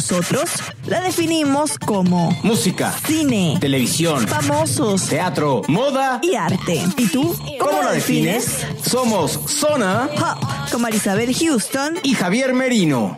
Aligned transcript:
Nosotros 0.00 0.48
la 0.86 1.02
definimos 1.02 1.78
como 1.78 2.34
Música, 2.42 2.90
cine, 3.06 3.58
televisión, 3.60 4.26
famosos 4.26 5.06
teatro, 5.06 5.60
moda. 5.68 6.20
y 6.22 6.36
arte. 6.36 6.82
¿Y 6.96 7.06
tú? 7.08 7.36
¿Cómo 7.58 7.82
la 7.82 7.92
defines? 7.92 8.64
Somos 8.82 9.32
Zona 9.46 10.08
Pop, 10.16 10.42
con 10.72 10.80
Marisabel 10.80 11.34
Houston. 11.34 11.98
y 12.02 12.14
Javier 12.14 12.54
Merino. 12.54 13.14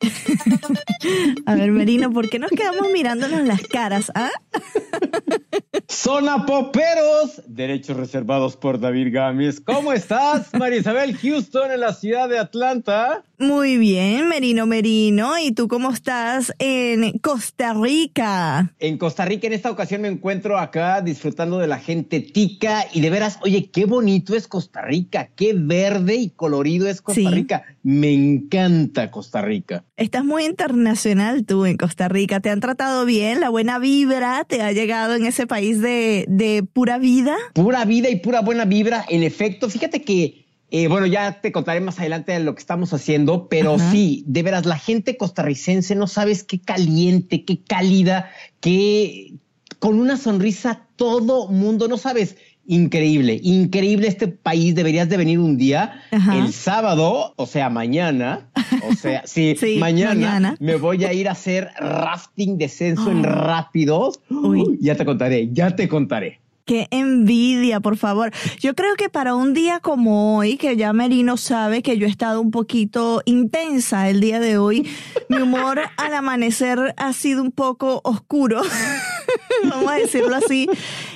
A 1.46 1.54
ver, 1.54 1.70
Merino, 1.70 2.10
¿por 2.10 2.28
qué 2.28 2.40
nos 2.40 2.50
quedamos 2.50 2.88
mirándonos 2.92 3.42
las 3.46 3.62
caras? 3.62 4.10
ah? 4.16 4.30
Zona 5.88 6.46
Poperos, 6.46 7.42
derechos 7.46 7.96
reservados 7.96 8.56
por 8.56 8.80
David 8.80 9.08
Gámez. 9.12 9.60
¿Cómo 9.60 9.92
estás, 9.92 10.48
Marisabel 10.54 11.16
Houston, 11.16 11.70
en 11.70 11.80
la 11.80 11.92
ciudad 11.94 12.28
de 12.28 12.38
Atlanta? 12.38 13.22
Muy 13.38 13.76
bien, 13.78 14.28
Merino 14.28 14.66
Merino. 14.66 15.38
¿Y 15.38 15.52
tú 15.52 15.68
cómo 15.68 15.90
estás 15.90 16.23
en 16.58 17.18
Costa 17.18 17.74
Rica? 17.74 18.72
En 18.78 18.98
Costa 18.98 19.24
Rica, 19.24 19.46
en 19.46 19.52
esta 19.52 19.70
ocasión 19.70 20.02
me 20.02 20.08
encuentro 20.08 20.58
acá 20.58 21.00
disfrutando 21.00 21.58
de 21.58 21.66
la 21.66 21.78
gente 21.78 22.20
tica 22.20 22.84
y 22.92 23.00
de 23.00 23.10
veras, 23.10 23.38
oye, 23.42 23.70
qué 23.70 23.84
bonito 23.84 24.34
es 24.34 24.48
Costa 24.48 24.82
Rica, 24.82 25.30
qué 25.36 25.52
verde 25.54 26.14
y 26.16 26.30
colorido 26.30 26.88
es 26.88 27.00
Costa 27.02 27.20
Sí. 27.20 27.28
Rica. 27.28 27.64
Me 27.82 28.12
encanta 28.12 29.10
Costa 29.10 29.42
Rica. 29.42 29.84
Estás 29.96 30.24
muy 30.24 30.44
internacional 30.44 31.44
tú 31.44 31.66
en 31.66 31.76
Costa 31.76 32.08
Rica. 32.08 32.40
¿Te 32.40 32.50
han 32.50 32.60
tratado 32.60 33.04
bien? 33.04 33.40
¿La 33.40 33.50
buena 33.50 33.78
vibra 33.78 34.44
te 34.48 34.62
ha 34.62 34.72
llegado 34.72 35.14
en 35.14 35.26
ese 35.26 35.46
país 35.46 35.80
de, 35.80 36.24
de 36.28 36.62
pura 36.62 36.98
vida? 36.98 37.36
Pura 37.52 37.84
vida 37.84 38.08
y 38.08 38.16
pura 38.16 38.40
buena 38.40 38.64
vibra. 38.64 39.04
En 39.08 39.22
efecto, 39.22 39.68
fíjate 39.68 40.02
que, 40.02 40.43
eh, 40.76 40.88
bueno, 40.88 41.06
ya 41.06 41.40
te 41.40 41.52
contaré 41.52 41.80
más 41.80 42.00
adelante 42.00 42.32
de 42.32 42.40
lo 42.40 42.56
que 42.56 42.58
estamos 42.58 42.92
haciendo, 42.92 43.46
pero 43.48 43.76
Ajá. 43.76 43.92
sí, 43.92 44.24
de 44.26 44.42
veras, 44.42 44.66
la 44.66 44.76
gente 44.76 45.16
costarricense 45.16 45.94
no 45.94 46.08
sabes 46.08 46.42
qué 46.42 46.60
caliente, 46.60 47.44
qué 47.44 47.62
cálida, 47.62 48.28
qué 48.60 49.34
con 49.78 50.00
una 50.00 50.16
sonrisa 50.16 50.88
todo 50.96 51.46
mundo, 51.48 51.86
no 51.86 51.96
sabes. 51.96 52.36
Increíble, 52.66 53.38
increíble 53.42 54.08
este 54.08 54.26
país. 54.26 54.74
Deberías 54.74 55.08
de 55.08 55.16
venir 55.16 55.38
un 55.38 55.56
día, 55.58 56.00
Ajá. 56.10 56.38
el 56.38 56.52
sábado, 56.52 57.34
o 57.36 57.46
sea, 57.46 57.70
mañana, 57.70 58.48
o 58.90 58.94
sea, 58.94 59.22
sí, 59.26 59.54
Sí, 59.56 59.76
mañana, 59.78 60.14
mañana. 60.14 60.56
me 60.58 60.74
voy 60.74 61.04
a 61.04 61.12
ir 61.12 61.28
a 61.28 61.32
hacer 61.32 61.68
rafting, 61.78 62.58
descenso 62.58 63.12
en 63.12 63.22
rápidos. 63.22 64.18
Uy. 64.28 64.78
Ya 64.80 64.96
te 64.96 65.04
contaré, 65.04 65.50
ya 65.52 65.76
te 65.76 65.88
contaré. 65.88 66.40
Qué 66.66 66.88
envidia, 66.90 67.80
por 67.80 67.98
favor. 67.98 68.30
Yo 68.58 68.74
creo 68.74 68.94
que 68.96 69.10
para 69.10 69.34
un 69.34 69.52
día 69.52 69.80
como 69.80 70.38
hoy, 70.38 70.56
que 70.56 70.76
ya 70.76 70.94
Merino 70.94 71.36
sabe 71.36 71.82
que 71.82 71.98
yo 71.98 72.06
he 72.06 72.10
estado 72.10 72.40
un 72.40 72.50
poquito 72.50 73.20
intensa 73.26 74.08
el 74.08 74.20
día 74.20 74.40
de 74.40 74.56
hoy, 74.56 74.88
mi 75.28 75.42
humor 75.42 75.80
al 75.98 76.14
amanecer 76.14 76.94
ha 76.96 77.12
sido 77.12 77.42
un 77.42 77.52
poco 77.52 78.00
oscuro. 78.02 78.62
Vamos 79.70 79.90
a 79.90 79.96
decirlo 79.96 80.36
así. 80.36 80.68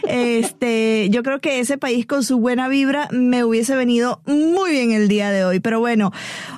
Este, 0.07 1.09
yo 1.11 1.23
creo 1.23 1.41
que 1.41 1.61
ese 1.61 1.79
país 1.79 2.07
con 2.07 2.25
su 2.25 2.39
buena 2.39 2.69
vibra 2.69 3.09
me 3.11 3.45
hubiese 3.45 3.77
venido 3.77 4.21
muy 4.27 4.71
bien 4.71 4.93
el 4.93 5.09
día 5.09 5.31
de 5.31 5.45
hoy. 5.45 5.61
Pero 5.61 5.81
bueno, 5.81 6.13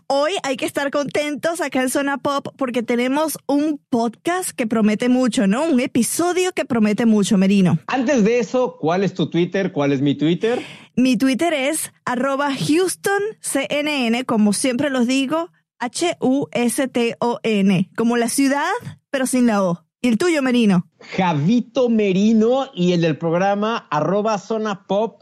hoy 0.06 0.32
hay 0.42 0.56
que 0.56 0.66
estar 0.66 0.90
contentos 0.90 1.60
acá 1.60 1.82
en 1.82 1.90
Zona 1.90 2.18
Pop 2.18 2.48
porque 2.56 2.82
tenemos 2.82 3.38
un 3.46 3.80
podcast 3.90 4.50
que 4.50 4.66
promete 4.66 5.08
mucho, 5.08 5.46
¿no? 5.46 5.64
Un 5.64 5.80
episodio 5.80 6.52
que 6.52 6.64
promete 6.64 7.06
mucho, 7.06 7.38
Merino. 7.38 7.78
Antes 7.86 8.24
de 8.24 8.38
eso, 8.38 8.76
¿cuál 8.80 9.04
es 9.04 9.14
tu 9.14 9.30
Twitter? 9.30 9.72
¿Cuál 9.72 9.92
es 9.92 10.00
mi 10.00 10.14
Twitter? 10.14 10.62
Mi 10.96 11.16
Twitter 11.16 11.52
es 11.52 11.92
arroba 12.04 12.50
HoustonCNN, 12.50 14.24
como 14.24 14.52
siempre 14.52 14.90
los 14.90 15.06
digo, 15.06 15.50
H-U-S-T-O-N, 15.78 17.90
como 17.96 18.16
la 18.16 18.28
ciudad, 18.28 18.70
pero 19.10 19.26
sin 19.26 19.46
la 19.46 19.64
O. 19.64 19.89
¿Y 20.02 20.08
el 20.08 20.16
tuyo, 20.16 20.40
Merino? 20.40 20.86
Javito 21.00 21.90
Merino 21.90 22.70
y 22.72 22.92
el 22.92 23.02
del 23.02 23.18
programa 23.18 23.86
arroba 23.90 24.38
zona 24.38 24.86
pop 24.86 25.20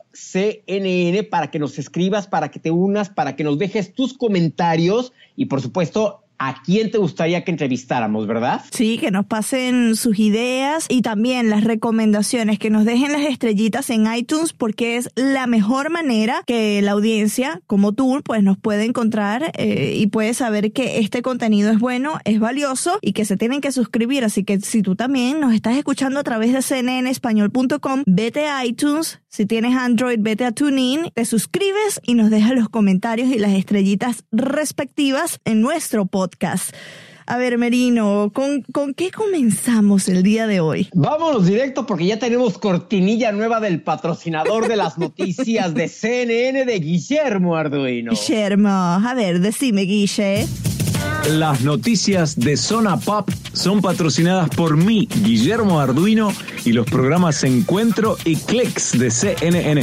para 1.31 1.50
que 1.50 1.59
nos 1.59 1.81
escribas, 1.81 2.28
para 2.28 2.53
que 2.53 2.61
te 2.61 2.71
unas, 2.71 3.09
para 3.09 3.34
que 3.34 3.43
nos 3.43 3.59
dejes 3.59 3.93
tus 3.93 4.16
comentarios 4.16 5.12
y 5.34 5.47
por 5.47 5.61
supuesto 5.61 6.22
a 6.38 6.62
quién 6.62 6.91
te 6.91 6.99
gustaría 6.99 7.44
que 7.44 7.50
entrevistáramos, 7.50 8.26
¿verdad? 8.26 8.62
Sí, 8.71 8.99
que 8.99 9.10
nos 9.10 9.26
pasen 9.26 9.97
sus 9.97 10.19
ideas 10.19 10.87
y 10.88 11.03
también 11.03 11.50
las 11.50 11.65
recomendaciones, 11.65 12.59
que 12.59 12.71
nos 12.71 12.84
dejen 12.84 13.12
las 13.12 13.22
estrellitas 13.22 13.91
en 13.91 14.12
iTunes 14.12 14.53
porque 14.53 14.97
es 14.97 15.10
la 15.15 15.47
mejor 15.47 15.91
manera 15.91 16.43
que 16.47 16.81
la 16.82 16.93
audiencia, 16.93 17.60
como 17.66 17.93
tú, 17.93 18.21
pues 18.25 18.43
nos 18.43 18.56
puede 18.59 18.84
encontrar 18.84 19.53
eh, 19.56 19.94
y 19.97 20.06
puede 20.06 20.34
saber 20.34 20.72
que 20.72 20.98
este 20.98 21.22
contenido 21.22 21.71
es 21.71 21.78
bueno, 21.78 22.19
es 22.25 22.38
valioso 22.38 22.98
y 23.03 23.12
que 23.12 23.25
se 23.25 23.37
tienen 23.37 23.60
que 23.60 23.72
suscribir. 23.72 24.25
Así 24.25 24.44
que 24.44 24.60
si 24.60 24.82
tú 24.82 24.97
también 24.97 25.41
nos 25.41 25.53
estás 25.53 25.77
escuchando 25.77 26.21
a 26.21 26.25
través 26.25 26.53
de 26.53 26.62
cnnespañol.com, 26.62 28.03
vete 28.06 28.47
a 28.47 28.65
iTunes. 28.65 29.21
Si 29.28 29.44
tienes 29.44 29.77
Android, 29.77 30.19
vete 30.21 30.44
a 30.44 30.53
TuneIn, 30.53 31.10
te 31.15 31.25
suscribes 31.25 32.00
y 32.03 32.15
nos 32.15 32.31
dejas 32.31 32.53
los 32.53 32.69
comentarios 32.69 33.28
y 33.28 33.38
las 33.38 33.53
estrellitas 33.53 34.25
respectivas 34.32 35.41
en 35.44 35.60
nuestro 35.60 36.06
podcast. 36.06 36.28
A 37.31 37.37
ver, 37.37 37.59
Merino, 37.59 38.31
¿con, 38.33 38.62
¿con 38.72 38.94
qué 38.94 39.11
comenzamos 39.11 40.09
el 40.09 40.22
día 40.22 40.47
de 40.47 40.61
hoy? 40.61 40.89
Vámonos 40.94 41.47
directo 41.47 41.84
porque 41.84 42.06
ya 42.06 42.19
tenemos 42.19 42.56
cortinilla 42.56 43.33
nueva 43.33 43.61
del 43.61 43.83
patrocinador 43.83 44.66
de 44.66 44.77
las 44.77 44.97
noticias 44.99 45.75
de 45.75 45.89
CNN 45.89 46.65
de 46.65 46.78
Guillermo 46.78 47.55
Arduino. 47.55 48.12
Guillermo, 48.12 48.71
a 48.71 49.12
ver, 49.15 49.41
decime, 49.41 49.83
Guille. 49.83 50.47
Las 51.28 51.61
noticias 51.61 52.34
de 52.34 52.56
Zona 52.56 52.97
Pop 52.97 53.28
son 53.53 53.83
patrocinadas 53.83 54.49
por 54.49 54.78
mí, 54.78 55.06
Guillermo 55.22 55.81
Arduino, 55.81 56.33
y 56.65 56.72
los 56.72 56.87
programas 56.87 57.45
Encuentro 57.45 58.16
y 58.25 58.37
Clicks 58.37 58.99
de 58.99 59.10
CNN. 59.10 59.83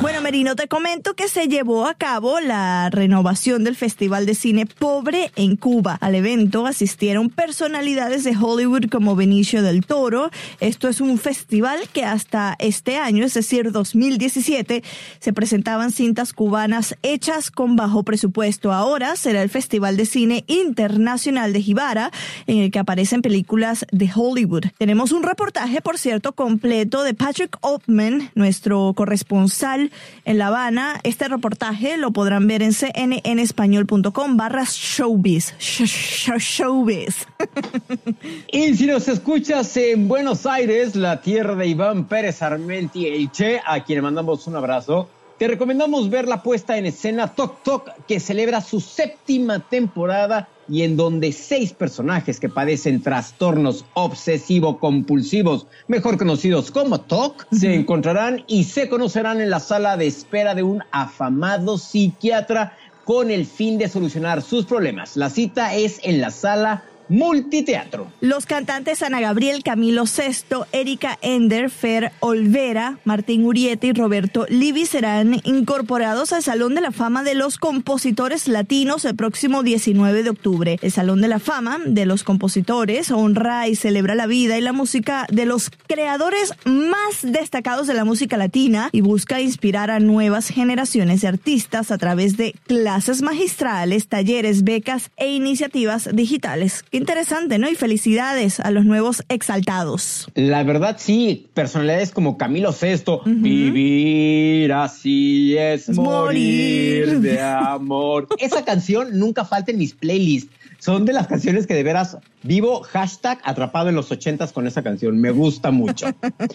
Bueno, 0.00 0.22
Merino, 0.22 0.56
te 0.56 0.66
comento 0.66 1.12
que 1.12 1.28
se 1.28 1.46
llevó 1.46 1.84
a 1.84 1.92
cabo 1.92 2.40
la 2.40 2.88
renovación 2.88 3.64
del 3.64 3.76
Festival 3.76 4.24
de 4.24 4.34
Cine 4.34 4.64
Pobre 4.64 5.30
en 5.36 5.56
Cuba. 5.56 5.98
Al 6.00 6.14
evento 6.14 6.66
asistieron 6.66 7.28
personalidades 7.28 8.24
de 8.24 8.34
Hollywood 8.34 8.86
como 8.90 9.14
Benicio 9.14 9.62
del 9.62 9.84
Toro. 9.84 10.30
Esto 10.58 10.88
es 10.88 11.02
un 11.02 11.18
festival 11.18 11.80
que 11.92 12.06
hasta 12.06 12.56
este 12.60 12.96
año, 12.96 13.26
es 13.26 13.34
decir, 13.34 13.72
2017, 13.72 14.82
se 15.18 15.32
presentaban 15.34 15.92
cintas 15.92 16.32
cubanas 16.32 16.96
hechas 17.02 17.50
con 17.50 17.76
bajo 17.76 18.02
presupuesto. 18.02 18.72
Ahora 18.72 19.16
será 19.16 19.42
el 19.42 19.50
Festival 19.50 19.98
de 19.98 20.06
Cine 20.06 20.44
Internacional 20.46 21.52
de 21.52 21.60
Jibara, 21.60 22.10
en 22.46 22.56
el 22.56 22.70
que 22.70 22.78
aparecen 22.78 23.20
películas 23.20 23.84
de 23.92 24.10
Hollywood. 24.14 24.64
Tenemos 24.78 25.12
un 25.12 25.24
reportaje, 25.24 25.82
por 25.82 25.98
cierto, 25.98 26.32
completo 26.32 27.02
de 27.02 27.12
Patrick 27.12 27.58
Altman, 27.60 28.30
nuestro 28.34 28.94
corresponsal 28.96 29.89
en 30.24 30.38
La 30.38 30.48
Habana. 30.48 31.00
Este 31.02 31.28
reportaje 31.28 31.96
lo 31.96 32.10
podrán 32.10 32.46
ver 32.46 32.62
en 32.62 32.72
cnnespañol.com 32.72 34.36
barra 34.36 34.64
showbiz. 34.66 35.54
Sh- 35.58 35.84
sh- 35.84 36.38
showbiz. 36.38 37.26
Y 38.52 38.74
si 38.76 38.86
nos 38.86 39.08
escuchas 39.08 39.76
en 39.76 40.08
Buenos 40.08 40.46
Aires, 40.46 40.96
la 40.96 41.20
tierra 41.20 41.54
de 41.54 41.66
Iván 41.66 42.06
Pérez 42.06 42.42
Armenti, 42.42 43.06
el 43.06 43.30
Che, 43.30 43.60
a 43.64 43.82
quien 43.84 44.02
mandamos 44.02 44.46
un 44.46 44.56
abrazo, 44.56 45.08
te 45.40 45.48
recomendamos 45.48 46.10
ver 46.10 46.28
la 46.28 46.42
puesta 46.42 46.76
en 46.76 46.84
escena 46.84 47.34
Tok 47.34 47.62
Tok, 47.62 47.88
que 48.06 48.20
celebra 48.20 48.60
su 48.60 48.78
séptima 48.78 49.58
temporada 49.58 50.50
y 50.68 50.82
en 50.82 50.98
donde 50.98 51.32
seis 51.32 51.72
personajes 51.72 52.38
que 52.38 52.50
padecen 52.50 53.02
trastornos 53.02 53.86
obsesivo-compulsivos, 53.94 55.66
mejor 55.88 56.18
conocidos 56.18 56.70
como 56.70 57.00
TOC, 57.00 57.46
se 57.52 57.74
encontrarán 57.74 58.44
y 58.48 58.64
se 58.64 58.90
conocerán 58.90 59.40
en 59.40 59.48
la 59.48 59.60
sala 59.60 59.96
de 59.96 60.08
espera 60.08 60.54
de 60.54 60.62
un 60.62 60.82
afamado 60.90 61.78
psiquiatra 61.78 62.76
con 63.06 63.30
el 63.30 63.46
fin 63.46 63.78
de 63.78 63.88
solucionar 63.88 64.42
sus 64.42 64.66
problemas. 64.66 65.16
La 65.16 65.30
cita 65.30 65.74
es 65.74 66.00
en 66.02 66.20
la 66.20 66.32
sala 66.32 66.84
multiteatro. 67.10 68.06
Los 68.20 68.46
cantantes 68.46 69.02
Ana 69.02 69.20
Gabriel, 69.20 69.62
Camilo 69.62 70.06
Sesto, 70.06 70.66
Erika 70.72 71.18
Ender, 71.20 71.68
Fer 71.68 72.12
Olvera, 72.20 72.98
Martín 73.04 73.44
Uriete 73.44 73.88
y 73.88 73.92
Roberto 73.92 74.46
Livi 74.48 74.86
serán 74.86 75.40
incorporados 75.44 76.32
al 76.32 76.42
Salón 76.42 76.74
de 76.74 76.80
la 76.80 76.92
Fama 76.92 77.22
de 77.24 77.34
los 77.34 77.58
Compositores 77.58 78.48
Latinos 78.48 79.04
el 79.04 79.16
próximo 79.16 79.62
19 79.62 80.22
de 80.22 80.30
octubre. 80.30 80.78
El 80.80 80.92
Salón 80.92 81.20
de 81.20 81.28
la 81.28 81.40
Fama 81.40 81.78
de 81.84 82.06
los 82.06 82.22
Compositores 82.22 83.10
honra 83.10 83.68
y 83.68 83.74
celebra 83.74 84.14
la 84.14 84.26
vida 84.26 84.56
y 84.56 84.60
la 84.60 84.72
música 84.72 85.26
de 85.30 85.46
los 85.46 85.70
creadores 85.88 86.54
más 86.64 87.22
destacados 87.22 87.88
de 87.88 87.94
la 87.94 88.04
música 88.04 88.36
latina 88.36 88.88
y 88.92 89.00
busca 89.00 89.40
inspirar 89.40 89.90
a 89.90 89.98
nuevas 89.98 90.48
generaciones 90.48 91.22
de 91.22 91.28
artistas 91.28 91.90
a 91.90 91.98
través 91.98 92.36
de 92.36 92.54
clases 92.66 93.22
magistrales, 93.22 94.06
talleres, 94.06 94.62
becas 94.62 95.10
e 95.16 95.32
iniciativas 95.32 96.08
digitales 96.12 96.84
interesante, 97.00 97.58
¿no? 97.58 97.68
Y 97.68 97.74
felicidades 97.74 98.60
a 98.60 98.70
los 98.70 98.84
nuevos 98.84 99.24
exaltados. 99.28 100.28
La 100.34 100.62
verdad, 100.62 100.96
sí, 100.98 101.48
personalidades 101.54 102.10
como 102.10 102.38
Camilo 102.38 102.72
Sesto, 102.72 103.22
vivir 103.24 104.72
así 104.72 105.56
es, 105.56 105.88
morir 105.90 107.20
de 107.20 107.40
amor. 107.40 108.28
Esa 108.38 108.64
canción 108.64 109.18
nunca 109.18 109.44
falta 109.44 109.72
en 109.72 109.78
mis 109.78 109.94
playlists. 109.94 110.54
Son 110.80 111.04
de 111.04 111.12
las 111.12 111.26
canciones 111.26 111.66
que 111.66 111.74
de 111.74 111.82
veras 111.82 112.16
vivo 112.42 112.82
hashtag 112.82 113.38
atrapado 113.44 113.90
en 113.90 113.94
los 113.94 114.10
ochentas 114.10 114.50
con 114.50 114.66
esa 114.66 114.82
canción. 114.82 115.20
Me 115.20 115.30
gusta 115.30 115.70
mucho. 115.70 116.06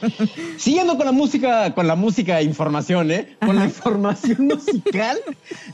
Siguiendo 0.57 0.97
con 0.97 1.05
la 1.05 1.11
música, 1.11 1.75
con 1.75 1.85
la 1.85 1.95
música 1.95 2.39
e 2.39 2.43
información, 2.43 3.11
¿eh? 3.11 3.37
Con 3.45 3.55
la 3.55 3.65
información 3.65 4.47
musical, 4.47 5.19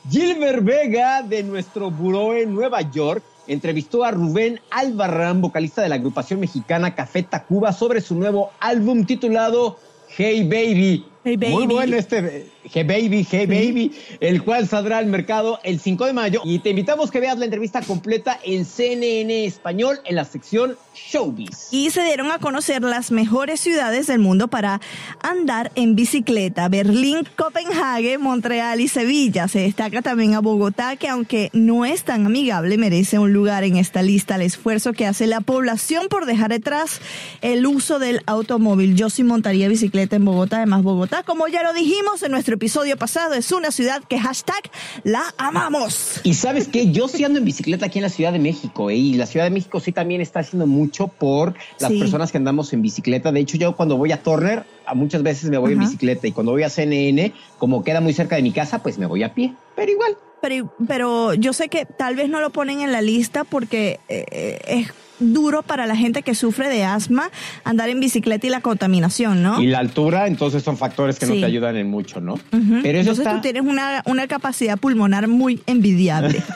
Gilbert 0.09 0.65
Vega 0.65 1.23
de 1.23 1.43
nuestro 1.43 1.91
buró 1.91 2.35
en 2.35 2.53
Nueva 2.53 2.81
York 2.91 3.23
entrevistó 3.47 4.03
a 4.03 4.11
Rubén 4.11 4.59
Albarrán, 4.69 5.41
vocalista 5.41 5.81
de 5.81 5.89
la 5.89 5.95
agrupación 5.95 6.39
mexicana 6.39 6.95
Café 6.95 7.23
Tacuba, 7.23 7.73
sobre 7.73 8.01
su 8.01 8.15
nuevo 8.15 8.51
álbum 8.59 9.05
titulado 9.05 9.77
Hey 10.07 10.43
Baby. 10.43 11.05
Hey 11.23 11.37
Baby. 11.37 11.53
Muy 11.53 11.67
bueno 11.67 11.95
este 11.95 12.49
Hey 12.63 12.83
Baby, 12.83 13.27
Hey 13.29 13.45
Baby, 13.45 13.91
el 14.19 14.43
cual 14.43 14.67
saldrá 14.67 14.99
al 14.99 15.07
mercado 15.07 15.59
el 15.63 15.79
5 15.79 16.05
de 16.05 16.13
mayo. 16.13 16.41
Y 16.43 16.59
te 16.59 16.69
invitamos 16.69 17.11
que 17.11 17.19
veas 17.19 17.37
la 17.37 17.45
entrevista 17.45 17.81
completa 17.81 18.39
en 18.43 18.65
CNN 18.65 19.45
Español 19.45 19.99
en 20.05 20.15
la 20.15 20.25
sección 20.25 20.77
Showbiz. 20.93 21.69
Y 21.71 21.89
se 21.89 22.03
dieron 22.03 22.31
a 22.31 22.39
conocer 22.39 22.81
las 22.81 23.11
mejores 23.11 23.59
ciudades 23.59 24.07
del 24.07 24.19
mundo 24.19 24.47
para 24.47 24.81
andar 25.21 25.71
en 25.75 25.95
bicicleta. 25.95 26.69
Berlín, 26.69 27.27
Copenhague, 27.35 28.17
Montreal 28.17 28.79
y 28.79 28.87
Sevilla. 28.87 29.47
Se 29.47 29.59
destaca 29.59 30.01
también 30.01 30.35
a 30.35 30.39
Bogotá, 30.39 30.95
que 30.95 31.07
aunque 31.07 31.49
no 31.53 31.85
es 31.85 32.03
tan 32.03 32.25
amigable, 32.25 32.77
merece 32.77 33.19
un 33.19 33.33
lugar 33.33 33.63
en 33.63 33.77
esta 33.77 34.01
lista. 34.01 34.35
El 34.35 34.41
esfuerzo 34.43 34.93
que 34.93 35.05
hace 35.05 35.27
la 35.27 35.41
población 35.41 36.07
por 36.09 36.25
dejar 36.25 36.49
detrás 36.49 37.01
el 37.41 37.65
uso 37.65 37.99
del 37.99 38.21
automóvil. 38.25 38.95
Yo 38.95 39.09
sí 39.09 39.23
montaría 39.23 39.67
bicicleta 39.67 40.15
en 40.15 40.25
Bogotá, 40.25 40.57
además 40.57 40.83
Bogotá, 40.83 41.23
como 41.23 41.47
ya 41.47 41.63
lo 41.63 41.73
dijimos 41.73 42.23
en 42.23 42.31
nuestro 42.31 42.50
episodio 42.55 42.97
pasado, 42.97 43.33
es 43.33 43.51
una 43.51 43.71
ciudad 43.71 44.03
que 44.07 44.19
hashtag 44.19 44.61
la 45.03 45.33
amamos. 45.37 46.21
Y 46.23 46.33
sabes 46.33 46.67
qué, 46.67 46.91
yo 46.91 47.07
sí 47.07 47.23
ando 47.23 47.39
en 47.39 47.45
bicicleta 47.45 47.87
aquí 47.87 47.99
en 47.99 48.03
la 48.03 48.09
Ciudad 48.09 48.31
de 48.31 48.39
México 48.39 48.89
¿eh? 48.89 48.95
y 48.95 49.13
la 49.15 49.25
Ciudad 49.25 49.45
de 49.45 49.51
México 49.51 49.79
sí 49.79 49.91
también 49.91 50.21
está 50.21 50.39
haciendo 50.39 50.67
mucho 50.67 51.07
por 51.07 51.55
las 51.79 51.91
personas 51.91 52.31
que 52.31 52.37
andamos 52.37 52.73
en 52.73 52.81
bicicleta. 52.81 53.31
De 53.31 53.39
hecho, 53.39 53.57
yo 53.57 53.75
cuando 53.75 53.97
voy 53.97 54.11
a 54.11 54.21
Turner, 54.21 54.65
muchas 54.95 55.23
veces 55.23 55.49
me 55.49 55.57
voy 55.57 55.73
en 55.73 55.79
bicicleta 55.79 56.27
y 56.27 56.31
cuando 56.31 56.51
voy 56.51 56.63
a 56.63 56.69
CNN, 56.69 57.33
como 57.57 57.83
queda 57.83 58.01
muy 58.01 58.13
cerca 58.13 58.35
de 58.35 58.41
mi 58.41 58.51
casa, 58.51 58.81
pues 58.81 58.97
me 58.97 59.05
voy 59.05 59.23
a 59.23 59.33
pie, 59.33 59.53
pero 59.75 59.91
igual. 59.91 60.17
Pero, 60.41 60.73
pero 60.87 61.33
yo 61.35 61.53
sé 61.53 61.69
que 61.69 61.85
tal 61.85 62.15
vez 62.15 62.27
no 62.27 62.41
lo 62.41 62.49
ponen 62.49 62.81
en 62.81 62.91
la 62.91 63.01
lista 63.01 63.43
porque 63.43 63.99
eh, 64.09 64.25
eh, 64.31 64.59
es 64.65 64.91
duro 65.21 65.63
para 65.63 65.85
la 65.85 65.95
gente 65.95 66.23
que 66.23 66.35
sufre 66.35 66.69
de 66.69 66.83
asma 66.83 67.31
andar 67.63 67.89
en 67.89 67.99
bicicleta 67.99 68.47
y 68.47 68.49
la 68.49 68.61
contaminación, 68.61 69.43
¿no? 69.43 69.61
Y 69.61 69.67
la 69.67 69.79
altura, 69.79 70.27
entonces 70.27 70.63
son 70.63 70.77
factores 70.77 71.19
que 71.19 71.25
no 71.25 71.33
te 71.33 71.45
ayudan 71.45 71.77
en 71.77 71.89
mucho, 71.89 72.19
¿no? 72.19 72.39
Pero 72.51 72.99
eso 72.99 73.11
entonces 73.11 73.33
tú 73.33 73.41
tienes 73.41 73.63
una, 73.63 74.03
una 74.05 74.27
capacidad 74.27 74.77
pulmonar 74.77 75.27
muy 75.27 75.61
envidiable. 75.65 76.43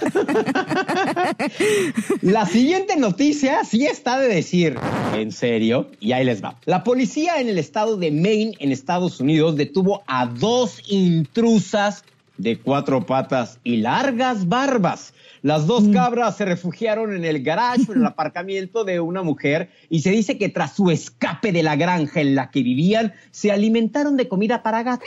la 2.21 2.45
siguiente 2.45 2.97
noticia 2.97 3.63
sí 3.63 3.85
está 3.85 4.19
de 4.19 4.27
decir, 4.27 4.77
en 5.13 5.31
serio, 5.31 5.89
y 5.99 6.11
ahí 6.11 6.25
les 6.25 6.43
va. 6.43 6.55
La 6.65 6.83
policía 6.83 7.39
en 7.39 7.49
el 7.49 7.57
estado 7.57 7.97
de 7.97 8.11
Maine, 8.11 8.53
en 8.59 8.71
Estados 8.71 9.19
Unidos, 9.19 9.55
detuvo 9.55 10.03
a 10.07 10.25
dos 10.25 10.81
intrusas 10.87 12.03
de 12.37 12.57
cuatro 12.57 13.05
patas 13.05 13.59
y 13.63 13.77
largas 13.77 14.47
barbas 14.47 15.13
las 15.45 15.67
dos 15.67 15.83
mm. 15.83 15.93
cabras 15.93 16.37
se 16.37 16.43
refugiaron 16.43 17.15
en 17.15 17.23
el 17.23 17.43
garage, 17.43 17.91
en 17.91 17.99
el 17.99 18.05
aparcamiento 18.07 18.83
de 18.83 18.99
una 18.99 19.21
mujer, 19.21 19.69
y 19.91 20.01
se 20.01 20.09
dice 20.09 20.39
que 20.39 20.49
tras 20.49 20.75
su 20.75 20.89
escape 20.89 21.51
de 21.51 21.61
la 21.61 21.75
granja 21.75 22.19
en 22.19 22.33
la 22.33 22.49
que 22.49 22.63
vivían, 22.63 23.13
se 23.29 23.51
alimentaron 23.51 24.17
de 24.17 24.27
comida 24.27 24.63
para 24.63 24.81
gato. 24.81 25.05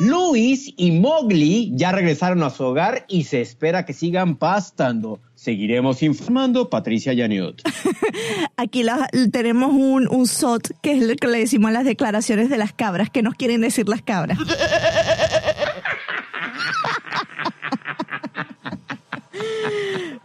Luis 0.00 0.74
y 0.76 0.90
Mowgli 0.90 1.70
ya 1.76 1.92
regresaron 1.92 2.42
a 2.42 2.50
su 2.50 2.64
hogar 2.64 3.04
y 3.06 3.22
se 3.24 3.40
espera 3.40 3.84
que 3.84 3.92
sigan 3.92 4.34
pastando. 4.34 5.20
Seguiremos 5.36 6.02
informando, 6.02 6.70
Patricia 6.70 7.12
Yaniot. 7.12 7.62
Aquí 8.56 8.84
tenemos 9.30 9.72
un, 9.72 10.08
un 10.08 10.26
SOT, 10.26 10.70
que 10.82 10.90
es 10.92 11.06
lo 11.06 11.14
que 11.14 11.28
le 11.28 11.38
decimos 11.38 11.68
a 11.68 11.72
las 11.72 11.84
declaraciones 11.84 12.50
de 12.50 12.58
las 12.58 12.72
cabras, 12.72 13.10
que 13.10 13.22
nos 13.22 13.34
quieren 13.34 13.60
decir 13.60 13.88
las 13.88 14.02
cabras. 14.02 14.38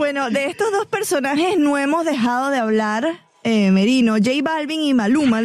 Bueno, 0.04 0.30
de 0.30 0.48
estos 0.48 0.70
dos 0.74 0.86
personajes 0.86 1.58
no 1.58 1.78
hemos 1.78 2.04
dejado 2.04 2.50
de 2.50 2.58
hablar. 2.58 3.22
Eh, 3.42 3.72
Merino, 3.72 4.16
J 4.18 4.32
Balvin 4.44 4.82
y 4.82 4.94
Maluma. 4.94 5.42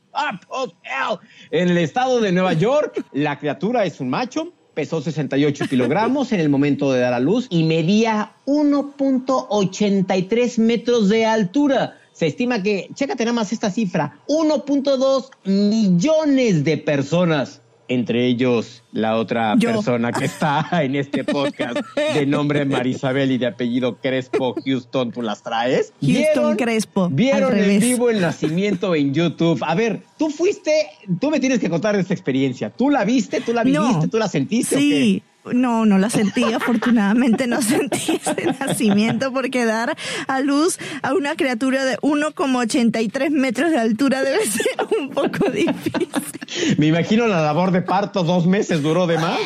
en 1.51 1.69
el 1.69 1.77
estado 1.77 2.21
de 2.21 2.31
Nueva 2.31 2.53
York, 2.53 3.05
la 3.11 3.39
criatura 3.39 3.85
es 3.85 3.99
un 3.99 4.09
macho 4.09 4.53
pesó 4.73 5.01
68 5.01 5.65
kilogramos 5.69 6.31
en 6.31 6.39
el 6.39 6.47
momento 6.49 6.91
de 6.91 7.01
dar 7.01 7.13
a 7.13 7.19
luz 7.19 7.45
y 7.49 7.63
medía 7.63 8.33
1.83 8.45 10.59
metros 10.59 11.09
de 11.09 11.25
altura. 11.25 11.97
Se 12.13 12.27
estima 12.27 12.63
que, 12.63 12.89
chécate 12.93 13.25
nada 13.25 13.35
más 13.35 13.51
esta 13.51 13.71
cifra, 13.71 14.19
1.2 14.27 15.31
millones 15.45 16.63
de 16.63 16.77
personas 16.77 17.61
entre 17.93 18.25
ellos 18.25 18.83
la 18.91 19.17
otra 19.17 19.55
persona 19.55 20.11
que 20.11 20.25
está 20.31 20.67
en 20.83 20.95
este 20.95 21.23
podcast 21.23 21.79
de 21.95 22.25
nombre 22.25 22.65
Marisabel 22.65 23.31
y 23.31 23.37
de 23.37 23.47
apellido 23.47 23.97
Crespo 23.97 24.55
Houston, 24.65 25.11
¿tú 25.11 25.21
las 25.21 25.43
traes? 25.43 25.93
Houston 26.01 26.55
Crespo. 26.55 27.09
Vieron 27.09 27.57
en 27.57 27.79
vivo 27.79 28.09
el 28.09 28.21
nacimiento 28.21 28.95
en 28.95 29.13
YouTube. 29.13 29.61
A 29.65 29.75
ver, 29.75 30.01
tú 30.17 30.29
fuiste, 30.29 30.71
tú 31.19 31.29
me 31.29 31.39
tienes 31.39 31.59
que 31.59 31.69
contar 31.69 31.95
esta 31.95 32.13
experiencia. 32.13 32.69
¿Tú 32.69 32.89
la 32.89 33.03
viste? 33.03 33.41
¿Tú 33.41 33.53
la 33.53 33.63
viviste? 33.63 34.07
¿Tú 34.07 34.17
la 34.17 34.27
sentiste? 34.27 34.77
Sí. 34.77 35.23
No, 35.51 35.85
no 35.85 35.97
la 35.97 36.09
sentí. 36.09 36.43
Afortunadamente 36.43 37.47
no 37.47 37.61
sentí 37.61 38.19
ese 38.25 38.53
nacimiento 38.59 39.31
porque 39.31 39.65
dar 39.65 39.95
a 40.27 40.39
luz 40.41 40.77
a 41.01 41.13
una 41.13 41.35
criatura 41.35 41.85
de 41.85 41.97
1,83 41.97 43.29
metros 43.29 43.71
de 43.71 43.79
altura 43.79 44.23
debe 44.23 44.45
ser 44.45 44.67
un 44.99 45.09
poco 45.09 45.49
difícil. 45.49 46.09
Me 46.77 46.87
imagino 46.87 47.27
la 47.27 47.41
labor 47.41 47.71
de 47.71 47.81
parto, 47.81 48.23
dos 48.23 48.45
meses 48.45 48.81
duró 48.81 49.07
de 49.07 49.17
más. 49.17 49.39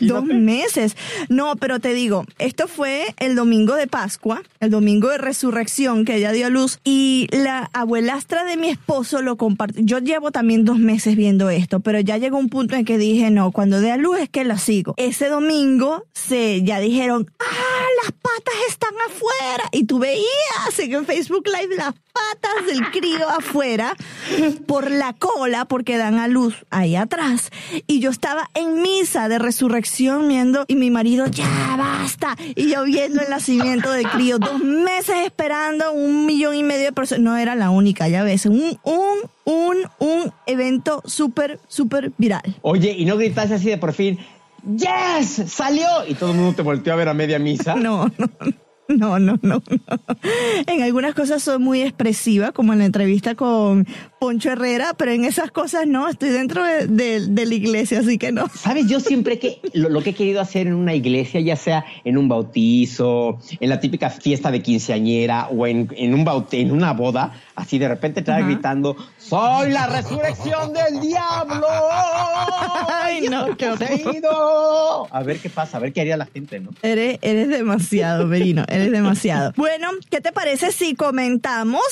Dos 0.00 0.24
meses. 0.24 0.96
No, 1.28 1.56
pero 1.56 1.80
te 1.80 1.94
digo, 1.94 2.24
esto 2.38 2.68
fue 2.68 3.06
el 3.18 3.34
domingo 3.34 3.74
de 3.74 3.86
Pascua, 3.86 4.42
el 4.60 4.70
domingo 4.70 5.08
de 5.08 5.18
resurrección 5.18 6.04
que 6.04 6.16
ella 6.16 6.32
dio 6.32 6.46
a 6.46 6.50
luz 6.50 6.78
y 6.84 7.26
la 7.32 7.70
abuelastra 7.72 8.44
de 8.44 8.56
mi 8.56 8.68
esposo 8.68 9.22
lo 9.22 9.36
compartió. 9.36 9.82
Yo 9.84 9.98
llevo 9.98 10.30
también 10.30 10.64
dos 10.64 10.78
meses 10.78 11.16
viendo 11.16 11.50
esto, 11.50 11.80
pero 11.80 12.00
ya 12.00 12.18
llegó 12.18 12.38
un 12.38 12.48
punto 12.48 12.76
en 12.76 12.84
que 12.84 12.98
dije, 12.98 13.30
no, 13.30 13.50
cuando 13.50 13.80
dé 13.80 13.90
a 13.90 13.96
luz 13.96 14.18
es 14.20 14.28
que 14.28 14.44
la 14.44 14.58
sigo. 14.58 14.94
Ese 14.96 15.28
domingo 15.34 16.04
se 16.12 16.62
ya 16.62 16.78
dijeron, 16.78 17.28
ah, 17.40 17.86
las 18.02 18.12
patas 18.12 18.54
están 18.68 18.94
afuera. 19.06 19.64
Y 19.72 19.84
tú 19.84 19.98
veías 19.98 20.78
en 20.78 21.04
Facebook 21.04 21.44
Live 21.46 21.74
las 21.76 21.94
patas 21.94 22.66
del 22.66 22.90
crío 22.92 23.28
afuera 23.28 23.96
por 24.66 24.90
la 24.90 25.12
cola 25.12 25.64
porque 25.64 25.96
dan 25.96 26.18
a 26.18 26.28
luz 26.28 26.64
ahí 26.70 26.94
atrás. 26.94 27.50
Y 27.88 27.98
yo 27.98 28.10
estaba 28.10 28.48
en 28.54 28.80
misa 28.80 29.28
de 29.28 29.40
resurrección 29.40 30.28
viendo 30.28 30.64
y 30.68 30.76
mi 30.76 30.90
marido, 30.90 31.26
ya 31.26 31.74
basta. 31.76 32.36
Y 32.54 32.70
yo 32.70 32.84
viendo 32.84 33.20
el 33.20 33.30
nacimiento 33.30 33.90
del 33.90 34.08
crío, 34.08 34.38
dos 34.38 34.60
meses 34.62 35.16
esperando 35.24 35.92
un 35.92 36.26
millón 36.26 36.54
y 36.54 36.62
medio 36.62 36.84
de 36.84 36.92
personas. 36.92 37.24
No 37.24 37.36
era 37.36 37.56
la 37.56 37.70
única, 37.70 38.08
ya 38.08 38.22
ves, 38.22 38.46
un, 38.46 38.78
un, 38.84 39.18
un, 39.44 39.76
un 39.98 40.32
evento 40.46 41.02
súper, 41.04 41.58
súper 41.66 42.12
viral. 42.18 42.56
Oye, 42.62 42.92
y 42.96 43.04
no 43.04 43.16
gritaste 43.16 43.54
así 43.54 43.68
de 43.70 43.78
por 43.78 43.92
fin, 43.92 44.18
¡Yes! 44.66 45.42
¡Salió! 45.48 45.86
Y 46.08 46.14
todo 46.14 46.30
el 46.30 46.36
mundo 46.36 46.56
te 46.56 46.62
volteó 46.62 46.92
a 46.92 46.96
ver 46.96 47.08
a 47.08 47.14
media 47.14 47.38
misa. 47.38 47.74
No, 47.84 48.06
no, 48.06 48.30
no, 48.40 48.52
no, 48.88 49.18
no, 49.18 49.38
En 50.66 50.82
algunas 50.82 51.14
cosas 51.14 51.42
soy 51.42 51.58
muy 51.58 51.82
expresiva, 51.82 52.52
como 52.52 52.72
en 52.72 52.80
la 52.80 52.84
entrevista 52.84 53.34
con 53.34 53.86
Poncho 54.20 54.50
Herrera, 54.50 54.94
pero 54.96 55.12
en 55.12 55.24
esas 55.24 55.50
cosas 55.50 55.86
no, 55.86 56.08
estoy 56.08 56.30
dentro 56.30 56.62
de, 56.64 57.20
la 57.28 57.54
iglesia, 57.54 58.00
así 58.00 58.18
que 58.18 58.32
no. 58.32 58.48
Sabes, 58.54 58.86
yo 58.86 59.00
siempre 59.00 59.38
que 59.38 59.60
lo, 59.72 60.02
que 60.02 60.10
he 60.10 60.14
querido 60.14 60.40
hacer 60.40 60.66
en 60.66 60.74
una 60.74 60.94
iglesia, 60.94 61.40
ya 61.40 61.56
sea 61.56 61.84
en 62.04 62.18
un 62.18 62.28
bautizo, 62.28 63.38
en 63.60 63.68
la 63.68 63.80
típica 63.80 64.10
fiesta 64.10 64.50
de 64.50 64.62
quinceañera 64.62 65.48
o 65.48 65.66
en, 65.66 65.88
un 66.14 66.44
en 66.52 66.72
una 66.72 66.92
boda, 66.92 67.32
así 67.54 67.78
de 67.78 67.88
repente 67.88 68.22
te 68.22 68.34
gritando, 68.42 68.96
¡Soy 69.16 69.70
la 69.70 69.86
resurrección 69.86 70.72
del 70.72 71.00
diablo! 71.00 71.66
¡Ay, 72.90 73.28
no, 73.30 73.56
qué 73.56 73.66
A 75.10 75.22
ver 75.22 75.38
qué 75.38 75.50
pasa, 75.50 75.76
a 75.76 75.80
ver 75.80 75.92
qué 75.92 76.00
haría 76.02 76.16
la 76.16 76.26
gente, 76.26 76.60
¿no? 76.60 76.70
Eres, 76.82 77.18
eres 77.22 77.48
demasiado, 77.48 78.26
Merino 78.26 78.64
eres 78.74 78.90
demasiado. 78.92 79.52
Bueno, 79.56 79.90
¿qué 80.10 80.20
te 80.20 80.32
parece 80.32 80.72
si 80.72 80.94
comentamos 80.94 81.82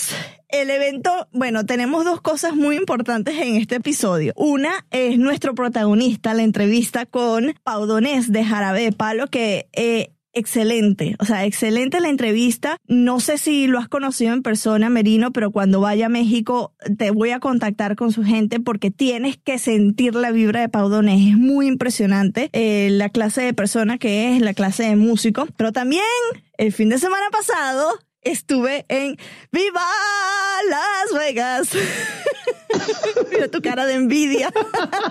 el 0.53 0.71
evento, 0.71 1.29
bueno, 1.33 1.65
tenemos 1.65 2.05
dos 2.05 2.21
cosas 2.21 2.55
muy 2.55 2.77
importantes 2.77 3.39
en 3.39 3.57
este 3.57 3.77
episodio. 3.77 4.35
Una 4.37 4.85
es 4.91 5.19
nuestro 5.19 5.55
protagonista, 5.55 6.35
la 6.35 6.43
entrevista 6.43 7.07
con 7.07 7.55
Pau 7.65 7.87
Donés 7.87 8.31
de 8.31 8.45
Jarabe 8.45 8.93
Palo, 8.93 9.29
que 9.29 9.69
eh, 9.73 10.13
excelente, 10.33 11.17
o 11.19 11.25
sea, 11.25 11.45
excelente 11.45 12.01
la 12.01 12.09
entrevista. 12.09 12.77
No 12.87 13.21
sé 13.21 13.39
si 13.39 13.67
lo 13.67 13.79
has 13.79 13.89
conocido 13.89 14.33
en 14.33 14.43
persona, 14.43 14.91
Merino, 14.91 15.33
pero 15.33 15.51
cuando 15.51 15.81
vaya 15.81 16.07
a 16.07 16.09
México 16.09 16.75
te 16.99 17.11
voy 17.11 17.31
a 17.31 17.41
contactar 17.41 17.97
con 17.97 18.13
su 18.13 18.25
gente 18.25 18.61
porque 18.61 18.91
tienes 18.91 19.37
que 19.37 19.59
sentir 19.59 20.15
la 20.15 20.31
vibra 20.31 20.61
de 20.61 20.69
Pau 20.69 20.89
Donés. 20.89 21.31
Es 21.31 21.37
muy 21.37 21.67
impresionante 21.67 22.51
eh, 22.53 22.89
la 22.91 23.09
clase 23.09 23.43
de 23.43 23.55
persona 23.55 23.99
que 23.99 24.35
es, 24.35 24.43
la 24.43 24.55
clase 24.55 24.85
de 24.85 24.97
músico. 24.97 25.47
Pero 25.57 25.73
también 25.73 26.03
el 26.59 26.73
fin 26.73 26.89
de 26.89 26.99
semana 26.99 27.27
pasado 27.31 27.99
estuve 28.23 28.87
en 28.89 29.17
Viva 29.51 29.87
Las 30.69 31.19
Vegas. 31.19 31.71
Mira 33.31 33.49
tu 33.49 33.61
cara 33.61 33.87
de 33.87 33.95
envidia. 33.95 34.53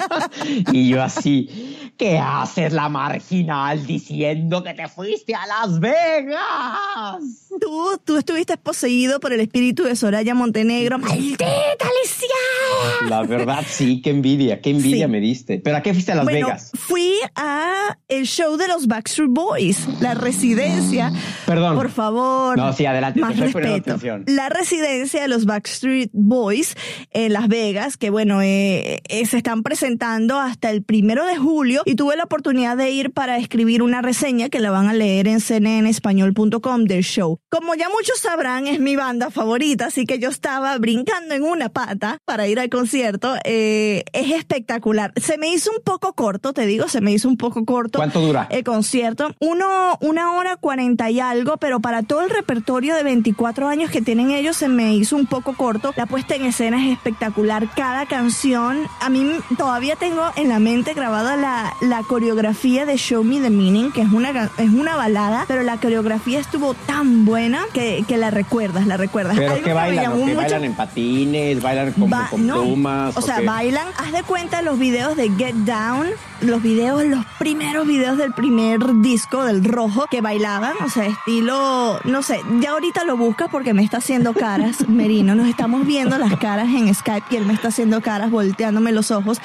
y 0.71 0.89
yo 0.89 1.01
así, 1.01 1.93
¿qué 1.97 2.19
haces 2.19 2.73
la 2.73 2.89
marginal 2.89 3.85
diciendo 3.85 4.63
que 4.63 4.73
te 4.73 4.87
fuiste 4.87 5.35
a 5.35 5.45
Las 5.45 5.79
Vegas? 5.79 7.49
Tú, 7.59 7.99
tú 8.03 8.17
estuviste 8.17 8.57
poseído 8.57 9.19
por 9.19 9.33
el 9.33 9.39
espíritu 9.39 9.83
de 9.83 9.95
Soraya 9.95 10.33
Montenegro. 10.33 10.97
¡Maldita 10.99 11.45
Alicia! 11.45 13.09
La 13.09 13.23
verdad, 13.23 13.63
sí, 13.67 14.01
qué 14.01 14.11
envidia, 14.11 14.61
qué 14.61 14.71
envidia 14.71 15.07
me 15.07 15.19
diste. 15.19 15.59
¿Pero 15.59 15.77
a 15.77 15.81
qué 15.81 15.93
fuiste 15.93 16.11
a 16.11 16.15
Las 16.15 16.25
Vegas? 16.25 16.71
Fui 16.73 17.13
a 17.35 17.97
el 18.07 18.25
show 18.25 18.57
de 18.57 18.67
los 18.67 18.87
Backstreet 18.87 19.29
Boys, 19.31 19.87
la 19.99 20.13
residencia. 20.13 21.11
Perdón. 21.45 21.75
Por 21.75 21.89
favor. 21.89 22.57
No, 22.57 22.73
sí, 22.73 22.85
adelante. 22.85 23.19
Más 23.19 23.37
respeto. 23.37 23.97
La 24.27 24.49
residencia 24.49 25.21
de 25.21 25.27
los 25.27 25.45
Backstreet 25.45 26.09
Boys 26.13 26.75
en 27.11 27.33
Las 27.33 27.47
Vegas, 27.51 27.97
que 27.97 28.09
bueno, 28.09 28.41
eh, 28.41 29.01
eh, 29.09 29.25
se 29.25 29.35
están 29.35 29.61
presentando 29.61 30.39
hasta 30.39 30.69
el 30.71 30.83
primero 30.83 31.25
de 31.25 31.35
julio 31.35 31.81
y 31.83 31.95
tuve 31.95 32.15
la 32.15 32.23
oportunidad 32.23 32.77
de 32.77 32.91
ir 32.91 33.11
para 33.11 33.37
escribir 33.37 33.83
una 33.83 34.01
reseña 34.01 34.47
que 34.47 34.61
la 34.61 34.71
van 34.71 34.87
a 34.87 34.93
leer 34.93 35.27
en 35.27 35.41
cnnespañol.com 35.41 36.85
del 36.85 37.03
show. 37.03 37.39
Como 37.49 37.75
ya 37.75 37.89
muchos 37.89 38.19
sabrán, 38.19 38.67
es 38.67 38.79
mi 38.79 38.95
banda 38.95 39.31
favorita, 39.31 39.87
así 39.87 40.05
que 40.05 40.17
yo 40.17 40.29
estaba 40.29 40.77
brincando 40.77 41.35
en 41.35 41.43
una 41.43 41.67
pata 41.67 42.19
para 42.23 42.47
ir 42.47 42.57
al 42.57 42.69
concierto. 42.69 43.35
Eh, 43.43 44.05
es 44.13 44.31
espectacular. 44.31 45.11
Se 45.17 45.37
me 45.37 45.53
hizo 45.53 45.71
un 45.71 45.83
poco 45.83 46.13
corto, 46.13 46.53
te 46.53 46.65
digo, 46.65 46.87
se 46.87 47.01
me 47.01 47.11
hizo 47.11 47.27
un 47.27 47.35
poco 47.35 47.65
corto. 47.65 47.99
¿Cuánto 47.99 48.21
dura? 48.21 48.47
El 48.49 48.63
concierto. 48.63 49.35
Uno, 49.41 49.97
una 49.99 50.37
hora 50.37 50.55
cuarenta 50.55 51.11
y 51.11 51.19
algo, 51.19 51.57
pero 51.57 51.81
para 51.81 52.01
todo 52.03 52.21
el 52.21 52.29
repertorio 52.29 52.95
de 52.95 53.03
24 53.03 53.67
años 53.67 53.91
que 53.91 54.01
tienen 54.01 54.31
ellos 54.31 54.55
se 54.55 54.69
me 54.69 54.95
hizo 54.95 55.17
un 55.17 55.25
poco 55.25 55.53
corto. 55.57 55.93
La 55.97 56.05
puesta 56.05 56.33
en 56.35 56.45
escena 56.45 56.81
es 56.85 56.93
espectacular. 56.93 57.40
Cada 57.75 58.05
canción, 58.05 58.87
a 58.99 59.09
mí 59.09 59.31
todavía 59.57 59.95
tengo 59.95 60.21
en 60.35 60.47
la 60.47 60.59
mente 60.59 60.93
grabada 60.93 61.35
la, 61.35 61.73
la 61.81 62.03
coreografía 62.03 62.85
de 62.85 62.97
Show 62.97 63.23
Me 63.23 63.39
the 63.39 63.49
Meaning, 63.49 63.91
que 63.91 64.01
es 64.01 64.11
una, 64.11 64.49
es 64.57 64.69
una 64.69 64.95
balada, 64.95 65.45
pero 65.47 65.63
la 65.63 65.77
coreografía 65.77 66.39
estuvo 66.39 66.73
tan 66.73 67.25
buena 67.25 67.65
que, 67.73 68.05
que 68.07 68.17
la 68.17 68.29
recuerdas, 68.29 68.85
la 68.85 68.95
recuerdas. 68.95 69.37
¿Pero 69.37 69.61
qué 69.63 69.73
bailan? 69.73 70.25
¿Que 70.25 70.35
bailan 70.35 70.63
en 70.63 70.75
patines? 70.75 71.61
¿Bailan 71.61 71.93
con, 71.93 72.09
con 72.09 72.27
plumas? 72.27 73.17
O, 73.17 73.21
sea, 73.21 73.41
bailan, 73.41 73.87
haz 73.97 74.11
de 74.11 74.23
cuenta 74.23 74.61
los 74.61 74.77
videos 74.77 75.17
de 75.17 75.29
Get 75.31 75.55
Down, 75.55 76.07
los 76.41 76.61
videos, 76.61 77.03
los 77.05 77.25
primeros 77.39 77.87
videos 77.87 78.17
del 78.17 78.33
primer 78.33 78.79
disco 79.01 79.43
del 79.43 79.63
rojo 79.63 80.05
que 80.09 80.21
bailaban, 80.21 80.73
o 80.83 80.89
sea, 80.89 81.05
estilo, 81.05 81.99
no 82.03 82.23
sé, 82.23 82.41
ya 82.59 82.71
ahorita 82.71 83.03
lo 83.03 83.17
buscas 83.17 83.49
porque 83.49 83.73
me 83.73 83.83
está 83.83 83.97
haciendo 83.97 84.33
caras, 84.33 84.87
Merino, 84.87 85.35
nos 85.35 85.47
estamos 85.47 85.85
viendo 85.85 86.17
las 86.17 86.35
caras 86.37 86.69
en 86.69 86.93
Skype 86.93 87.27
y 87.31 87.35
él 87.37 87.45
me 87.45 87.53
está 87.53 87.69
haciendo 87.69 88.01
caras 88.01 88.31
volteándome 88.31 88.91
los 88.91 89.11
ojos 89.11 89.39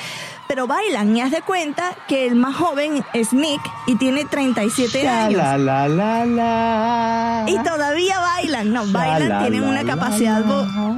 pero 0.48 0.66
bailan 0.66 1.16
y 1.16 1.20
haz 1.20 1.30
de 1.30 1.42
cuenta 1.42 1.96
que 2.08 2.26
el 2.26 2.34
más 2.36 2.56
joven 2.56 3.04
es 3.12 3.32
Nick 3.32 3.60
y 3.86 3.96
tiene 3.96 4.24
37 4.24 5.08
años. 5.08 5.42
Y 7.46 7.58
todavía 7.62 8.20
bailan, 8.20 8.72
no, 8.72 8.86
bailan, 8.86 9.42
tienen 9.42 9.68
una 9.68 9.84
capacidad, 9.84 10.44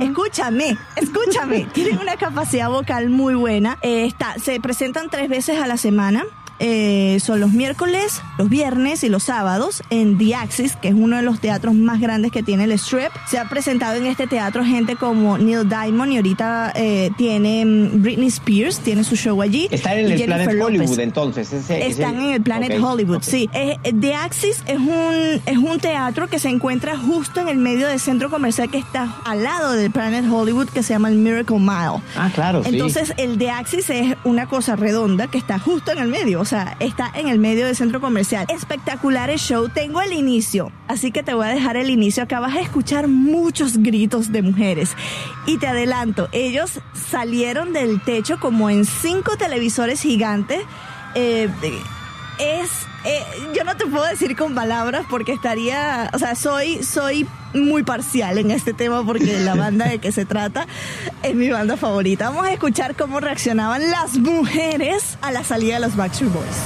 escúchame, 0.01 0.77
escúchame, 0.97 1.67
tienen 1.73 1.99
una 1.99 2.17
capacidad 2.17 2.69
vocal 2.69 3.09
muy 3.11 3.35
buena. 3.35 3.79
Eh, 3.83 4.07
está, 4.07 4.35
se 4.39 4.61
presentan 4.61 5.09
tres 5.09 5.29
veces 5.29 5.61
a 5.61 5.67
la 5.67 5.77
semana. 5.77 5.88
semana. 5.89 6.27
Eh, 6.61 7.19
son 7.21 7.41
los 7.41 7.53
miércoles, 7.53 8.21
los 8.37 8.49
viernes 8.49 9.05
y 9.05 9.09
los 9.09 9.25
sábados 9.25 9.83
en 9.91 10.19
The 10.19 10.35
Axis, 10.35 10.77
que 10.77 10.89
es 10.89 10.95
uno 10.95 11.17
de 11.17 11.23
los 11.23 11.41
teatros 11.41 11.75
más 11.75 12.01
grandes 12.01 12.33
que 12.33 12.43
tiene 12.43 12.65
el 12.65 12.73
Strip. 12.73 13.11
Se 13.29 13.39
ha 13.39 13.49
presentado 13.49 13.95
en 13.97 14.07
este 14.07 14.27
teatro 14.27 14.65
gente 14.65 14.97
como 14.97 15.39
Neil 15.39 15.69
Diamond 15.69 16.13
y 16.13 16.17
ahorita 16.17 16.73
eh, 16.75 17.11
tiene 17.17 17.65
mm, 17.65 18.03
Britney 18.03 18.29
Spears, 18.29 18.81
tiene 18.81 19.05
su 19.05 19.17
show 19.17 19.41
allí. 19.41 19.69
Están 19.71 19.99
en 19.99 20.11
el 20.11 20.25
Planet 20.25 20.63
Hollywood 20.63 20.99
entonces. 20.99 21.53
Están 21.71 22.17
en 22.21 22.33
el 22.33 22.43
Planet 22.43 22.81
Hollywood, 22.81 23.23
sí. 23.23 23.49
Eh, 23.53 23.77
The 24.01 24.15
Axis 24.15 24.63
es 24.67 24.79
un, 24.79 25.41
es 25.47 25.59
un 25.59 25.79
teatro 25.79 26.29
que 26.29 26.39
se 26.39 26.49
encuentra 26.49 26.97
justo 26.97 27.41
en 27.41 27.49
el 27.49 27.59
medio 27.59 27.87
del 27.87 28.01
centro 28.01 28.31
comercial 28.31 28.71
que 28.71 28.79
está 28.79 29.17
al 29.25 29.45
lado 29.45 29.73
del 29.73 29.91
Planet 29.91 30.25
Hollywood 30.31 30.69
que 30.69 30.83
se 30.83 30.95
llama 30.95 31.09
el 31.09 31.17
Miracle 31.17 31.59
Mile. 31.59 32.03
Ah, 32.17 32.31
claro. 32.35 32.63
Entonces 32.65 33.13
el 33.17 33.39
The 33.39 33.51
Axis 33.51 33.91
es 33.91 34.17
una 34.25 34.47
cosa 34.49 34.75
redonda 34.75 35.29
que 35.29 35.39
está 35.39 35.59
justo 35.59 35.93
en 35.93 35.99
el 35.99 36.09
medio 36.09 36.45
está 36.53 37.11
en 37.15 37.29
el 37.29 37.39
medio 37.39 37.67
del 37.67 37.77
centro 37.77 38.01
comercial. 38.01 38.47
Espectacular 38.49 39.31
el 39.31 39.39
show. 39.39 39.69
Tengo 39.69 40.01
el 40.01 40.13
inicio, 40.13 40.73
así 40.87 41.11
que 41.13 41.23
te 41.23 41.35
voy 41.35 41.47
a 41.47 41.51
dejar 41.51 41.77
el 41.77 41.91
inicio. 41.91 42.23
Acá 42.23 42.41
vas 42.41 42.57
a 42.57 42.61
escuchar 42.61 43.09
muchos 43.09 43.79
gritos 43.79 44.33
de 44.33 44.43
mujeres. 44.43 44.97
Y 45.47 45.59
te 45.59 45.67
adelanto, 45.67 46.29
ellos 46.33 46.81
salieron 46.95 47.73
del 47.73 48.03
techo 48.03 48.39
como 48.41 48.71
en 48.71 48.85
cinco 48.85 49.37
televisores 49.37 50.01
gigantes. 50.01 50.61
Eh, 51.15 51.49
es 52.39 52.88
eh, 53.05 53.25
yo 53.55 53.65
no 53.65 53.77
te 53.77 53.87
puedo 53.87 54.05
decir 54.05 54.37
con 54.37 54.55
palabras 54.55 55.07
porque 55.09 55.33
estaría, 55.33 56.11
o 56.13 56.19
sea, 56.19 56.35
soy, 56.35 56.83
soy 56.83 57.27
muy 57.55 57.83
parcial 57.83 58.39
en 58.39 58.51
este 58.51 58.73
tema 58.73 59.05
porque 59.05 59.39
la 59.41 59.55
banda 59.57 59.89
de 59.89 59.99
que 59.99 60.13
se 60.13 60.25
trata 60.25 60.67
es 61.23 61.35
mi 61.35 61.51
banda 61.51 61.77
favorita. 61.77 62.29
Vamos 62.31 62.47
a 62.47 62.53
escuchar 62.53 62.97
cómo 62.97 63.21
reaccionaban 63.21 63.91
las 63.91 64.19
mujeres 64.19 65.17
a 65.23 65.33
la 65.33 65.45
salida 65.45 65.75
de 65.75 65.81
los 65.81 65.97
Backstreet 65.97 66.33
Boys. 66.33 66.57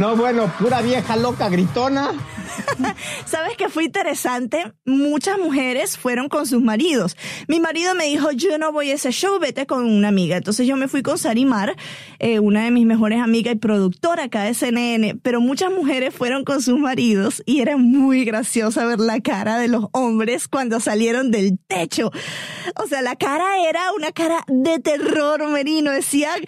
No, 0.00 0.16
bueno, 0.16 0.50
pura 0.58 0.80
vieja 0.80 1.14
loca 1.14 1.50
gritona. 1.50 2.12
¿Sabes 3.26 3.56
qué 3.56 3.68
fue 3.68 3.84
interesante? 3.84 4.72
Muchas 4.84 5.38
mujeres 5.38 5.98
fueron 5.98 6.28
con 6.28 6.46
sus 6.46 6.62
maridos. 6.62 7.16
Mi 7.48 7.60
marido 7.60 7.94
me 7.94 8.06
dijo, 8.06 8.30
yo 8.32 8.58
no 8.58 8.72
voy 8.72 8.90
a 8.90 8.94
ese 8.94 9.10
show, 9.10 9.38
vete 9.38 9.66
con 9.66 9.84
una 9.84 10.08
amiga. 10.08 10.36
Entonces 10.36 10.66
yo 10.66 10.76
me 10.76 10.88
fui 10.88 11.02
con 11.02 11.18
Sarimar, 11.18 11.76
eh, 12.18 12.40
una 12.40 12.64
de 12.64 12.70
mis 12.70 12.86
mejores 12.86 13.20
amigas 13.20 13.54
y 13.54 13.58
productora 13.58 14.24
acá 14.24 14.44
de 14.44 14.54
CNN, 14.54 15.16
pero 15.22 15.40
muchas 15.40 15.70
mujeres 15.70 16.14
fueron 16.14 16.44
con 16.44 16.62
sus 16.62 16.78
maridos 16.78 17.42
y 17.46 17.60
era 17.60 17.76
muy 17.76 18.24
graciosa 18.24 18.84
ver 18.86 19.00
la 19.00 19.20
cara 19.20 19.58
de 19.58 19.68
los 19.68 19.86
hombres 19.92 20.48
cuando 20.48 20.80
salieron 20.80 21.30
del 21.30 21.58
techo. 21.66 22.10
O 22.76 22.86
sea, 22.86 23.02
la 23.02 23.16
cara 23.16 23.68
era 23.68 23.92
una 23.92 24.12
cara 24.12 24.44
de 24.48 24.78
terror, 24.78 25.46
Merino. 25.48 25.90
Decían, 25.90 26.40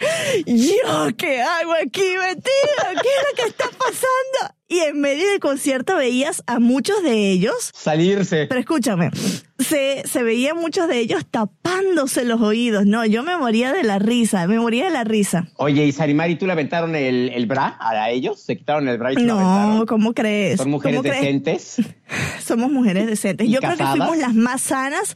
yo 0.45 1.07
qué 1.17 1.41
hago 1.41 1.73
aquí 1.73 2.15
metido, 2.19 3.01
¿qué 3.01 3.09
es 3.09 3.23
lo 3.29 3.35
que 3.35 3.49
está 3.49 3.65
pasando? 3.77 4.55
Y 4.67 4.79
en 4.79 5.01
medio 5.01 5.29
del 5.29 5.39
concierto 5.39 5.95
veías 5.97 6.43
a 6.47 6.59
muchos 6.59 7.03
de 7.03 7.31
ellos 7.31 7.71
salirse. 7.73 8.47
Pero 8.47 8.59
escúchame, 8.59 9.11
se, 9.59 10.03
se 10.05 10.23
veía 10.23 10.53
muchos 10.53 10.87
de 10.87 10.99
ellos 10.99 11.25
tapándose 11.29 12.25
los 12.25 12.41
oídos. 12.41 12.85
No, 12.85 13.05
yo 13.05 13.23
me 13.23 13.37
moría 13.37 13.71
de 13.71 13.83
la 13.83 13.99
risa, 13.99 14.47
me 14.47 14.59
moría 14.59 14.85
de 14.85 14.91
la 14.91 15.03
risa. 15.03 15.47
Oye, 15.57 15.85
y 15.85 15.91
Sarimari, 15.91 16.35
¿tú 16.35 16.45
le 16.45 16.53
aventaron 16.53 16.95
el, 16.95 17.29
el 17.29 17.45
bra 17.45 17.77
a 17.79 18.09
ellos? 18.09 18.41
¿Se 18.41 18.57
quitaron 18.57 18.87
el 18.87 18.97
bra 18.97 19.13
y 19.13 19.15
se 19.15 19.21
No, 19.21 19.35
lo 19.35 19.39
aventaron? 19.39 19.85
¿cómo 19.85 20.13
crees? 20.13 20.57
¿Son 20.57 20.69
mujeres 20.71 21.03
decentes? 21.03 21.77
Somos 22.43 22.71
mujeres 22.71 23.07
decentes. 23.07 23.47
¿Y 23.47 23.51
Yo 23.51 23.59
creo 23.59 23.77
que 23.77 23.85
fuimos 23.85 24.17
las 24.17 24.33
más 24.33 24.61
sanas. 24.61 25.13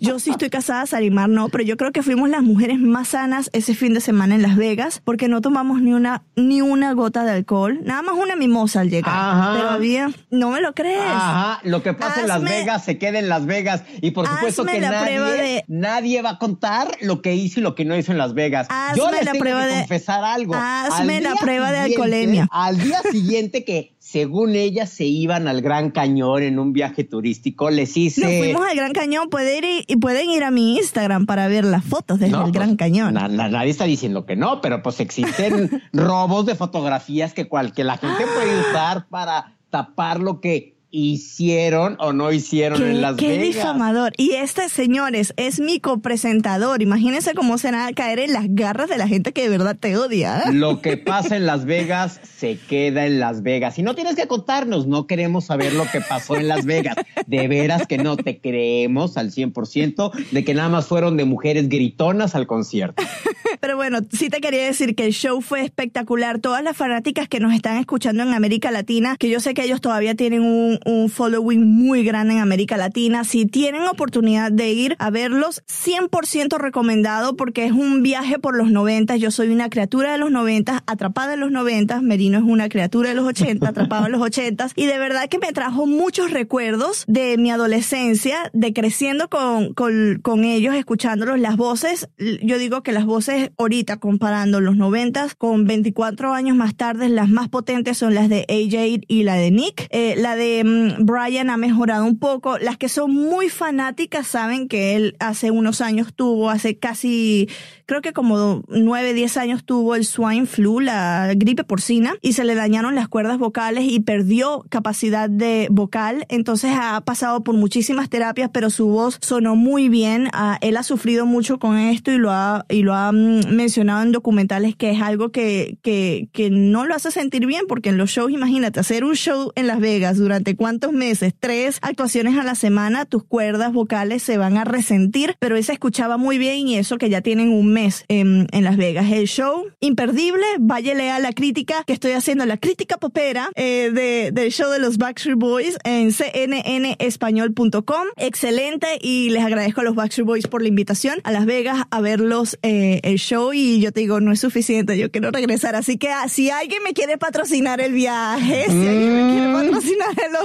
Yo 0.00 0.18
sí 0.18 0.30
estoy 0.30 0.50
casada, 0.50 0.86
Sarimar 0.86 1.28
no, 1.28 1.48
pero 1.48 1.64
yo 1.64 1.76
creo 1.76 1.92
que 1.92 2.02
fuimos 2.02 2.28
las 2.28 2.42
mujeres 2.42 2.78
más 2.78 3.08
sanas 3.08 3.50
ese 3.52 3.74
fin 3.74 3.94
de 3.94 4.00
semana 4.00 4.34
en 4.34 4.42
Las 4.42 4.56
Vegas 4.56 5.00
porque 5.04 5.28
no 5.28 5.40
tomamos 5.40 5.80
ni 5.80 5.92
una, 5.92 6.22
ni 6.36 6.60
una 6.60 6.92
gota 6.92 7.24
de 7.24 7.32
alcohol, 7.32 7.80
nada 7.84 8.02
más 8.02 8.14
una 8.16 8.36
mimosa 8.36 8.80
al 8.80 8.90
llegar. 8.90 9.14
Ajá. 9.14 9.52
Pero 9.56 9.70
había, 9.70 10.10
no 10.30 10.50
me 10.50 10.60
lo 10.60 10.74
crees. 10.74 11.00
Ajá, 11.00 11.60
lo 11.64 11.82
que 11.82 11.94
pasa 11.94 12.22
en 12.22 12.28
Las 12.28 12.42
Vegas 12.42 12.84
se 12.84 12.98
queda 12.98 13.18
en 13.18 13.28
Las 13.28 13.46
Vegas. 13.46 13.73
Y 14.00 14.10
por 14.12 14.26
supuesto 14.26 14.62
Hazme 14.62 14.72
que 14.72 14.80
nadie, 14.80 15.20
de- 15.20 15.64
nadie 15.68 16.22
va 16.22 16.30
a 16.30 16.38
contar 16.38 16.88
lo 17.00 17.22
que 17.22 17.34
hizo 17.34 17.60
y 17.60 17.62
lo 17.62 17.74
que 17.74 17.84
no 17.84 17.96
hizo 17.96 18.12
en 18.12 18.18
Las 18.18 18.34
Vegas. 18.34 18.66
Hazme 18.70 18.96
Yo 18.98 19.10
les 19.10 19.24
la 19.24 19.32
tengo 19.32 19.42
prueba 19.42 19.62
que 19.66 19.72
de- 19.74 19.78
confesar 19.80 20.24
algo. 20.24 20.54
Hazme 20.56 21.20
la 21.20 21.34
prueba 21.34 21.72
de 21.72 21.78
alcoholemia. 21.78 22.48
Al 22.50 22.78
día 22.78 23.00
siguiente 23.10 23.64
que, 23.64 23.94
según 23.98 24.54
ellas, 24.54 24.90
se 24.90 25.04
iban 25.04 25.48
al 25.48 25.60
Gran 25.62 25.90
Cañón 25.90 26.42
en 26.42 26.58
un 26.58 26.72
viaje 26.72 27.04
turístico, 27.04 27.70
les 27.70 27.96
hice... 27.96 28.20
Nos 28.20 28.32
fuimos 28.38 28.66
al 28.68 28.76
Gran 28.76 28.92
Cañón, 28.92 29.28
pueden 29.30 29.64
ir, 29.64 29.84
y 29.86 29.96
pueden 29.96 30.28
ir 30.30 30.44
a 30.44 30.50
mi 30.50 30.76
Instagram 30.76 31.26
para 31.26 31.48
ver 31.48 31.64
las 31.64 31.84
fotos 31.84 32.18
desde 32.20 32.32
No, 32.32 32.38
el 32.38 32.42
pues, 32.44 32.52
Gran 32.54 32.76
Cañón. 32.76 33.14
na- 33.14 33.28
na- 33.28 33.48
nadie 33.48 33.70
está 33.70 33.84
diciendo 33.84 34.26
que 34.26 34.36
no, 34.36 34.60
pero 34.60 34.82
pues 34.82 35.00
existen 35.00 35.82
robos 35.92 36.46
de 36.46 36.54
fotografías 36.54 37.32
que, 37.32 37.48
cual, 37.48 37.72
que 37.72 37.84
la 37.84 37.96
gente 37.96 38.24
puede 38.34 38.60
usar 38.60 39.06
para 39.08 39.54
tapar 39.70 40.20
lo 40.20 40.40
que 40.40 40.73
hicieron 40.96 41.96
o 41.98 42.12
no 42.12 42.30
hicieron 42.30 42.78
Qué, 42.78 42.90
en 42.90 43.02
Las 43.02 43.16
qué 43.16 43.28
Vegas. 43.28 43.44
difamador. 43.56 44.12
Y 44.16 44.32
este, 44.34 44.68
señores, 44.68 45.34
es 45.36 45.58
mi 45.58 45.80
copresentador. 45.80 46.82
Imagínense 46.82 47.34
cómo 47.34 47.58
será 47.58 47.92
caer 47.92 48.20
en 48.20 48.32
las 48.32 48.44
garras 48.48 48.88
de 48.88 48.96
la 48.96 49.08
gente 49.08 49.32
que 49.32 49.42
de 49.42 49.48
verdad 49.48 49.76
te 49.78 49.96
odia. 49.96 50.44
Lo 50.52 50.80
que 50.80 50.96
pasa 50.96 51.34
en 51.34 51.46
Las 51.46 51.64
Vegas 51.64 52.20
se 52.38 52.58
queda 52.68 53.06
en 53.06 53.18
Las 53.18 53.42
Vegas. 53.42 53.76
Y 53.80 53.82
no 53.82 53.96
tienes 53.96 54.14
que 54.14 54.28
contarnos, 54.28 54.86
no 54.86 55.08
queremos 55.08 55.46
saber 55.46 55.72
lo 55.72 55.84
que 55.90 56.00
pasó 56.00 56.36
en 56.36 56.46
Las 56.46 56.64
Vegas. 56.64 56.96
De 57.26 57.48
veras 57.48 57.88
que 57.88 57.98
no 57.98 58.16
te 58.16 58.38
creemos 58.38 59.16
al 59.16 59.32
100% 59.32 60.12
de 60.30 60.44
que 60.44 60.54
nada 60.54 60.68
más 60.68 60.86
fueron 60.86 61.16
de 61.16 61.24
mujeres 61.24 61.68
gritonas 61.68 62.36
al 62.36 62.46
concierto. 62.46 63.02
Pero 63.60 63.76
bueno, 63.76 64.00
sí 64.12 64.28
te 64.28 64.40
quería 64.40 64.64
decir 64.64 64.94
que 64.94 65.06
el 65.06 65.12
show 65.12 65.40
fue 65.40 65.62
espectacular. 65.62 66.38
Todas 66.38 66.62
las 66.62 66.76
fanáticas 66.76 67.28
que 67.28 67.40
nos 67.40 67.52
están 67.52 67.78
escuchando 67.78 68.22
en 68.22 68.34
América 68.34 68.70
Latina, 68.70 69.16
que 69.18 69.28
yo 69.28 69.40
sé 69.40 69.54
que 69.54 69.64
ellos 69.64 69.80
todavía 69.80 70.14
tienen 70.14 70.42
un, 70.42 70.78
un 70.84 71.08
following 71.08 71.66
muy 71.66 72.04
grande 72.04 72.34
en 72.34 72.40
América 72.40 72.76
Latina, 72.76 73.24
si 73.24 73.46
tienen 73.46 73.82
oportunidad 73.82 74.52
de 74.52 74.72
ir 74.72 74.96
a 74.98 75.10
verlos, 75.10 75.62
100% 75.68 76.58
recomendado 76.58 77.36
porque 77.36 77.66
es 77.66 77.72
un 77.72 78.02
viaje 78.02 78.38
por 78.38 78.56
los 78.56 78.70
90. 78.70 79.16
Yo 79.16 79.30
soy 79.30 79.48
una 79.48 79.68
criatura 79.68 80.12
de 80.12 80.18
los 80.18 80.30
90, 80.30 80.82
atrapada 80.86 81.34
en 81.34 81.40
los 81.40 81.50
90. 81.50 82.00
Merino 82.02 82.38
es 82.38 82.44
una 82.44 82.68
criatura 82.68 83.10
de 83.10 83.14
los 83.14 83.26
80, 83.26 83.68
atrapado 83.68 84.06
en 84.06 84.12
los 84.12 84.22
80. 84.22 84.70
Y 84.76 84.86
de 84.86 84.98
verdad 84.98 85.28
que 85.28 85.38
me 85.38 85.52
trajo 85.52 85.86
muchos 85.86 86.30
recuerdos 86.30 87.04
de 87.06 87.36
mi 87.38 87.50
adolescencia, 87.50 88.50
de 88.52 88.72
creciendo 88.72 89.28
con, 89.28 89.74
con, 89.74 90.20
con 90.22 90.44
ellos, 90.44 90.74
escuchándolos. 90.74 91.38
Las 91.38 91.56
voces, 91.56 92.08
yo 92.42 92.58
digo 92.58 92.82
que 92.82 92.92
las 92.92 93.06
voces 93.06 93.50
ahorita 93.58 93.98
comparando 93.98 94.60
los 94.60 94.76
90 94.76 95.28
con 95.38 95.66
24 95.66 96.32
años 96.32 96.56
más 96.56 96.74
tarde, 96.74 97.08
las 97.08 97.28
más 97.28 97.48
potentes 97.48 97.98
son 97.98 98.14
las 98.14 98.28
de 98.28 98.46
AJ 98.48 99.04
y 99.06 99.22
la 99.22 99.34
de 99.34 99.50
Nick. 99.50 99.86
Eh, 99.90 100.14
la 100.18 100.36
de 100.36 100.64
Brian 101.00 101.50
ha 101.50 101.56
mejorado 101.56 102.04
un 102.04 102.18
poco. 102.18 102.58
Las 102.58 102.76
que 102.76 102.88
son 102.88 103.12
muy 103.12 103.48
fanáticas 103.48 104.26
saben 104.26 104.68
que 104.68 104.96
él 104.96 105.16
hace 105.20 105.50
unos 105.50 105.80
años 105.80 106.14
tuvo, 106.14 106.50
hace 106.50 106.78
casi, 106.78 107.48
creo 107.86 108.00
que 108.00 108.12
como 108.12 108.62
9, 108.68 109.14
10 109.14 109.36
años 109.36 109.64
tuvo 109.64 109.94
el 109.94 110.04
swine 110.04 110.46
flu, 110.46 110.80
la 110.80 111.32
gripe 111.36 111.64
porcina, 111.64 112.14
y 112.22 112.32
se 112.32 112.44
le 112.44 112.54
dañaron 112.54 112.94
las 112.94 113.08
cuerdas 113.08 113.38
vocales 113.38 113.84
y 113.88 114.00
perdió 114.00 114.64
capacidad 114.68 115.28
de 115.28 115.68
vocal. 115.70 116.26
Entonces 116.28 116.72
ha 116.78 117.00
pasado 117.02 117.42
por 117.42 117.54
muchísimas 117.54 118.08
terapias, 118.08 118.50
pero 118.52 118.70
su 118.70 118.86
voz 118.86 119.18
sonó 119.20 119.56
muy 119.56 119.88
bien. 119.88 120.28
Ah, 120.32 120.58
él 120.60 120.76
ha 120.76 120.82
sufrido 120.82 121.26
mucho 121.26 121.58
con 121.58 121.76
esto 121.76 122.10
y 122.10 122.18
lo 122.18 122.30
ha, 122.30 122.64
y 122.68 122.82
lo 122.82 122.94
ha 122.94 123.12
mm, 123.12 123.48
mencionado 123.50 124.02
en 124.02 124.12
documentales 124.12 124.76
que 124.76 124.90
es 124.90 125.02
algo 125.02 125.30
que, 125.30 125.78
que, 125.82 126.28
que 126.32 126.50
no 126.50 126.84
lo 126.84 126.94
hace 126.94 127.10
sentir 127.10 127.46
bien, 127.46 127.62
porque 127.68 127.90
en 127.90 127.98
los 127.98 128.10
shows, 128.10 128.32
imagínate, 128.32 128.80
hacer 128.80 129.04
un 129.04 129.14
show 129.14 129.52
en 129.54 129.66
Las 129.66 129.80
Vegas 129.80 130.18
durante 130.18 130.53
cuántos 130.54 130.92
meses, 130.92 131.34
tres 131.38 131.78
actuaciones 131.82 132.38
a 132.38 132.44
la 132.44 132.54
semana, 132.54 133.04
tus 133.04 133.24
cuerdas 133.24 133.72
vocales 133.72 134.22
se 134.22 134.38
van 134.38 134.56
a 134.56 134.64
resentir, 134.64 135.36
pero 135.38 135.60
se 135.62 135.72
escuchaba 135.72 136.16
muy 136.16 136.38
bien 136.38 136.68
y 136.68 136.76
eso 136.76 136.98
que 136.98 137.08
ya 137.08 137.20
tienen 137.20 137.50
un 137.50 137.72
mes 137.72 138.04
en, 138.08 138.46
en 138.52 138.64
Las 138.64 138.76
Vegas. 138.76 139.10
El 139.10 139.26
show, 139.26 139.66
imperdible, 139.80 140.44
vaya 140.60 140.94
lea 140.94 141.18
la 141.18 141.32
crítica 141.32 141.84
que 141.86 141.92
estoy 141.92 142.12
haciendo, 142.12 142.44
la 142.46 142.56
crítica 142.56 142.98
popera 142.98 143.50
eh, 143.54 143.90
de, 143.92 144.30
del 144.32 144.52
show 144.52 144.70
de 144.70 144.78
los 144.78 144.98
Backstreet 144.98 145.38
Boys 145.38 145.78
en 145.84 146.10
cnnespañol.com. 146.12 148.06
Excelente 148.16 148.86
y 149.00 149.30
les 149.30 149.44
agradezco 149.44 149.80
a 149.80 149.84
los 149.84 149.94
Backstreet 149.94 150.26
Boys 150.26 150.46
por 150.46 150.62
la 150.62 150.68
invitación 150.68 151.20
a 151.24 151.32
Las 151.32 151.46
Vegas 151.46 151.86
a 151.90 152.00
verlos 152.00 152.58
eh, 152.62 153.00
el 153.02 153.18
show 153.18 153.52
y 153.52 153.80
yo 153.80 153.92
te 153.92 154.00
digo, 154.00 154.20
no 154.20 154.32
es 154.32 154.40
suficiente, 154.40 154.98
yo 154.98 155.10
quiero 155.10 155.30
regresar. 155.30 155.74
Así 155.74 155.98
que 155.98 156.10
ah, 156.10 156.28
si 156.28 156.50
alguien 156.50 156.82
me 156.82 156.92
quiere 156.92 157.18
patrocinar 157.18 157.80
el 157.80 157.92
viaje, 157.92 158.66
si 158.68 158.86
alguien 158.86 159.14
me 159.14 159.32
quiere 159.32 159.52
patrocinar 159.52 160.14
el 160.26 160.36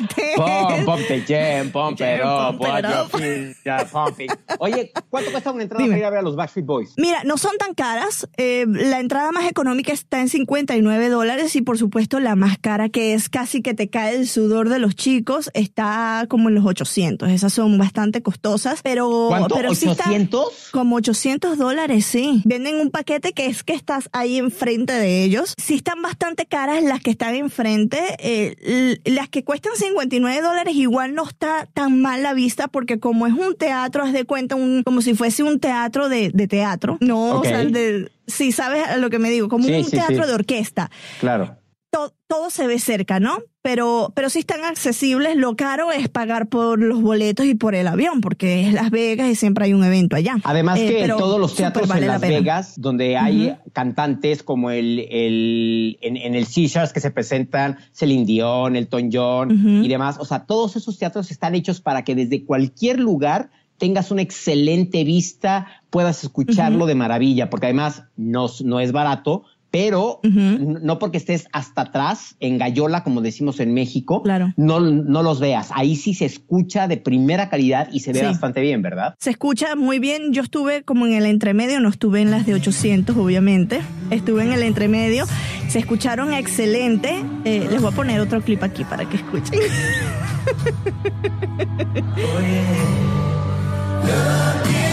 your 2.89 3.05
up. 3.05 3.19
feet 3.19 3.67
are 3.67 3.85
pumping. 3.85 4.29
Oye, 4.59 4.91
¿cuánto 5.09 5.31
cuesta 5.31 5.51
una 5.51 5.63
entrada 5.63 5.83
Dime. 5.83 5.95
para 5.95 5.99
ir 5.99 6.05
a 6.05 6.09
ver 6.09 6.19
a 6.19 6.21
los 6.21 6.35
Backstreet 6.35 6.65
Boys? 6.65 6.93
Mira, 6.97 7.23
no 7.23 7.37
son 7.37 7.57
tan 7.57 7.73
caras. 7.73 8.27
Eh, 8.37 8.65
la 8.67 8.99
entrada 8.99 9.31
más 9.31 9.49
económica 9.49 9.91
está 9.93 10.19
en 10.19 10.29
59 10.29 11.09
dólares 11.09 11.55
y 11.55 11.61
por 11.61 11.77
supuesto 11.77 12.19
la 12.19 12.35
más 12.35 12.57
cara, 12.57 12.89
que 12.89 13.13
es 13.13 13.29
casi 13.29 13.61
que 13.61 13.73
te 13.73 13.89
cae 13.89 14.15
el 14.15 14.27
sudor 14.27 14.69
de 14.69 14.79
los 14.79 14.95
chicos, 14.95 15.49
está 15.53 16.25
como 16.29 16.49
en 16.49 16.55
los 16.55 16.65
800. 16.65 17.29
Esas 17.29 17.53
son 17.53 17.77
bastante 17.77 18.21
costosas, 18.21 18.81
pero... 18.83 19.25
¿Cuánto? 19.29 19.55
Pero 19.55 19.73
sí 19.75 19.89
está- 19.89 20.05
¿800? 20.05 20.71
como 20.71 20.95
800 20.97 21.57
dólares, 21.57 22.05
sí. 22.05 22.41
Venden 22.45 22.79
un 22.79 22.91
paquete 22.91 23.33
que 23.33 23.47
es 23.47 23.63
que 23.63 23.73
estás 23.73 24.09
ahí 24.11 24.37
enfrente 24.37 24.93
de 24.93 25.23
ellos. 25.23 25.53
Sí 25.57 25.75
están 25.75 26.01
bastante 26.01 26.45
caras 26.45 26.83
las 26.83 27.01
que 27.01 27.11
están 27.11 27.35
enfrente. 27.35 27.99
Eh, 28.19 28.99
las 29.05 29.29
que 29.29 29.43
cuestan 29.43 29.73
59 29.89 30.41
dólares 30.41 30.75
igual 30.75 31.13
no 31.13 31.27
está 31.27 31.67
tan 31.73 32.01
mal 32.01 32.23
la 32.23 32.33
vista 32.33 32.67
porque 32.67 32.99
como 32.99 33.27
es 33.27 33.33
un 33.33 33.55
teatro, 33.55 34.03
haz 34.03 34.13
de 34.13 34.25
cuenta, 34.25 34.55
un, 34.55 34.83
como 34.83 35.01
si 35.01 35.13
fuese 35.13 35.43
un 35.43 35.59
teatro 35.59 36.09
de, 36.09 36.31
de 36.33 36.47
teatro. 36.47 36.97
No, 37.01 37.39
o 37.39 37.43
sea, 37.43 37.63
de, 37.65 38.11
sí, 38.27 38.51
sabes 38.51 38.87
a 38.87 38.97
lo 38.97 39.09
que 39.09 39.19
me 39.19 39.29
digo, 39.29 39.49
como 39.49 39.65
Sí, 39.65 39.73
un 39.73 39.85
sí, 39.85 39.91
teatro 39.91 40.25
de 40.27 40.33
orquesta. 40.33 40.89
Claro. 41.19 41.57
To- 41.91 42.13
todo 42.27 42.51
se 42.51 42.67
ve 42.67 42.77
cerca, 42.77 43.19
¿no? 43.19 43.39
Pero, 43.63 44.11
pero 44.15 44.29
sí 44.29 44.39
están 44.39 44.63
accesibles. 44.63 45.35
Lo 45.35 45.55
caro 45.55 45.91
es 45.91 46.07
pagar 46.07 46.47
por 46.47 46.79
los 46.79 47.01
boletos 47.01 47.47
y 47.47 47.55
por 47.55 47.73
el 47.73 47.87
avión, 47.87 48.21
porque 48.21 48.67
es 48.67 48.73
Las 48.73 48.91
Vegas 48.91 49.29
y 49.29 49.35
siempre 49.35 49.65
hay 49.65 49.73
un 49.73 49.83
evento 49.83 50.15
allá. 50.15 50.37
Además 50.43 50.79
Eh, 50.79 50.87
que 51.01 51.07
todos 51.07 51.39
los 51.39 51.55
teatros 51.55 51.87
vale 51.87 52.01
en 52.01 52.07
la 52.07 52.13
Las. 52.13 52.21
Vegas, 52.21 52.73
donde 52.77 53.17
hay 53.17 53.55
cantantes 53.73 54.43
como 54.43 54.69
el, 54.69 54.99
el 55.09 55.97
en, 56.01 56.15
en 56.17 56.35
el 56.35 56.45
Caesars 56.47 56.93
que 56.93 56.99
se 56.99 57.09
presentan 57.11 57.77
Celine 57.91 58.25
Dion, 58.25 58.75
Elton 58.75 59.09
John 59.11 59.83
y 59.83 59.87
demás, 59.87 60.17
o 60.19 60.25
sea, 60.25 60.45
todos 60.45 60.75
esos 60.75 60.97
teatros 60.99 61.31
están 61.31 61.55
hechos 61.55 61.81
para 61.81 62.03
que 62.03 62.13
desde 62.15 62.45
cualquier 62.45 62.99
lugar 62.99 63.49
tengas 63.77 64.11
una 64.11 64.21
excelente 64.21 65.03
vista, 65.05 65.65
puedas 65.89 66.23
escucharlo 66.23 66.85
de 66.85 66.95
maravilla, 66.95 67.49
porque 67.49 67.67
además 67.67 68.03
no, 68.17 68.47
no 68.63 68.79
es 68.79 68.91
barato, 68.91 69.43
pero 69.71 70.19
no 70.23 70.99
porque 70.99 71.17
estés 71.17 71.47
hasta 71.51 71.81
atrás, 71.81 72.35
en 72.39 72.57
Gallola, 72.57 73.03
como 73.03 73.21
decimos 73.21 73.59
en 73.59 73.73
México, 73.73 74.23
claro. 74.23 74.53
no, 74.57 74.79
no 74.79 75.23
los 75.23 75.39
veas. 75.39 75.69
Ahí 75.73 75.95
sí 75.95 76.13
se 76.13 76.25
escucha 76.25 76.87
de 76.87 76.97
primera 76.97 77.49
calidad 77.49 77.89
y 77.91 77.99
se 77.99 78.13
ve 78.13 78.23
bastante 78.23 78.61
bien, 78.61 78.81
¿verdad? 78.81 79.15
Se 79.19 79.29
escucha 79.29 79.75
muy 79.75 79.99
bien. 79.99 80.33
Yo 80.33 80.41
estuve 80.41 80.83
como 80.83 81.05
en 81.05 81.13
el 81.13 81.25
entremedio, 81.25 81.79
no 81.79 81.89
estuve 81.89 82.21
en 82.21 82.31
las 82.31 82.45
de 82.45 82.55
800, 82.55 83.15
obviamente. 83.17 83.81
Estuve 84.09 84.43
en 84.43 84.53
el 84.53 84.63
entremedio. 84.63 85.25
Se 85.67 85.79
escucharon 85.79 86.33
excelente. 86.33 87.23
Eh, 87.45 87.67
les 87.69 87.81
voy 87.81 87.91
a 87.91 87.95
poner 87.95 88.19
otro 88.19 88.41
clip 88.41 88.63
aquí 88.63 88.83
para 88.83 89.07
que 89.07 89.17
escuchen. 89.17 89.59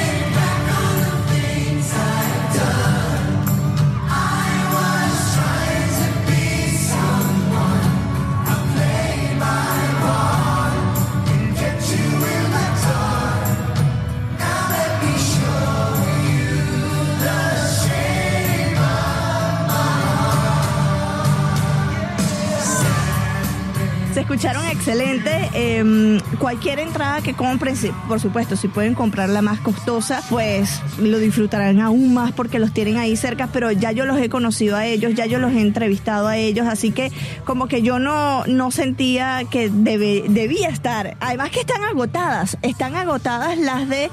escucharon 24.27 24.67
excelente. 24.67 25.31
Em, 25.53 26.19
cualquier 26.41 26.81
entrada 26.81 27.21
que 27.21 27.35
compren, 27.35 27.77
por 28.09 28.19
supuesto, 28.19 28.57
si 28.57 28.67
pueden 28.67 28.97
comprar 28.97 29.29
la 29.29 29.41
más 29.41 29.61
costosa, 29.61 30.21
pues 30.29 30.83
lo 30.99 31.21
disfrutarán 31.21 31.81
aún 31.81 32.13
más 32.13 32.33
porque 32.33 32.59
los 32.59 32.73
tienen 32.73 32.97
ahí 32.97 33.17
cerca, 33.17 33.49
pero 33.53 33.71
ya 33.71 33.93
yo 33.93 34.05
los 34.05 34.19
he 34.19 34.29
conocido 34.29 34.75
a 34.77 34.85
ellos, 34.85 35.15
ya 35.15 35.27
yo 35.27 35.39
los 35.39 35.53
he 35.53 35.61
entrevistado 35.61 36.27
a 36.27 36.37
ellos, 36.37 36.67
así 36.67 36.91
que 36.91 37.13
como 37.45 37.69
que 37.69 37.83
yo 37.83 38.01
no, 38.01 38.45
no 38.47 38.73
sentía 38.73 39.43
que 39.49 39.71
debía 39.71 40.71
estar. 40.71 41.17
Además 41.21 41.51
que 41.51 41.61
están 41.61 41.85
agotadas, 41.85 42.59
están 42.63 42.97
agotadas 42.97 43.57
las 43.59 43.89
de 43.89 44.11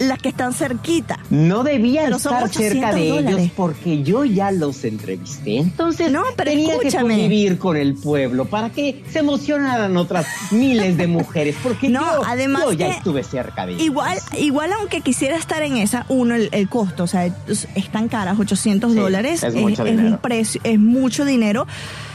las 0.00 0.18
que 0.18 0.30
están 0.30 0.52
cerquita. 0.52 1.18
No 1.30 1.62
debía 1.62 2.08
estar 2.08 2.48
cerca 2.48 2.92
de 2.92 3.18
ellos 3.18 3.40
porque 3.54 4.02
yo 4.02 4.24
ya 4.24 4.50
los 4.50 4.84
entrevisté. 4.84 5.58
Entonces 5.58 6.10
no, 6.10 6.22
pero 6.36 6.50
tenía 6.50 6.78
que 6.78 6.90
convivir 6.90 7.58
con 7.58 7.76
el 7.76 7.94
pueblo 7.94 8.46
para 8.46 8.70
que 8.70 9.04
se 9.10 9.20
emocionaran 9.20 9.96
otras 9.96 10.26
miles 10.50 10.96
de 10.96 11.06
mujeres. 11.06 11.56
Porque 11.62 11.88
no, 11.88 12.00
yo, 12.00 12.22
además 12.26 12.64
ya 12.76 12.88
estuve 12.88 13.22
cerca 13.22 13.66
de 13.66 13.72
ellos. 13.72 13.84
Igual, 13.84 14.18
igual 14.38 14.72
aunque 14.72 15.02
quisiera 15.02 15.36
estar 15.36 15.62
en 15.62 15.76
esa, 15.76 16.06
uno, 16.08 16.34
el, 16.34 16.68
costo, 16.68 17.04
o 17.04 17.06
sea, 17.06 17.26
es, 17.26 17.68
tan 17.92 18.08
caras, 18.08 18.38
800 18.38 18.94
dólares. 18.94 19.42
Es, 19.42 19.54
mucho 19.54 19.84
es, 19.84 19.98
un 19.98 20.18
precio, 20.18 20.60
es 20.64 20.78
mucho 20.78 21.24
dinero 21.24 21.66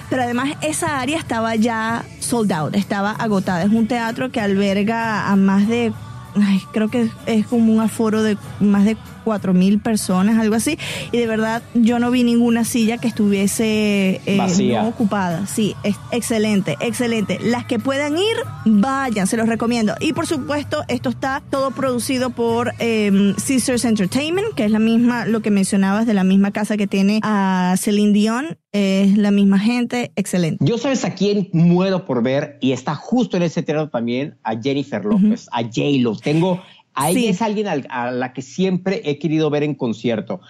pero 0.10 0.22
además 0.22 0.50
esa 0.62 1.00
área 1.00 1.18
estaba 1.18 1.56
ya 1.56 2.06
sold 2.20 2.52
out, 2.52 2.76
estaba 2.76 3.12
agotada. 3.12 3.64
Es 3.64 3.72
un 3.72 3.88
teatro 3.88 4.32
que 4.32 4.40
alberga 4.40 5.30
a 5.30 5.36
más 5.36 5.68
de 5.68 5.94
ay, 6.36 6.64
creo 6.72 6.90
que 6.90 7.10
es 7.26 7.48
como 7.48 7.74
un 7.74 7.80
aforo 7.80 8.24
de 8.24 8.38
más 8.60 8.86
de 8.86 8.98
cuatro 9.26 9.54
mil 9.54 9.80
personas, 9.80 10.40
algo 10.40 10.56
así, 10.56 10.78
y 11.12 11.18
de 11.18 11.28
verdad 11.28 11.62
yo 11.74 12.00
no 12.00 12.12
vi 12.12 12.24
ninguna 12.24 12.64
silla 12.64 12.98
que 12.98 13.10
estuviese 13.10 14.22
eh, 14.26 14.80
ocupada. 14.86 15.48
Sí, 15.48 15.76
es 15.84 15.98
excelente, 16.12 16.78
excelente. 16.80 17.40
Las 17.42 17.66
que 17.66 17.80
puedan 17.80 18.18
ir, 18.18 18.38
vayan, 18.64 19.28
se 19.28 19.36
los 19.36 19.50
recomiendo. 19.50 19.96
Y 20.00 20.14
por 20.14 20.28
supuesto, 20.28 20.84
esto 20.88 21.10
está 21.10 21.44
todo 21.50 21.72
producido 21.72 22.30
por 22.30 22.74
eh, 22.80 23.34
Sisters 23.38 23.84
Entertainment, 23.84 24.54
que 24.56 24.64
es 24.64 24.72
la 24.72 24.80
misma, 24.80 25.26
lo 25.26 25.42
que 25.42 25.52
mencionabas 25.52 26.06
de 26.06 26.14
la 26.14 26.24
misma 26.24 26.52
casa 26.52 26.78
que 26.78 26.88
tiene 26.88 27.20
a 27.24 27.76
Celine 27.78 28.14
Dion, 28.14 28.58
es 28.72 29.18
la 29.18 29.32
misma 29.32 29.58
gente, 29.58 30.12
excelente. 30.18 30.64
Yo 30.64 30.78
sabes 30.78 31.06
a 31.06 31.16
quién 31.16 31.50
muero 31.54 32.06
por 32.06 32.22
ver 32.22 32.58
y 32.62 32.74
está 32.74 32.94
justo 32.94 33.38
en 33.38 33.44
ese 33.44 33.64
teatro 33.64 33.90
también, 33.90 34.38
a 34.44 34.60
Jennifer 34.62 35.04
López, 35.04 35.48
a 35.54 35.64
J-Lo. 35.64 36.18
Tengo 36.18 36.62
a 36.96 37.10
ella 37.10 37.30
es 37.30 37.42
alguien 37.42 37.68
a, 37.68 38.12
la 38.12 38.34
que 38.34 38.42
siempre 38.42 39.02
he 39.06 39.20
querido 39.20 39.50
ver 39.50 39.64
en 39.64 39.76
concierto. 39.76 40.42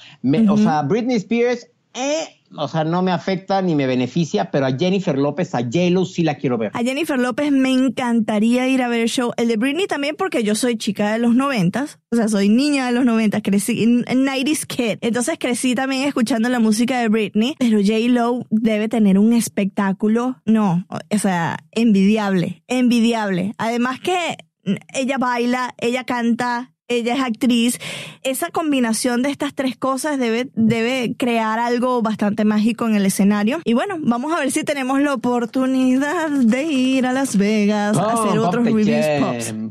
O 0.50 0.58
sea, 0.58 0.84
Britney 0.84 1.18
Spears, 1.18 1.68
eh, 1.94 2.28
o 2.58 2.68
sea, 2.68 2.84
no 2.84 3.02
me 3.02 3.12
afecta 3.12 3.62
ni 3.62 3.76
me 3.76 3.88
beneficia, 3.88 4.52
pero 4.52 4.66
a 4.66 4.72
Jennifer 4.78 5.18
López, 5.18 5.56
a 5.56 5.60
J-Lo 5.60 6.06
sí 6.06 6.24
la 6.24 6.36
quiero 6.36 6.58
ver. 6.58 6.72
A 6.74 6.84
Jennifer 6.84 7.20
López 7.20 7.52
me 7.52 7.72
encantaría 7.72 8.68
ir 8.68 8.82
a 8.82 8.88
ver 8.88 9.02
el 9.02 9.10
show. 9.10 9.32
El 9.38 9.48
de 9.48 9.58
Britney 9.58 9.88
también 9.88 10.16
porque 10.18 10.44
yo 10.44 10.56
soy 10.56 10.78
chica 10.78 11.14
de 11.14 11.20
los 11.20 11.36
noventas, 11.36 12.00
o 12.12 12.16
sea, 12.16 12.28
soy 12.28 12.50
niña 12.50 12.86
de 12.88 12.94
los 12.94 13.06
noventas, 13.06 13.42
crecí 13.44 13.84
en 13.84 14.04
90s 14.06 14.66
kid. 14.66 14.98
Entonces 15.02 15.38
crecí 15.40 15.76
también 15.76 16.04
escuchando 16.04 16.50
la 16.50 16.60
música 16.60 17.00
de 17.00 17.08
Britney, 17.08 17.56
pero 17.60 17.80
J-Lo 17.80 18.46
debe 18.50 18.88
tener 18.88 19.18
un 19.18 19.34
espectáculo, 19.34 20.42
no, 20.46 20.86
o 20.90 21.18
sea, 21.18 21.58
envidiable, 21.72 22.64
envidiable. 22.68 23.54
Además 23.58 24.00
que 24.00 24.38
ella 24.94 25.18
baila, 25.18 25.74
ella 25.78 26.04
canta, 26.04 26.75
ella 26.88 27.16
es 27.16 27.22
actriz. 27.22 27.80
Esa 28.24 28.52
combinación 28.52 29.22
de 29.22 29.30
estas 29.30 29.54
tres 29.54 29.78
cosas 29.78 30.18
debe, 30.20 30.50
debe 30.56 31.16
crear 31.18 31.60
algo 31.60 32.02
bastante 32.02 32.46
mágico 32.46 32.88
en 32.88 32.96
el 32.96 33.06
escenario. 33.06 33.60
Y 33.64 33.74
bueno, 33.74 33.98
vamos 34.00 34.34
a 34.34 34.40
ver 34.40 34.52
si 34.52 34.64
tenemos 34.64 35.02
la 35.02 35.14
oportunidad 35.14 36.30
de 36.30 36.64
ir 36.64 37.06
a 37.06 37.14
Las 37.14 37.38
Vegas 37.38 37.96
a 37.98 38.14
hacer 38.14 38.40
otros 38.40 38.66
reviews 38.66 39.06
pops. 39.20 39.54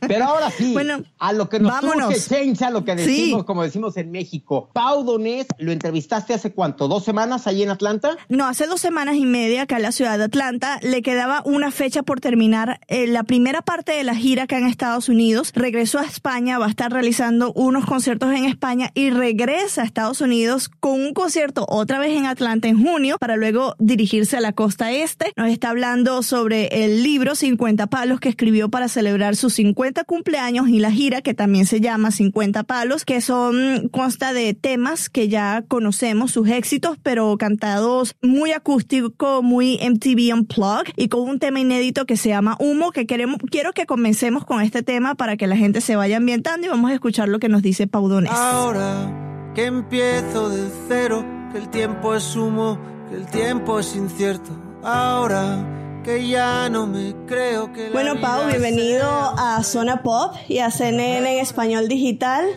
Pero 0.00 0.24
ahora 0.24 0.50
sí, 0.50 0.72
bueno, 0.72 1.02
a 1.18 1.32
lo 1.32 1.48
que 1.48 1.60
nos 1.60 1.72
vámonos. 1.72 2.30
A 2.60 2.70
lo 2.70 2.84
que 2.84 2.94
decimos, 2.94 3.44
como 3.44 3.62
decimos 3.62 3.96
en 3.96 4.10
México. 4.10 4.70
Pau 4.72 5.04
Donés, 5.04 5.46
¿lo 5.58 5.72
entrevistaste 5.72 6.34
hace 6.34 6.52
cuánto? 6.52 6.88
¿Dos 6.88 7.04
semanas 7.04 7.46
allí 7.46 7.62
en 7.62 7.70
Atlanta? 7.70 8.16
No, 8.28 8.46
hace 8.46 8.66
dos 8.66 8.80
semanas 8.80 9.16
y 9.16 9.26
media 9.26 9.62
acá 9.62 9.76
en 9.76 9.82
la 9.82 9.92
ciudad 9.92 10.18
de 10.18 10.24
Atlanta. 10.24 10.78
Le 10.82 11.02
quedaba 11.02 11.42
una 11.44 11.70
fecha 11.70 12.02
por 12.02 12.20
terminar 12.20 12.80
eh, 12.88 13.06
la 13.06 13.24
primera 13.24 13.62
parte 13.62 13.92
de 13.92 14.04
la 14.04 14.14
gira 14.14 14.46
que 14.46 14.56
en 14.60 14.66
Estados 14.66 15.08
Unidos, 15.08 15.52
regresó 15.54 15.98
a 15.98 16.04
España, 16.04 16.58
va 16.58 16.66
a 16.66 16.70
estar 16.70 16.92
realizando 16.92 17.52
unos 17.54 17.86
conciertos 17.86 18.32
en 18.32 18.44
España 18.44 18.90
y 18.94 19.10
regresa 19.10 19.82
a 19.82 19.84
Estados 19.84 20.20
Unidos 20.20 20.68
con 20.68 21.00
un 21.00 21.14
concierto 21.14 21.66
otra 21.68 21.98
vez 21.98 22.16
en 22.16 22.26
Atlanta 22.26 22.68
en 22.68 22.82
junio 22.82 23.16
para 23.18 23.36
luego 23.36 23.74
dirigirse 23.78 24.36
a 24.36 24.40
la 24.40 24.52
costa 24.52 24.92
este. 24.92 25.32
Nos 25.36 25.48
está 25.48 25.70
hablando 25.70 26.22
sobre 26.22 26.84
el 26.84 27.02
libro 27.02 27.34
50 27.34 27.86
palos 27.88 28.20
que 28.20 28.28
escribió 28.28 28.68
para 28.68 28.88
celebrar 28.88 29.36
sus 29.36 29.54
50 29.54 30.04
cumpleaños 30.04 30.68
y 30.68 30.78
la 30.78 30.90
gira 30.90 31.22
que 31.22 31.34
también 31.34 31.66
se 31.66 31.80
llama 31.80 32.10
50 32.10 32.62
palos, 32.64 33.04
que 33.04 33.20
son 33.20 33.88
consta 33.88 34.32
de 34.32 34.54
temas 34.54 35.08
que 35.08 35.28
ya 35.28 35.64
conocemos, 35.66 36.32
sus 36.32 36.48
éxitos, 36.48 36.98
pero 37.02 37.36
cantados 37.38 38.14
muy 38.22 38.52
acústico, 38.52 39.42
muy 39.42 39.78
MTV 39.82 40.34
Unplugged 40.34 40.92
y 40.96 41.08
con 41.08 41.28
un 41.28 41.38
tema 41.38 41.60
inédito 41.60 42.06
que 42.06 42.16
se 42.16 42.28
llama 42.28 42.56
Humo, 42.58 42.92
que 42.92 43.06
queremos, 43.06 43.38
quiero 43.50 43.72
que 43.72 43.86
comencemos 43.86 44.44
con 44.50 44.62
este 44.62 44.82
tema 44.82 45.14
para 45.14 45.36
que 45.36 45.46
la 45.46 45.56
gente 45.56 45.80
se 45.80 45.94
vaya 45.94 46.16
ambientando 46.16 46.66
y 46.66 46.70
vamos 46.70 46.90
a 46.90 46.94
escuchar 46.94 47.28
lo 47.28 47.38
que 47.38 47.48
nos 47.48 47.62
dice 47.62 47.86
Paudones. 47.86 48.32
Ahora 48.32 49.52
que 49.54 49.66
empiezo 49.66 50.48
de 50.48 50.68
cero, 50.88 51.24
que 51.52 51.58
el 51.58 51.68
tiempo 51.68 52.16
es 52.16 52.34
humo, 52.34 52.76
que 53.08 53.14
el 53.14 53.26
tiempo 53.26 53.78
es 53.78 53.94
incierto. 53.94 54.50
Ahora 54.82 56.02
que 56.02 56.26
ya 56.26 56.68
no 56.68 56.88
me 56.88 57.14
creo 57.28 57.72
que... 57.72 57.90
Bueno, 57.90 58.20
Pau, 58.20 58.48
bienvenido 58.48 59.08
a 59.08 59.62
Zona 59.62 60.02
Pop 60.02 60.34
y 60.48 60.58
a 60.58 60.72
CNN 60.72 61.32
en 61.32 61.38
español 61.38 61.86
digital. 61.86 62.48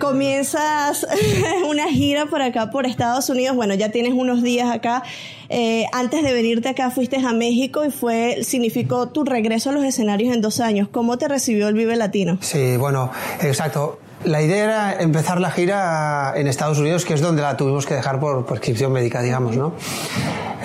Comienzas 0.00 1.06
una 1.68 1.88
gira 1.88 2.26
por 2.26 2.42
acá, 2.42 2.70
por 2.70 2.86
Estados 2.86 3.28
Unidos. 3.28 3.56
Bueno, 3.56 3.74
ya 3.74 3.90
tienes 3.90 4.12
unos 4.12 4.42
días 4.42 4.70
acá. 4.70 5.02
Eh, 5.48 5.84
antes 5.92 6.22
de 6.22 6.32
venirte 6.32 6.68
acá 6.68 6.90
fuiste 6.90 7.16
a 7.16 7.32
México 7.32 7.84
y 7.84 7.90
fue 7.90 8.42
significó 8.42 9.08
tu 9.08 9.24
regreso 9.24 9.70
a 9.70 9.72
los 9.72 9.84
escenarios 9.84 10.34
en 10.34 10.40
dos 10.40 10.60
años. 10.60 10.88
¿Cómo 10.90 11.18
te 11.18 11.28
recibió 11.28 11.68
el 11.68 11.74
Vive 11.74 11.96
Latino? 11.96 12.38
Sí, 12.40 12.76
bueno, 12.76 13.10
exacto. 13.40 13.98
La 14.24 14.40
idea 14.40 14.64
era 14.64 15.02
empezar 15.02 15.40
la 15.40 15.50
gira 15.50 16.32
en 16.36 16.46
Estados 16.46 16.78
Unidos, 16.78 17.04
que 17.04 17.12
es 17.12 17.20
donde 17.20 17.42
la 17.42 17.56
tuvimos 17.56 17.84
que 17.84 17.94
dejar 17.94 18.18
por 18.18 18.46
prescripción 18.46 18.90
médica, 18.90 19.20
digamos, 19.20 19.56
¿no? 19.56 19.74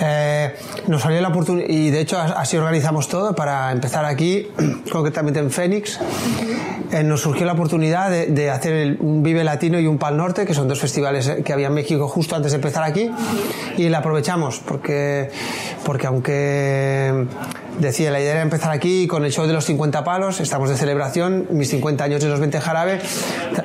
Eh, 0.00 0.54
nos 0.86 1.02
salió 1.02 1.20
la 1.20 1.28
oportunidad, 1.28 1.68
y 1.68 1.90
de 1.90 2.00
hecho 2.00 2.18
así 2.18 2.56
organizamos 2.56 3.08
todo 3.08 3.34
para 3.34 3.70
empezar 3.70 4.06
aquí, 4.06 4.48
concretamente 4.92 5.40
en 5.40 5.50
Phoenix. 5.50 6.00
Eh, 6.90 7.02
nos 7.02 7.20
surgió 7.20 7.44
la 7.44 7.52
oportunidad 7.52 8.10
de, 8.10 8.50
hacer 8.50 8.96
un 9.00 9.22
Vive 9.22 9.44
Latino 9.44 9.78
y 9.78 9.86
un 9.86 9.98
Pal 9.98 10.16
Norte, 10.16 10.46
que 10.46 10.54
son 10.54 10.66
dos 10.66 10.80
festivales 10.80 11.30
que 11.44 11.52
había 11.52 11.66
en 11.66 11.74
México 11.74 12.08
justo 12.08 12.34
antes 12.34 12.52
de 12.52 12.56
empezar 12.56 12.82
aquí, 12.82 13.10
y 13.76 13.90
la 13.90 13.98
aprovechamos 13.98 14.60
porque 14.60 15.30
porque 15.84 16.06
aunque 16.06 17.26
decía, 17.80 18.10
la 18.10 18.20
idea 18.20 18.32
era 18.32 18.42
empezar 18.42 18.70
aquí 18.70 19.06
con 19.06 19.24
el 19.24 19.32
show 19.32 19.46
de 19.46 19.52
los 19.52 19.64
50 19.64 20.04
palos, 20.04 20.40
estamos 20.40 20.68
de 20.68 20.76
celebración, 20.76 21.46
mis 21.50 21.70
50 21.70 22.04
años 22.04 22.22
de 22.22 22.28
los 22.28 22.38
20 22.38 22.60
jarabe, 22.60 23.00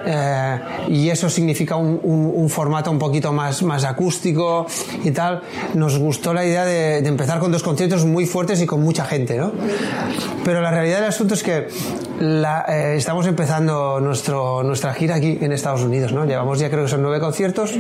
eh, 0.06 0.60
y 0.88 1.10
eso 1.10 1.30
significa 1.30 1.75
un, 1.75 2.49
formato 2.49 2.91
un 2.91 2.99
poquito 2.99 3.34
más, 3.34 3.63
más 3.63 3.84
acústico 3.84 4.65
y 5.04 5.12
tal. 5.12 5.41
Nos 5.73 5.97
gustó 5.97 6.34
la 6.34 6.45
idea 6.45 6.65
de, 6.65 6.97
empezar 6.97 7.39
con 7.39 7.51
dos 7.51 7.63
conciertos 7.63 8.06
muy 8.06 8.25
fuertes 8.25 8.62
y 8.62 8.65
con 8.65 8.82
mucha 8.82 9.06
gente, 9.06 9.38
¿no? 9.38 9.51
Pero 10.43 10.62
la 10.62 10.71
realidad 10.71 10.99
del 10.99 11.10
asunto 11.10 11.34
es 11.34 11.43
que 11.43 11.67
eh, 12.21 12.93
estamos 12.97 13.28
empezando 13.28 13.99
nuestro, 13.99 14.63
nuestra 14.63 14.93
gira 14.93 15.15
aquí 15.15 15.38
en 15.41 15.51
Estados 15.51 15.82
Unidos, 15.82 16.13
¿no? 16.13 16.25
Llevamos 16.25 16.60
ya 16.60 16.69
creo 16.69 16.84
que 16.84 16.89
son 16.89 17.01
nueve 17.01 17.19
conciertos. 17.19 17.71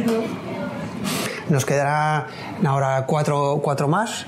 Nos 1.49 1.65
quedará 1.65 2.27
ahora 2.65 3.05
cuatro, 3.07 3.59
cuatro 3.63 3.87
más. 3.87 4.25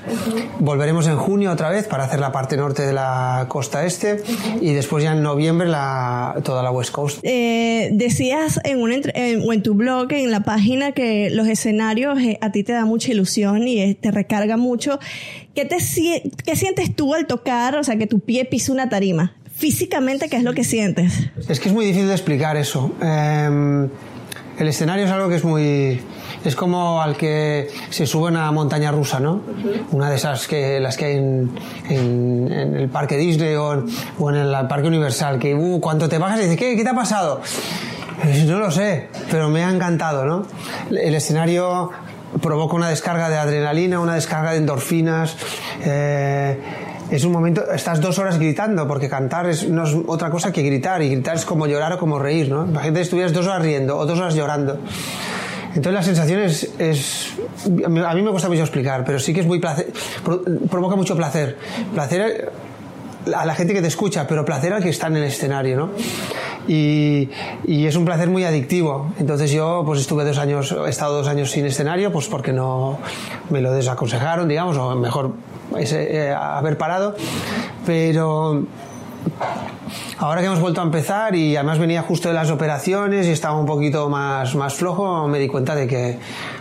Volveremos 0.60 1.06
en 1.08 1.16
junio 1.16 1.50
otra 1.50 1.70
vez 1.70 1.86
para 1.86 2.04
hacer 2.04 2.20
la 2.20 2.32
parte 2.32 2.56
norte 2.56 2.82
de 2.82 2.92
la 2.92 3.46
costa 3.48 3.84
este 3.84 4.22
y 4.60 4.72
después 4.72 5.02
ya 5.02 5.12
en 5.12 5.22
noviembre 5.22 5.68
la, 5.68 6.36
toda 6.44 6.62
la 6.62 6.70
West 6.70 6.92
Coast. 6.92 7.18
Eh, 7.22 7.90
decías 7.92 8.60
en, 8.64 8.80
un, 8.80 8.92
o 8.92 9.52
en 9.52 9.62
tu 9.62 9.74
blog, 9.74 10.12
en 10.12 10.30
la 10.30 10.40
página, 10.40 10.92
que 10.92 11.30
los 11.30 11.48
escenarios 11.48 12.18
eh, 12.20 12.38
a 12.40 12.52
ti 12.52 12.62
te 12.62 12.72
da 12.72 12.84
mucha 12.84 13.10
ilusión 13.10 13.66
y 13.66 13.80
eh, 13.80 13.98
te 14.00 14.10
recarga 14.10 14.56
mucho. 14.56 14.98
¿Qué, 15.54 15.64
te, 15.64 15.76
¿Qué 16.44 16.56
sientes 16.56 16.94
tú 16.94 17.14
al 17.14 17.26
tocar, 17.26 17.76
o 17.76 17.84
sea, 17.84 17.96
que 17.96 18.06
tu 18.06 18.20
pie 18.20 18.44
pisa 18.44 18.72
una 18.72 18.88
tarima? 18.88 19.34
Físicamente, 19.56 20.28
¿qué 20.28 20.36
es 20.36 20.44
lo 20.44 20.54
que 20.54 20.62
sientes? 20.62 21.30
Es 21.48 21.58
que 21.58 21.68
es 21.68 21.74
muy 21.74 21.84
difícil 21.84 22.06
de 22.06 22.14
explicar 22.14 22.56
eso. 22.56 22.92
Em, 23.02 23.88
el 24.58 24.68
escenario 24.68 25.04
es 25.04 25.10
algo 25.10 25.28
que 25.28 25.34
es 25.34 25.44
muy 25.44 26.00
es 26.44 26.54
como 26.56 27.00
al 27.00 27.16
que 27.16 27.68
se 27.90 28.06
sube 28.06 28.28
a 28.28 28.30
una 28.30 28.52
montaña 28.52 28.90
rusa, 28.90 29.20
¿no? 29.20 29.40
Una 29.92 30.10
de 30.10 30.16
esas 30.16 30.46
que 30.46 30.80
las 30.80 30.96
que 30.96 31.04
hay 31.04 31.16
en, 31.16 32.50
el 32.50 32.88
parque 32.88 33.16
Disney 33.16 33.54
o 33.54 33.74
en, 33.74 34.36
el 34.36 34.66
parque 34.68 34.88
Universal, 34.88 35.38
que 35.38 35.54
uh, 35.54 35.80
cuando 35.80 36.08
te 36.08 36.18
bajas 36.18 36.40
y 36.40 36.42
dices, 36.42 36.56
¿qué, 36.56 36.76
¿qué 36.76 36.82
te 36.82 36.90
ha 36.90 36.94
pasado? 36.94 37.40
No 38.46 38.58
lo 38.58 38.70
sé, 38.70 39.08
pero 39.30 39.48
me 39.48 39.62
ha 39.64 39.70
encantado, 39.70 40.24
¿no? 40.24 40.44
El 40.90 41.14
escenario 41.14 41.90
provoca 42.42 42.74
una 42.74 42.88
descarga 42.88 43.28
de 43.28 43.38
adrenalina, 43.38 44.00
una 44.00 44.14
descarga 44.14 44.52
de 44.52 44.58
endorfinas. 44.58 45.36
Eh, 45.84 46.58
es 47.10 47.24
un 47.24 47.32
momento, 47.32 47.70
estás 47.72 48.00
dos 48.00 48.18
horas 48.18 48.38
gritando, 48.38 48.86
porque 48.86 49.08
cantar 49.08 49.48
es, 49.48 49.68
no 49.68 49.84
es 49.84 49.96
otra 50.06 50.30
cosa 50.30 50.52
que 50.52 50.62
gritar, 50.62 51.00
y 51.00 51.08
gritar 51.08 51.36
es 51.36 51.44
como 51.44 51.66
llorar 51.66 51.94
o 51.94 51.98
como 51.98 52.18
reír, 52.18 52.50
¿no? 52.50 52.66
Imagínate 52.66 52.98
que 52.98 53.02
estuvieras 53.02 53.32
dos 53.32 53.46
horas 53.46 53.62
riendo 53.62 53.96
o 53.96 54.04
dos 54.04 54.18
horas 54.18 54.34
llorando. 54.34 54.78
Entonces 55.68 55.92
la 55.92 56.02
sensación 56.02 56.40
es, 56.40 57.34
a 57.84 58.14
mí 58.14 58.22
me 58.22 58.30
cuesta 58.30 58.48
mucho 58.48 58.62
explicar, 58.62 59.04
pero 59.04 59.18
sí 59.18 59.32
que 59.32 59.40
es 59.40 59.46
muy 59.46 59.58
placer, 59.58 59.92
provoca 60.70 60.96
mucho 60.96 61.16
placer. 61.16 61.56
Placer 61.94 62.50
a 63.34 63.44
la 63.44 63.54
gente 63.54 63.74
que 63.74 63.82
te 63.82 63.88
escucha, 63.88 64.26
pero 64.26 64.44
placer 64.44 64.72
al 64.72 64.82
que 64.82 64.88
está 64.88 65.08
en 65.08 65.16
el 65.16 65.24
escenario, 65.24 65.76
¿no? 65.76 65.90
Y, 66.66 67.28
es 67.66 67.96
un 67.96 68.04
placer 68.04 68.28
muy 68.28 68.44
adictivo. 68.44 69.12
Entonces 69.18 69.50
yo 69.50 69.82
pues 69.86 70.00
estuve 70.00 70.24
dos 70.24 70.38
años, 70.38 70.72
he 70.72 70.90
estado 70.90 71.16
dos 71.16 71.28
años 71.28 71.50
sin 71.50 71.64
escenario, 71.64 72.12
pues 72.12 72.28
porque 72.28 72.52
no 72.52 72.98
me 73.50 73.60
lo 73.60 73.72
desaconsejaron, 73.72 74.48
digamos, 74.48 74.76
o 74.76 74.94
mejor 74.94 75.32
eh, 75.76 76.34
haber 76.38 76.76
parado, 76.76 77.14
pero 77.86 78.64
Ahora 80.18 80.40
que 80.40 80.46
hemos 80.46 80.60
vuelto 80.60 80.80
a 80.80 80.84
empezar 80.84 81.34
y 81.36 81.56
además 81.56 81.78
venía 81.78 82.02
justo 82.02 82.28
de 82.28 82.34
las 82.34 82.50
operaciones 82.50 83.26
y 83.26 83.30
estaba 83.30 83.56
un 83.58 83.66
poquito 83.66 84.08
más, 84.08 84.54
más 84.54 84.74
flojo, 84.74 85.28
me 85.28 85.38
di 85.38 85.46
cuenta 85.46 85.74
de 85.74 85.86
que, 85.86 86.18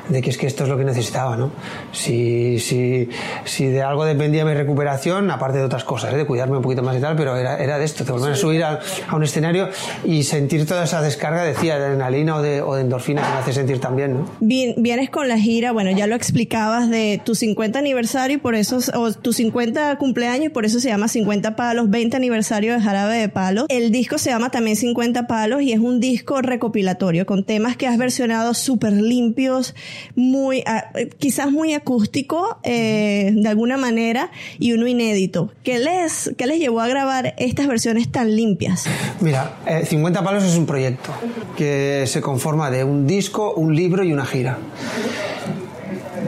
de 0.10 0.22
que 0.22 0.30
es 0.30 0.38
que 0.38 0.48
esto 0.48 0.64
es 0.64 0.70
lo 0.70 0.78
que 0.78 0.84
necesitaba, 0.84 1.36
¿no? 1.38 1.52
Si, 1.92 2.60
si, 2.60 3.10
si 3.46 3.66
de 3.68 3.82
algo 3.82 4.06
dependía 4.06 4.46
mi 4.46 4.54
recuperación, 4.54 5.30
aparte 5.32 5.58
de 5.58 5.64
otras 5.64 5.84
cosas, 5.84 6.14
¿eh? 6.14 6.18
de 6.18 6.26
cuidarme 6.26 6.58
un 6.58 6.64
poquito 6.64 6.84
más 6.84 6.98
y 6.98 7.02
tal, 7.02 7.16
pero 7.16 7.36
era, 7.36 7.58
era 7.58 7.78
de 7.78 7.86
esto, 7.86 8.04
de 8.04 8.12
volver 8.12 8.34
a 8.34 8.36
subir 8.36 8.64
a, 8.64 8.80
a, 9.08 9.16
un 9.16 9.24
escenario 9.24 9.70
y 10.04 10.24
sentir 10.24 10.66
toda 10.66 10.84
esa 10.84 11.02
descarga, 11.02 11.44
decía, 11.44 11.78
de 11.80 11.86
adrenalina 11.86 12.38
o 12.38 12.42
de, 12.42 12.62
o 12.62 12.76
de 12.76 12.82
endorfina 12.82 13.22
que 13.22 13.30
me 13.30 13.38
hace 13.38 13.54
sentir 13.54 13.80
también, 13.80 14.14
¿no? 14.14 14.30
Bien, 14.40 14.76
vienes 14.78 15.10
con 15.10 15.28
la 15.28 15.38
gira, 15.38 15.72
bueno, 15.72 15.92
ya 15.92 16.08
lo 16.08 16.16
explicabas 16.16 16.90
de 16.90 17.22
tu 17.24 17.36
50 17.36 17.80
aniversario 17.80 18.38
y 18.38 18.40
por 18.40 18.56
eso, 18.56 18.80
o 18.96 19.12
tu 19.12 19.34
50 19.34 19.98
cumpleaños 19.98 20.48
y 20.48 20.50
por 20.50 20.66
eso 20.66 20.80
se 20.80 20.90
llama 20.90 21.08
50 21.08 21.56
palos, 21.56 21.90
20 21.90 22.16
aniversario 22.18 22.74
de 22.74 22.82
Jarabe 22.82 23.18
de 23.18 23.30
Palos. 23.30 23.66
El 23.70 23.92
disco 23.92 24.18
se 24.18 24.30
llama 24.30 24.50
también 24.50 24.76
50 24.76 25.28
palos 25.28 25.62
y 25.62 25.74
es 25.74 25.80
un 25.80 26.00
disco 26.00 26.42
recopilatorio 26.42 27.26
con 27.26 27.44
temas 27.44 27.78
que 27.78 27.88
has 27.88 27.98
versionado 27.98 28.54
súper 28.54 28.94
limpios, 28.94 29.76
muy, 30.16 30.64
ah, 30.66 30.92
quizás 31.20 31.52
muy 31.52 31.74
acústico 31.74 32.60
eh, 32.64 33.32
de 33.34 33.50
alguna 33.50 33.78
manera 33.78 34.32
y 34.60 34.74
uno 34.74 34.88
inédito. 34.88 35.52
¿Qué 35.64 35.80
les, 35.80 36.32
¿Qué 36.38 36.48
les 36.48 36.60
llevó 36.60 36.82
a 36.82 36.88
grabar 36.88 37.36
estas 37.38 37.68
versiones 37.68 38.12
tan 38.12 38.36
limpias? 38.36 38.86
Mira, 39.22 39.58
50 39.86 40.20
eh, 40.20 40.24
palos 40.24 40.44
es 40.44 40.56
un 40.56 40.66
proyecto 40.66 41.12
que 41.56 42.06
se 42.08 42.22
conforma 42.22 42.70
de 42.72 42.84
un 42.84 43.08
disco, 43.08 43.54
un 43.54 43.76
libro 43.76 44.04
y 44.04 44.14
una 44.14 44.26
gira. 44.26 44.58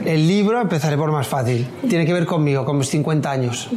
El 0.04 0.26
libro, 0.26 0.60
empezaré 0.60 0.96
por 0.96 1.12
más 1.12 1.28
fácil, 1.28 1.66
tiene 1.88 2.06
que 2.06 2.12
ver 2.12 2.24
conmigo, 2.24 2.64
con 2.64 2.78
mis 2.78 2.88
50 2.88 3.30
años. 3.30 3.68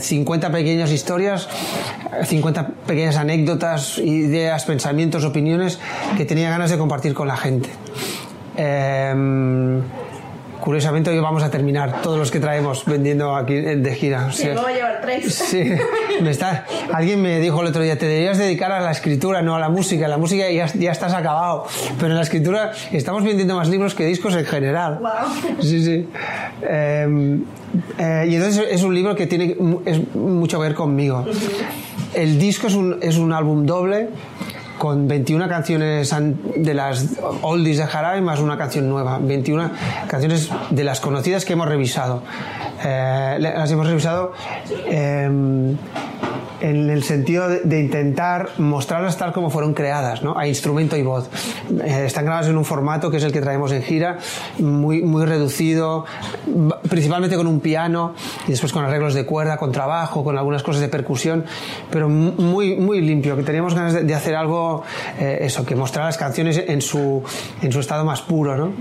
50 0.00 0.46
eh, 0.46 0.50
pequeñas 0.50 0.90
historias, 0.90 1.48
50 2.24 2.68
pequeñas 2.86 3.16
anécdotas, 3.16 3.98
ideas, 3.98 4.64
pensamientos, 4.64 5.24
opiniones 5.24 5.78
que 6.16 6.24
tenía 6.24 6.50
ganas 6.50 6.70
de 6.70 6.78
compartir 6.78 7.14
con 7.14 7.26
la 7.26 7.36
gente. 7.36 7.70
Eh, 8.56 9.80
Curiosamente 10.62 11.10
hoy 11.10 11.18
vamos 11.18 11.42
a 11.42 11.50
terminar 11.50 12.02
todos 12.02 12.16
los 12.16 12.30
que 12.30 12.38
traemos 12.38 12.84
vendiendo 12.84 13.34
aquí 13.34 13.54
de 13.54 13.94
gira. 13.96 14.30
Sí, 14.30 14.46
vamos 14.46 14.66
a 14.66 14.72
llevar 14.72 15.00
tres. 15.02 15.34
Sí, 15.34 15.64
me 16.22 16.30
está, 16.30 16.66
alguien 16.92 17.20
me 17.20 17.40
dijo 17.40 17.60
el 17.62 17.66
otro 17.66 17.82
día, 17.82 17.98
te 17.98 18.06
deberías 18.06 18.38
dedicar 18.38 18.70
a 18.70 18.78
la 18.78 18.92
escritura, 18.92 19.42
no 19.42 19.56
a 19.56 19.58
la 19.58 19.68
música. 19.70 20.06
La 20.06 20.18
música 20.18 20.48
ya, 20.52 20.66
ya 20.72 20.92
estás 20.92 21.14
acabado, 21.14 21.66
pero 21.98 22.10
en 22.10 22.14
la 22.14 22.22
escritura 22.22 22.70
estamos 22.92 23.24
vendiendo 23.24 23.56
más 23.56 23.68
libros 23.68 23.96
que 23.96 24.06
discos 24.06 24.36
en 24.36 24.44
general. 24.44 25.00
Wow. 25.00 25.62
Sí, 25.62 25.84
sí. 25.84 26.08
Em, 26.62 27.42
eh, 27.98 28.26
y 28.28 28.36
entonces 28.36 28.64
es 28.70 28.84
un 28.84 28.94
libro 28.94 29.16
que 29.16 29.26
tiene 29.26 29.56
es 29.84 30.14
mucho 30.14 30.58
que 30.58 30.62
ver 30.62 30.76
conmigo. 30.76 31.24
El 32.14 32.38
disco 32.38 32.68
es 32.68 32.74
un, 32.74 32.98
es 33.02 33.16
un 33.16 33.32
álbum 33.32 33.66
doble 33.66 34.10
con 34.82 35.06
21 35.06 35.48
canciones 35.48 36.12
de 36.56 36.74
las 36.74 37.10
oldies 37.42 37.78
de 37.78 37.86
Jarabe 37.86 38.20
más 38.20 38.40
una 38.40 38.58
canción 38.58 38.88
nueva. 38.88 39.20
21 39.22 39.70
canciones 40.08 40.50
de 40.70 40.82
las 40.82 41.00
conocidas 41.00 41.44
que 41.44 41.52
hemos 41.52 41.68
revisado. 41.68 42.24
Eh, 42.84 43.36
las 43.38 43.70
hemos 43.70 43.86
revisado 43.86 44.32
eh, 44.86 45.30
en 46.62 46.88
el 46.90 47.02
sentido 47.02 47.48
de, 47.48 47.80
intentar 47.80 48.50
mostrarlas 48.58 49.18
tal 49.18 49.32
como 49.32 49.50
fueron 49.50 49.74
creadas, 49.74 50.22
¿no? 50.22 50.38
a 50.38 50.46
instrumento 50.46 50.96
y 50.96 51.02
voz. 51.02 51.28
Eh, 51.84 52.04
están 52.06 52.24
grabadas 52.24 52.48
en 52.48 52.56
un 52.56 52.64
formato 52.64 53.10
que 53.10 53.16
es 53.16 53.24
el 53.24 53.32
que 53.32 53.40
traemos 53.40 53.72
en 53.72 53.82
gira, 53.82 54.18
muy, 54.58 55.02
muy 55.02 55.26
reducido, 55.26 56.04
principalmente 56.88 57.36
con 57.36 57.48
un 57.48 57.58
piano 57.58 58.14
y 58.46 58.52
después 58.52 58.72
con 58.72 58.84
arreglos 58.84 59.14
de 59.14 59.26
cuerda, 59.26 59.56
con 59.56 59.72
trabajo, 59.72 60.22
con 60.22 60.38
algunas 60.38 60.62
cosas 60.62 60.80
de 60.80 60.88
percusión, 60.88 61.44
pero 61.90 62.08
muy, 62.08 62.76
muy 62.76 63.00
limpio, 63.00 63.36
que 63.36 63.42
teníamos 63.42 63.74
ganas 63.74 64.06
de, 64.06 64.14
hacer 64.14 64.36
algo, 64.36 64.84
eh, 65.18 65.38
eso, 65.40 65.66
que 65.66 65.74
mostrar 65.74 66.06
las 66.06 66.16
canciones 66.16 66.62
en 66.68 66.80
su, 66.80 67.24
en 67.60 67.72
su 67.72 67.80
estado 67.80 68.04
más 68.04 68.22
puro, 68.22 68.56
¿no? 68.56 68.72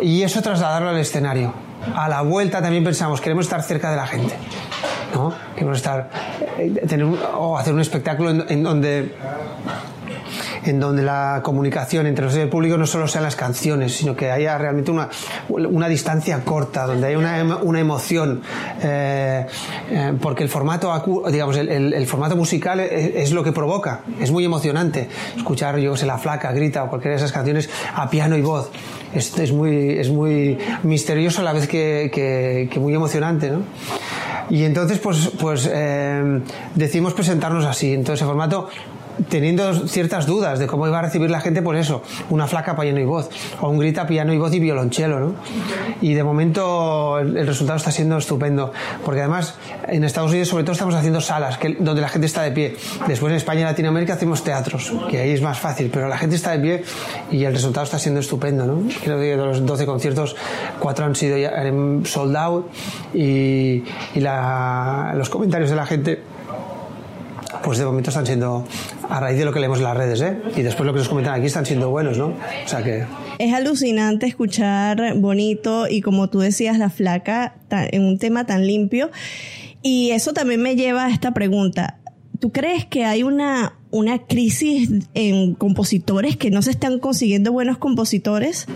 Y 0.00 0.22
eso 0.22 0.40
trasladarlo 0.40 0.90
al 0.90 0.98
escenario. 0.98 1.52
A 1.94 2.08
la 2.08 2.22
vuelta 2.22 2.60
también 2.60 2.84
pensamos, 2.84 3.20
queremos 3.20 3.46
estar 3.46 3.62
cerca 3.62 3.90
de 3.90 3.96
la 3.96 4.06
gente. 4.06 4.34
¿no? 5.14 5.32
Queremos 5.54 5.78
estar, 5.78 6.10
eh, 6.58 7.18
o 7.34 7.56
hacer 7.56 7.74
un 7.74 7.80
espectáculo 7.80 8.30
en, 8.30 8.62
donde 8.62 9.14
en 10.68 10.80
donde 10.80 11.02
la 11.02 11.40
comunicación 11.42 12.06
entre 12.06 12.24
nosotros 12.24 12.40
y 12.40 12.44
el 12.44 12.50
público 12.50 12.76
no 12.76 12.86
solo 12.86 13.08
sean 13.08 13.24
las 13.24 13.36
canciones, 13.36 13.96
sino 13.96 14.14
que 14.14 14.30
haya 14.30 14.56
realmente 14.58 14.90
una, 14.90 15.08
una 15.48 15.88
distancia 15.88 16.44
corta, 16.44 16.86
donde 16.86 17.08
haya 17.08 17.18
una, 17.18 17.56
una 17.56 17.80
emoción, 17.80 18.42
eh, 18.82 19.46
eh, 19.90 20.12
porque 20.20 20.42
el 20.42 20.48
formato, 20.48 20.92
digamos, 21.30 21.56
el, 21.56 21.92
el, 21.92 22.06
formato 22.06 22.36
musical 22.36 22.80
es, 22.80 23.32
lo 23.32 23.42
que 23.42 23.52
provoca, 23.52 24.00
es 24.20 24.30
muy 24.30 24.44
emocionante 24.44 25.08
escuchar, 25.36 25.78
yo 25.78 25.96
sé, 25.96 26.06
La 26.06 26.18
Flaca, 26.18 26.52
Grita 26.52 26.84
o 26.84 26.88
cualquiera 26.88 27.16
de 27.16 27.22
esas 27.22 27.32
canciones 27.32 27.68
a 27.94 28.08
piano 28.10 28.36
y 28.36 28.42
voz. 28.42 28.70
Es, 29.14 29.38
es 29.38 29.52
muy, 29.52 29.98
es 29.98 30.10
muy 30.10 30.58
misterioso 30.82 31.40
a 31.40 31.44
la 31.44 31.52
vez 31.52 31.66
que, 31.66 32.10
que, 32.12 32.68
que 32.70 32.78
muy 32.78 32.94
emocionante, 32.94 33.50
¿no? 33.50 33.62
Y 34.50 34.64
entonces, 34.64 34.98
pues, 34.98 35.30
pues 35.38 35.68
eh, 35.70 36.40
decidimos 36.74 37.12
presentarnos 37.12 37.64
así, 37.66 37.92
en 37.92 38.02
todo 38.02 38.14
ese 38.14 38.24
formato 38.24 38.68
teniendo 39.28 39.86
ciertas 39.88 40.26
dudas 40.26 40.58
de 40.58 40.66
cómo 40.66 40.86
iba 40.86 40.98
a 40.98 41.02
recibir 41.02 41.30
la 41.30 41.40
gente, 41.40 41.62
pues 41.62 41.80
eso, 41.80 42.02
una 42.30 42.46
flaca 42.46 42.76
piano 42.76 43.00
y 43.00 43.04
voz, 43.04 43.28
o 43.60 43.68
un 43.68 43.78
grita 43.78 44.06
piano 44.06 44.32
y 44.32 44.38
voz 44.38 44.52
y 44.54 44.60
violonchelo, 44.60 45.20
¿no? 45.20 45.34
Y 46.00 46.14
de 46.14 46.24
momento 46.24 47.18
el, 47.18 47.46
resultado 47.46 47.76
está 47.76 47.90
siendo 47.90 48.18
estupendo, 48.18 48.72
porque 49.04 49.20
además 49.20 49.54
en 49.88 50.04
Estados 50.04 50.30
Unidos 50.30 50.48
sobre 50.48 50.64
todo 50.64 50.72
estamos 50.72 50.94
haciendo 50.94 51.20
salas 51.20 51.58
que, 51.58 51.76
donde 51.80 52.00
la 52.00 52.08
gente 52.08 52.26
está 52.26 52.42
de 52.42 52.52
pie. 52.52 52.76
Después 53.06 53.30
en 53.30 53.36
España 53.36 53.60
y 53.60 53.64
Latinoamérica 53.64 54.14
hacemos 54.14 54.44
teatros, 54.44 54.92
que 55.10 55.18
ahí 55.18 55.30
es 55.30 55.42
más 55.42 55.58
fácil, 55.58 55.90
pero 55.92 56.08
la 56.08 56.18
gente 56.18 56.36
está 56.36 56.52
de 56.52 56.58
pie 56.58 56.84
y 57.30 57.44
el 57.44 57.52
resultado 57.52 57.84
está 57.84 57.98
siendo 57.98 58.20
estupendo, 58.20 58.66
¿no? 58.66 58.82
Creo 59.02 59.18
que 59.18 59.24
de 59.24 59.36
los 59.36 59.64
12 59.64 59.86
conciertos, 59.86 60.36
cuatro 60.78 61.04
han 61.04 61.14
sido 61.14 61.36
ya 61.36 61.50
sold 62.04 62.36
out 62.36 62.66
y, 63.14 63.82
y 64.14 64.20
la, 64.20 65.12
los 65.16 65.28
comentarios 65.28 65.70
de 65.70 65.76
la 65.76 65.86
gente 65.86 66.22
pues 67.62 67.78
de 67.78 67.84
momento 67.84 68.10
están 68.10 68.26
siendo 68.26 68.66
a 69.08 69.20
raíz 69.20 69.38
de 69.38 69.44
lo 69.44 69.52
que 69.52 69.60
leemos 69.60 69.78
en 69.78 69.84
las 69.84 69.96
redes, 69.96 70.20
¿eh? 70.20 70.36
Y 70.56 70.62
después 70.62 70.86
lo 70.86 70.92
que 70.92 71.00
nos 71.00 71.08
comentan 71.08 71.34
aquí 71.34 71.46
están 71.46 71.66
siendo 71.66 71.90
buenos, 71.90 72.18
¿no? 72.18 72.28
O 72.28 72.68
sea 72.68 72.82
que... 72.82 73.04
Es 73.38 73.54
alucinante 73.54 74.26
escuchar 74.26 75.14
bonito 75.16 75.88
y 75.88 76.00
como 76.00 76.28
tú 76.28 76.40
decías, 76.40 76.78
la 76.78 76.90
flaca 76.90 77.54
en 77.70 78.04
un 78.04 78.18
tema 78.18 78.46
tan 78.46 78.66
limpio. 78.66 79.10
Y 79.82 80.10
eso 80.10 80.32
también 80.32 80.60
me 80.62 80.76
lleva 80.76 81.06
a 81.06 81.10
esta 81.10 81.32
pregunta. 81.32 81.98
¿Tú 82.40 82.52
crees 82.52 82.84
que 82.84 83.04
hay 83.04 83.22
una, 83.22 83.74
una 83.90 84.18
crisis 84.18 84.90
en 85.14 85.54
compositores 85.54 86.36
que 86.36 86.50
no 86.50 86.62
se 86.62 86.70
están 86.70 86.98
consiguiendo 86.98 87.52
buenos 87.52 87.78
compositores? 87.78 88.66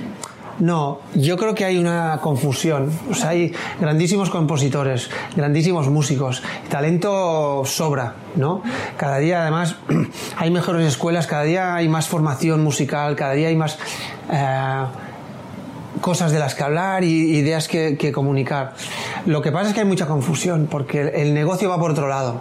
No, 0.58 1.00
yo 1.14 1.36
creo 1.36 1.54
que 1.54 1.64
hay 1.64 1.78
una 1.78 2.18
confusión. 2.20 2.90
Hay 3.24 3.52
grandísimos 3.80 4.30
compositores, 4.30 5.10
grandísimos 5.36 5.88
músicos, 5.88 6.42
talento 6.68 7.62
sobra, 7.64 8.14
¿no? 8.36 8.62
Cada 8.96 9.18
día, 9.18 9.42
además, 9.42 9.76
hay 10.36 10.50
mejores 10.50 10.86
escuelas, 10.86 11.26
cada 11.26 11.42
día 11.44 11.74
hay 11.74 11.88
más 11.88 12.08
formación 12.08 12.62
musical, 12.62 13.16
cada 13.16 13.32
día 13.32 13.48
hay 13.48 13.56
más 13.56 13.78
eh, 14.30 14.84
cosas 16.00 16.32
de 16.32 16.38
las 16.38 16.54
que 16.54 16.62
hablar 16.62 17.04
y 17.04 17.36
ideas 17.36 17.68
que 17.68 18.12
comunicar. 18.12 18.74
Lo 19.26 19.40
que 19.40 19.52
pasa 19.52 19.68
es 19.68 19.74
que 19.74 19.80
hay 19.80 19.86
mucha 19.86 20.06
confusión, 20.06 20.68
porque 20.70 21.00
el 21.14 21.32
negocio 21.34 21.68
va 21.68 21.78
por 21.78 21.92
otro 21.92 22.08
lado. 22.08 22.40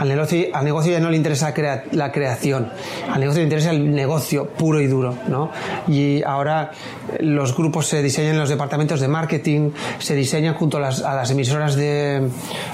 Al 0.00 0.08
negocio, 0.08 0.46
al 0.54 0.64
negocio 0.64 0.92
ya 0.92 0.98
no 0.98 1.10
le 1.10 1.18
interesa 1.18 1.52
la 1.92 2.10
creación, 2.10 2.70
al 3.12 3.20
negocio 3.20 3.40
le 3.40 3.44
interesa 3.44 3.70
el 3.70 3.94
negocio 3.94 4.46
puro 4.46 4.80
y 4.80 4.86
duro, 4.86 5.14
¿no? 5.28 5.50
Y 5.88 6.22
ahora 6.22 6.70
eh, 7.12 7.22
los 7.22 7.54
grupos 7.54 7.86
se 7.86 8.02
diseñan 8.02 8.32
en 8.32 8.38
los 8.38 8.48
departamentos 8.48 8.98
de 8.98 9.08
marketing, 9.08 9.72
se 9.98 10.14
diseñan 10.14 10.54
junto 10.54 10.78
a 10.78 10.80
las, 10.80 11.30
emisoras 11.30 11.74
de, 11.74 12.30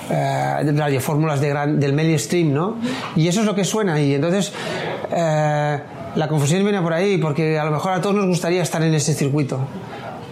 eh, 0.08 0.60
de 0.62 0.72
radiofórmulas 0.72 1.40
de 1.40 1.52
del 1.78 1.92
mainstream, 1.94 2.52
¿no? 2.52 2.76
Y 3.16 3.26
eso 3.26 3.40
es 3.40 3.46
lo 3.46 3.56
que 3.56 3.64
suena 3.64 4.00
y 4.00 4.14
entonces 4.14 4.52
eh, 5.10 5.80
la 6.14 6.28
confusión 6.28 6.62
viene 6.62 6.80
por 6.80 6.92
ahí 6.92 7.18
porque 7.18 7.58
a 7.58 7.64
lo 7.64 7.72
mejor 7.72 7.90
a 7.90 8.00
todos 8.00 8.14
nos 8.14 8.26
gustaría 8.26 8.62
estar 8.62 8.80
en 8.84 8.94
ese 8.94 9.14
circuito 9.14 9.58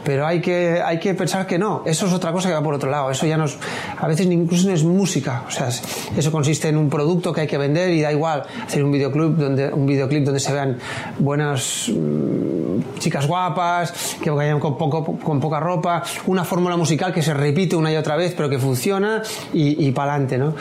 pero 0.04 0.26
hay 0.26 0.40
que, 0.40 0.80
hay 0.84 0.98
que 0.98 1.14
pensar 1.14 1.46
que 1.46 1.58
no, 1.58 1.82
eso 1.86 2.06
es 2.06 2.12
otra 2.12 2.32
cosa 2.32 2.48
que 2.48 2.54
va 2.54 2.62
por 2.62 2.74
otro 2.74 2.90
lado, 2.90 3.10
eso 3.10 3.26
ya 3.26 3.36
no 3.36 3.44
es, 3.44 3.56
a 3.98 4.06
veces 4.06 4.26
incluso 4.26 4.68
no 4.68 4.74
es 4.74 4.84
música, 4.84 5.44
o 5.46 5.50
sea, 5.50 5.68
eso 5.68 6.32
consiste 6.32 6.68
en 6.68 6.76
un 6.76 6.88
producto 6.88 7.32
que 7.32 7.42
hay 7.42 7.46
que 7.46 7.58
vender 7.58 7.90
y 7.90 8.00
da 8.00 8.12
igual 8.12 8.44
hacer 8.64 8.84
un 8.84 8.92
videoclip 8.92 9.36
donde, 9.36 9.72
un 9.72 9.86
videoclip 9.86 10.24
donde 10.24 10.40
se 10.40 10.52
vean 10.52 10.78
buenas 11.18 11.88
mm, 11.88 12.98
chicas 12.98 13.26
guapas, 13.26 14.16
que 14.22 14.30
vayan 14.30 14.60
con, 14.60 14.76
poco, 14.76 15.18
con 15.18 15.40
poca 15.40 15.60
ropa, 15.60 16.02
una 16.26 16.44
fórmula 16.44 16.76
musical 16.76 17.12
que 17.12 17.22
se 17.22 17.34
repite 17.34 17.76
una 17.76 17.92
y 17.92 17.96
otra 17.96 18.16
vez 18.16 18.34
pero 18.36 18.48
que 18.48 18.58
funciona 18.58 19.22
y, 19.52 19.86
y 19.86 19.92
para 19.92 20.12
adelante, 20.12 20.38
¿no? 20.38 20.54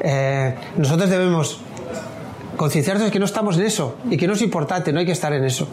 Eh, 0.00 0.54
nosotros 0.76 1.10
debemos 1.10 1.60
concienciarnos 2.58 3.06
de 3.06 3.10
que 3.10 3.18
no 3.18 3.24
estamos 3.24 3.56
en 3.56 3.64
eso 3.64 3.96
y 4.10 4.18
que 4.18 4.26
no 4.26 4.34
es 4.34 4.42
importante, 4.42 4.92
no 4.92 5.00
hay 5.00 5.06
que 5.06 5.12
estar 5.12 5.32
en 5.32 5.44
eso. 5.44 5.66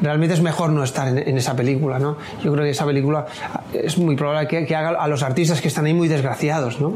Realmente 0.00 0.34
es 0.34 0.40
mejor 0.40 0.70
no 0.70 0.82
estar 0.82 1.08
en, 1.08 1.36
esa 1.36 1.54
película, 1.54 1.98
¿no? 1.98 2.16
Yo 2.42 2.50
creo 2.52 2.64
que 2.64 2.70
esa 2.70 2.86
película 2.86 3.26
es 3.74 3.98
muy 3.98 4.16
probable 4.16 4.48
que, 4.48 4.64
que 4.64 4.74
haga 4.74 4.90
a 4.90 5.08
los 5.08 5.22
artistas 5.22 5.60
que 5.60 5.68
están 5.68 5.84
ahí 5.84 5.92
muy 5.92 6.08
desgraciados, 6.08 6.80
¿no? 6.80 6.94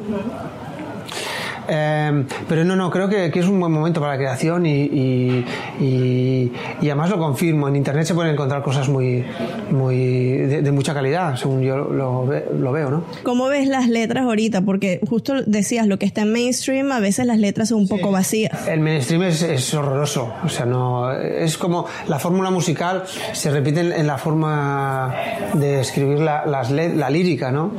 Em, 1.68 2.27
pero 2.48 2.64
no, 2.64 2.77
no, 2.77 2.90
creo 2.90 3.09
que, 3.09 3.27
es 3.27 3.46
un 3.46 3.61
buen 3.61 3.72
momento 3.72 4.01
para 4.01 4.12
la 4.12 4.18
creación 4.18 4.66
y, 4.66 5.44
y, 5.81 6.53
además 6.81 7.11
lo 7.11 7.18
confirmo. 7.18 7.68
En 7.68 7.77
Internet 7.77 8.07
se 8.07 8.14
pueden 8.14 8.33
encontrar 8.33 8.62
cosas 8.62 8.88
muy, 8.88 9.25
muy 9.70 10.37
de, 10.37 10.72
mucha 10.72 10.94
calidad, 10.94 11.37
según 11.37 11.62
yo 11.62 11.77
lo, 11.77 12.27
lo, 12.27 12.72
veo, 12.72 12.90
¿no? 12.90 13.05
¿Cómo 13.22 13.48
ves 13.48 13.68
las 13.68 13.88
letras 13.88 14.25
ahorita? 14.25 14.62
Porque 14.62 15.01
justo 15.09 15.42
decías, 15.46 15.87
lo 15.87 15.98
que 15.98 16.07
está 16.07 16.22
en 16.22 16.33
mainstream, 16.33 16.92
a 16.92 17.01
veces 17.01 17.27
las 17.27 17.38
letras 17.38 17.68
son 17.68 17.79
un 17.79 17.88
poco 17.88 18.11
vacías. 18.11 18.66
El 18.66 18.81
mainstream 18.81 19.25
es, 19.25 19.42
es, 19.42 19.75
horroroso. 19.75 20.33
O 20.44 20.48
sea, 20.48 20.66
no, 20.66 21.12
es 21.12 21.59
como 21.59 21.87
la 22.09 22.18
fórmula 22.18 22.51
musical 22.51 23.05
se 23.33 23.51
repite 23.51 23.81
en, 23.81 24.07
la 24.07 24.18
forma 24.18 25.14
de 25.55 25.81
escribir 25.81 26.20
la, 26.20 26.46
las, 26.46 26.70
la 26.70 27.11
lírica, 27.11 27.51
¿no? 27.53 27.72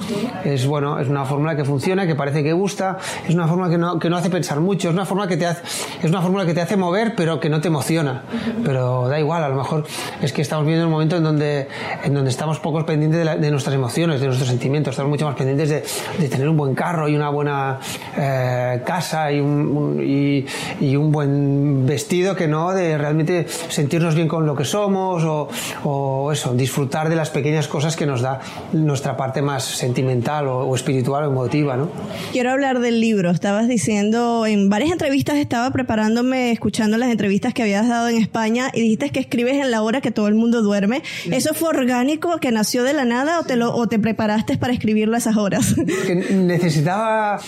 Es 0.43 0.65
bueno, 0.65 0.99
es 0.99 1.07
una 1.07 1.25
fórmula 1.25 1.55
que 1.55 1.65
funciona, 1.65 2.07
que 2.07 2.15
parece 2.15 2.43
que 2.43 2.53
gusta, 2.53 2.97
es 3.27 3.33
una 3.33 3.47
forma 3.47 3.69
que 3.69 3.72
no, 3.77 3.99
que 3.99 4.09
no 4.09 4.17
hace 4.17 4.29
pensar 4.29 4.59
mucho, 4.59 4.89
es 4.89 4.93
una 4.93 5.05
forma 5.05 5.27
que 5.27 5.37
te 5.37 5.45
hace, 5.45 5.61
es 6.01 6.09
una 6.09 6.21
fórmula 6.21 6.45
que 6.45 6.53
te 6.53 6.61
hace 6.61 6.77
mover, 6.77 7.13
pero 7.15 7.39
que 7.39 7.49
no 7.49 7.61
te 7.61 7.67
emociona. 7.67 8.23
Pero 8.63 9.07
da 9.07 9.19
igual, 9.19 9.43
a 9.43 9.49
lo 9.49 9.55
mejor 9.55 9.85
es 10.21 10.33
que 10.33 10.41
estamos 10.41 10.65
viviendo 10.65 10.87
un 10.87 10.91
momento 10.91 11.17
en 11.17 11.23
donde, 11.23 11.67
en 12.03 12.13
donde 12.13 12.29
estamos 12.29 12.59
pocos 12.59 12.83
pendientes 12.83 13.39
de, 13.39 13.51
nuestras 13.51 13.75
emociones, 13.75 14.19
de 14.19 14.27
nuestros 14.27 14.49
sentimientos, 14.49 14.93
estamos 14.93 15.09
mucho 15.09 15.25
más 15.25 15.35
pendientes 15.35 15.69
de, 15.69 15.83
de 16.19 16.29
tener 16.29 16.47
un 16.49 16.57
buen 16.57 16.75
carro 16.75 17.07
y 17.07 17.15
una 17.15 17.29
buena 17.29 17.79
eh, 18.17 18.81
casa 18.85 19.31
y 19.31 19.39
un, 19.39 20.01
y, 20.03 20.45
y, 20.79 20.95
un 20.95 21.11
buen 21.11 21.85
vestido 21.85 22.35
que 22.35 22.47
no 22.47 22.73
de 22.73 22.97
realmente 22.97 23.47
sentirnos 23.47 24.15
bien 24.15 24.27
con 24.27 24.45
lo 24.45 24.55
que 24.55 24.65
somos 24.65 25.23
o, 25.23 25.49
o, 25.83 26.31
eso, 26.31 26.53
disfrutar 26.53 27.09
de 27.09 27.15
las 27.15 27.29
pequeñas 27.29 27.67
cosas 27.67 27.95
que 27.95 28.05
nos 28.05 28.21
da 28.21 28.39
nuestra 28.71 29.17
parte 29.17 29.41
más 29.41 29.63
sentimental 29.63 30.47
o, 30.47 30.59
o 30.59 30.75
espiritual 30.75 31.25
o 31.25 31.27
emotiva. 31.27 31.77
¿no? 31.77 31.89
Quiero 32.31 32.51
hablar 32.51 32.79
del 32.79 32.99
libro, 32.99 33.31
estabas 33.63 33.69
diciendo 33.69 34.45
en 34.45 34.69
varias 34.69 34.91
entrevistas, 34.91 35.37
estaba 35.37 35.69
preparándome, 35.71 36.51
escuchando 36.51 36.97
las 36.97 37.09
entrevistas 37.09 37.53
que 37.53 37.61
habías 37.61 37.87
dado 37.87 38.09
en 38.09 38.17
España 38.17 38.69
y 38.73 38.81
dijiste 38.81 39.09
que 39.09 39.19
escribes 39.19 39.55
en 39.55 39.71
la 39.71 39.81
hora 39.81 40.01
que 40.01 40.11
todo 40.11 40.27
el 40.27 40.35
mundo 40.35 40.61
duerme. 40.61 41.01
¿Eso 41.31 41.53
fue 41.53 41.69
orgánico, 41.69 42.37
que 42.39 42.51
nació 42.51 42.83
de 42.83 42.93
la 42.93 43.05
nada 43.05 43.39
o 43.39 43.43
te, 43.43 43.55
lo, 43.55 43.73
o 43.73 43.87
te 43.87 43.99
preparaste 43.99 44.57
para 44.57 44.73
escribirlo 44.73 45.15
a 45.15 45.19
esas 45.19 45.37
horas? 45.37 45.75
Que 46.03 46.15
necesitaba... 46.15 47.39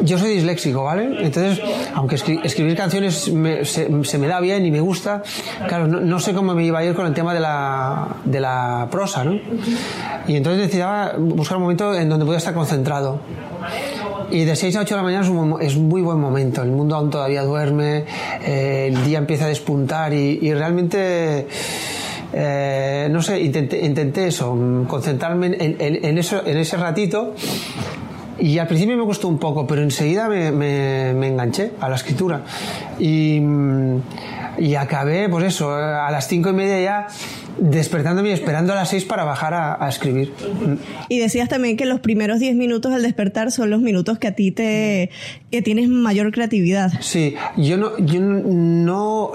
Yo 0.00 0.18
soy 0.18 0.34
disléxico, 0.34 0.82
¿vale? 0.82 1.24
Entonces, 1.24 1.60
aunque 1.94 2.16
escribir 2.16 2.76
canciones 2.76 3.30
se, 3.64 4.18
me 4.18 4.26
da 4.26 4.40
bien 4.40 4.66
y 4.66 4.70
me 4.72 4.80
gusta, 4.80 5.22
claro, 5.68 5.86
no, 5.86 6.18
sé 6.18 6.32
cómo 6.32 6.54
me 6.54 6.64
iba 6.64 6.80
a 6.80 6.84
ir 6.84 6.94
con 6.94 7.06
el 7.06 7.14
tema 7.14 7.32
de 7.32 7.38
la, 7.38 8.08
de 8.24 8.40
la 8.40 8.88
prosa, 8.90 9.22
¿no? 9.22 9.38
Y 10.26 10.34
entonces 10.34 10.60
necesitaba 10.62 11.12
buscar 11.18 11.58
un 11.58 11.62
momento 11.62 11.94
en 11.94 12.08
donde 12.08 12.24
pudiera 12.24 12.38
estar 12.38 12.54
concentrado. 12.54 13.20
Y 14.30 14.44
de 14.44 14.56
6 14.56 14.71
a 14.78 14.82
8 14.82 14.94
de 14.94 14.96
la 14.96 15.02
mañana 15.02 15.24
es, 15.24 15.30
un, 15.30 15.56
es 15.60 15.76
muy 15.76 16.02
buen 16.02 16.18
momento. 16.18 16.62
El 16.62 16.70
mundo 16.70 16.96
aún 16.96 17.10
todavía 17.10 17.42
duerme, 17.42 18.04
eh, 18.44 18.90
el 18.92 19.04
día 19.04 19.18
empieza 19.18 19.46
a 19.46 19.48
despuntar 19.48 20.12
y, 20.12 20.52
realmente... 20.54 21.46
Eh, 22.34 23.08
no 23.10 23.20
sé, 23.20 23.42
intenté, 23.42 23.84
intenté, 23.84 24.28
eso, 24.28 24.56
concentrarme 24.88 25.54
en, 25.58 26.16
eso, 26.16 26.40
en 26.46 26.56
ese 26.56 26.78
ratito 26.78 27.34
y 28.38 28.58
al 28.58 28.66
principio 28.66 28.96
me 28.96 29.04
costó 29.04 29.28
un 29.28 29.38
poco, 29.38 29.66
pero 29.66 29.82
enseguida 29.82 30.28
me, 30.28 30.50
me, 30.50 31.28
enganché 31.28 31.72
a 31.80 31.88
la 31.88 31.96
escritura. 31.96 32.42
Y, 32.98 33.40
y, 34.58 34.74
acabé, 34.74 35.28
pues 35.28 35.44
eso, 35.44 35.72
a 35.72 36.10
las 36.10 36.26
cinco 36.26 36.50
y 36.50 36.52
media 36.54 36.80
ya 36.80 37.06
despertándome 37.58 38.30
y 38.30 38.32
esperando 38.32 38.72
a 38.72 38.76
las 38.76 38.90
seis 38.90 39.04
para 39.04 39.24
bajar 39.24 39.54
a, 39.54 39.88
escribir. 39.88 40.32
Y 41.08 41.18
decías 41.18 41.48
también 41.48 41.76
que 41.76 41.84
los 41.84 42.00
primeros 42.00 42.40
diez 42.40 42.54
minutos 42.54 42.92
al 42.92 43.02
despertar 43.02 43.52
son 43.52 43.70
los 43.70 43.80
minutos 43.80 44.18
que 44.18 44.28
a 44.28 44.34
ti 44.34 44.50
te 44.52 45.10
que 45.50 45.62
tienes 45.62 45.88
mayor 45.88 46.32
creatividad. 46.32 46.92
Sí, 47.00 47.34
yo 47.56 47.76
no, 47.76 47.98
yo 47.98 48.20
no 48.20 49.32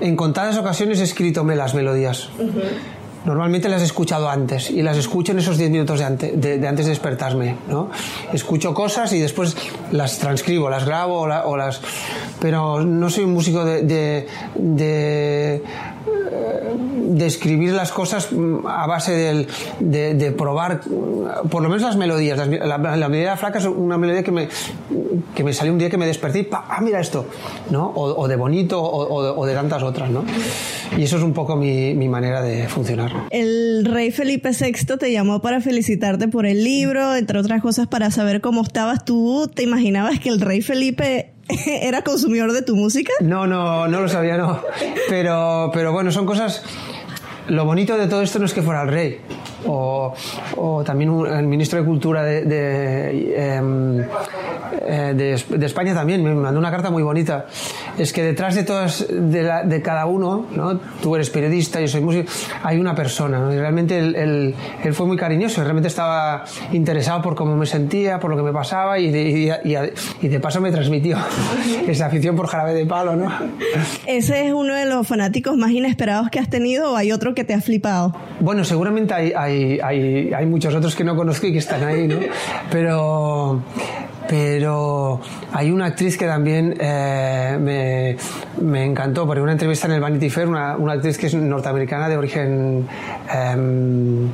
en 0.00 0.16
contadas 0.16 0.56
ocasiones 0.58 1.00
he 1.00 1.04
escrito 1.04 1.44
las 1.44 1.74
melodías. 1.74 2.30
Normalmente 3.24 3.68
las 3.68 3.82
he 3.82 3.84
escuchado 3.84 4.30
antes 4.30 4.70
y 4.70 4.80
las 4.80 4.96
escucho 4.96 5.32
en 5.32 5.38
esos 5.38 5.58
10 5.58 5.70
minutos 5.70 5.98
de, 5.98 6.04
antes 6.04 6.40
de, 6.40 6.66
antes 6.66 6.86
de 6.86 6.90
despertarme, 6.90 7.56
¿no? 7.68 7.90
Escucho 8.32 8.72
cosas 8.72 9.12
y 9.12 9.18
después 9.18 9.56
las 9.90 10.18
transcribo, 10.18 10.70
las 10.70 10.86
grabo 10.86 11.20
o, 11.20 11.56
las... 11.56 11.80
Pero 12.40 12.84
no 12.84 13.10
soy 13.10 13.24
un 13.24 13.32
músico 13.32 13.64
de 13.64 14.28
de 14.54 15.62
escribir 17.24 17.72
las 17.72 17.92
cosas 17.92 18.32
mm, 18.32 18.66
a 18.66 18.86
base 18.86 19.12
del, 19.12 19.46
de, 19.80 20.32
probar, 20.32 20.80
por 21.50 21.62
lo 21.62 21.68
menos 21.68 21.82
las 21.82 21.96
melodías. 21.96 22.38
La, 22.48 22.78
melodía 22.78 23.36
flaca 23.36 23.58
es 23.58 23.64
una 23.64 23.98
melodía 23.98 24.22
que 24.22 24.32
me, 24.32 24.48
que 25.34 25.44
me 25.44 25.52
salió 25.52 25.72
un 25.72 25.78
día 25.78 25.90
que 25.90 25.98
me 25.98 26.06
desperté 26.06 26.40
y 26.40 26.48
ah, 26.52 26.80
mira 26.82 27.00
esto, 27.00 27.26
¿no? 27.70 27.92
O, 27.94 28.28
de 28.28 28.36
bonito 28.36 28.82
o, 28.82 29.46
de, 29.46 29.54
tantas 29.54 29.82
otras, 29.82 30.10
¿no? 30.10 30.24
Y 30.96 31.02
eso 31.02 31.16
es 31.16 31.22
un 31.22 31.32
poco 31.32 31.56
mi, 31.56 31.94
mi, 31.94 32.08
manera 32.08 32.42
de 32.42 32.68
funcionar. 32.68 33.12
El 33.30 33.84
rey 33.84 34.10
Felipe 34.10 34.50
VI 34.50 34.96
te 34.98 35.12
llamó 35.12 35.40
para 35.40 35.60
felicitarte 35.60 36.28
por 36.28 36.46
el 36.46 36.64
libro, 36.64 37.14
entre 37.14 37.38
otras 37.38 37.62
cosas 37.62 37.86
para 37.86 38.10
saber 38.10 38.40
cómo 38.40 38.62
estabas 38.62 39.04
tú. 39.04 39.50
¿Te 39.52 39.62
imaginabas 39.62 40.18
que 40.20 40.28
el 40.28 40.40
rey 40.40 40.62
Felipe 40.62 41.32
era 41.66 42.02
consumidor 42.02 42.52
de 42.52 42.62
tu 42.62 42.76
música? 42.76 43.12
No, 43.20 43.46
no, 43.46 43.88
no 43.88 44.00
lo 44.00 44.08
sabía, 44.08 44.36
no. 44.36 44.62
Pero, 45.08 45.70
pero 45.72 45.92
bueno, 45.92 46.10
son 46.12 46.26
cosas... 46.26 46.62
Lo 47.48 47.64
bonito 47.64 47.96
de 47.96 48.08
todo 48.08 48.20
esto 48.20 48.38
no 48.38 48.44
es 48.44 48.52
que 48.52 48.60
fuera 48.60 48.82
el 48.82 48.88
rey, 48.88 49.20
o, 49.66 50.12
o 50.56 50.84
también 50.84 51.10
el 51.26 51.46
ministro 51.46 51.78
de 51.78 51.86
Cultura 51.86 52.22
de, 52.22 53.56
em, 53.56 54.04
eh, 54.80 55.14
de, 55.14 55.58
de, 55.58 55.66
España 55.66 55.94
también 55.94 56.22
me 56.22 56.34
mandó 56.34 56.58
una 56.58 56.70
carta 56.70 56.90
muy 56.90 57.02
bonita. 57.02 57.46
Es 57.98 58.12
que 58.12 58.22
detrás 58.22 58.54
de 58.54 58.64
todas, 58.64 59.06
de, 59.08 59.42
la, 59.42 59.62
de 59.62 59.82
cada 59.82 60.06
uno, 60.06 60.46
¿no? 60.54 60.78
tú 61.02 61.14
eres 61.14 61.30
periodista, 61.30 61.80
yo 61.80 61.88
soy 61.88 62.00
músico, 62.00 62.30
hay 62.62 62.78
una 62.78 62.94
persona. 62.94 63.38
¿no? 63.38 63.52
Y 63.52 63.58
realmente 63.58 63.98
él, 63.98 64.14
él, 64.14 64.54
él, 64.82 64.94
fue 64.94 65.06
muy 65.06 65.16
cariñoso, 65.16 65.62
realmente 65.62 65.88
estaba 65.88 66.44
interesado 66.72 67.22
por 67.22 67.34
cómo 67.34 67.56
me 67.56 67.66
sentía, 67.66 68.18
por 68.18 68.30
lo 68.30 68.36
que 68.36 68.42
me 68.42 68.52
pasaba 68.52 68.98
y 68.98 69.10
de, 69.10 69.22
y, 69.64 69.70
y, 69.70 69.76
y 70.22 70.28
de 70.28 70.40
paso 70.40 70.60
me 70.60 70.70
transmitió 70.70 71.18
esa 71.86 72.06
afición 72.06 72.36
por 72.36 72.46
jarabe 72.46 72.74
de 72.74 72.86
palo. 72.86 73.16
¿no? 73.16 73.30
¿Ese 74.06 74.46
es 74.46 74.52
uno 74.52 74.74
de 74.74 74.86
los 74.86 75.06
fanáticos 75.06 75.56
más 75.56 75.70
inesperados 75.70 76.30
que 76.30 76.38
has 76.38 76.48
tenido 76.48 76.92
o 76.92 76.96
hay 76.96 77.12
otro 77.12 77.34
que 77.34 77.44
te 77.44 77.54
ha 77.54 77.60
flipado? 77.60 78.14
Bueno, 78.40 78.64
seguramente 78.64 79.14
hay, 79.14 79.32
hay, 79.36 79.80
hay, 79.80 80.32
hay 80.32 80.46
muchos 80.46 80.74
otros 80.74 80.94
que 80.94 81.04
no 81.04 81.16
conozco 81.16 81.46
y 81.46 81.52
que 81.52 81.58
están 81.58 81.82
ahí, 81.84 82.08
¿no? 82.08 82.16
Pero 82.70 83.62
pero 84.28 85.20
hay 85.52 85.70
una 85.70 85.86
actriz 85.86 86.16
que 86.16 86.26
también 86.26 86.76
eh, 86.78 87.56
me, 87.58 88.16
me, 88.60 88.84
encantó, 88.84 89.26
porque 89.26 89.40
una 89.40 89.52
entrevista 89.52 89.86
en 89.86 89.94
el 89.94 90.00
Vanity 90.00 90.30
Fair, 90.30 90.48
una, 90.48 90.76
una 90.76 90.94
actriz 90.94 91.16
que 91.16 91.26
es 91.26 91.34
norteamericana 91.34 92.08
de 92.08 92.16
origen 92.16 92.86
eh, 93.32 94.28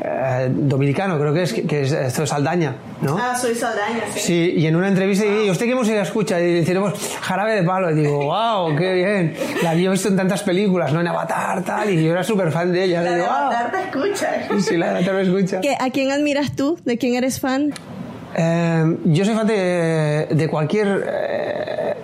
eh, 0.00 0.48
dominicano, 0.50 1.18
creo 1.18 1.34
que 1.34 1.42
es, 1.42 1.52
que 1.52 1.82
es, 1.82 1.92
esto 1.92 2.22
es 2.22 2.30
Saldaña, 2.30 2.76
¿no? 3.00 3.18
Ah, 3.18 3.36
soy 3.36 3.54
Saldaña, 3.54 4.04
sí. 4.12 4.20
Sí, 4.20 4.54
y 4.56 4.66
en 4.66 4.76
una 4.76 4.88
entrevista, 4.88 5.24
y 5.26 5.50
¿usted 5.50 5.66
qué 5.66 5.74
música 5.74 6.02
escucha? 6.02 6.40
Y 6.40 6.54
decimos, 6.54 6.94
jarabe 7.20 7.56
de 7.56 7.62
palo, 7.62 7.90
y 7.90 7.94
digo, 7.94 8.24
wow, 8.24 8.76
qué 8.76 8.94
bien, 8.94 9.34
la 9.62 9.70
había 9.70 9.90
visto 9.90 10.08
en 10.08 10.16
tantas 10.16 10.42
películas, 10.42 10.92
¿no? 10.92 11.00
En 11.00 11.08
Avatar, 11.08 11.62
tal, 11.64 11.90
y 11.90 12.04
yo 12.04 12.12
era 12.12 12.22
súper 12.22 12.52
fan 12.52 12.72
de 12.72 12.84
ella. 12.84 13.02
La 13.02 13.14
digo, 13.14 13.24
de 13.24 13.30
Avatar 13.30 13.72
wow. 13.72 13.80
te 13.80 13.88
escucha. 13.88 14.60
Sí, 14.60 14.76
la 14.76 14.86
de 14.86 14.92
Avatar 14.98 15.14
me 15.14 15.22
escucha. 15.22 15.60
¿Qué, 15.60 15.76
¿A 15.78 15.90
quién 15.90 16.12
admiras 16.12 16.54
tú? 16.54 16.78
¿De 16.84 16.96
quién 16.96 17.16
eres 17.16 17.40
fan? 17.40 17.72
Eh, 18.36 18.96
yo 19.04 19.24
soy 19.24 19.34
fan 19.34 19.46
de, 19.46 20.28
de 20.30 20.48
cualquier 20.48 21.04
eh, 21.10 21.94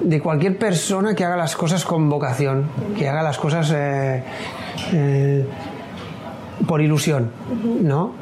de 0.00 0.20
cualquier 0.20 0.58
persona 0.58 1.14
que 1.14 1.24
haga 1.24 1.36
las 1.36 1.56
cosas 1.56 1.84
con 1.84 2.08
vocación, 2.10 2.68
que 2.96 3.08
haga 3.08 3.22
las 3.22 3.38
cosas 3.38 3.72
eh, 3.74 5.46
por 6.66 6.82
ilusión, 6.82 7.30
¿no? 7.80 8.12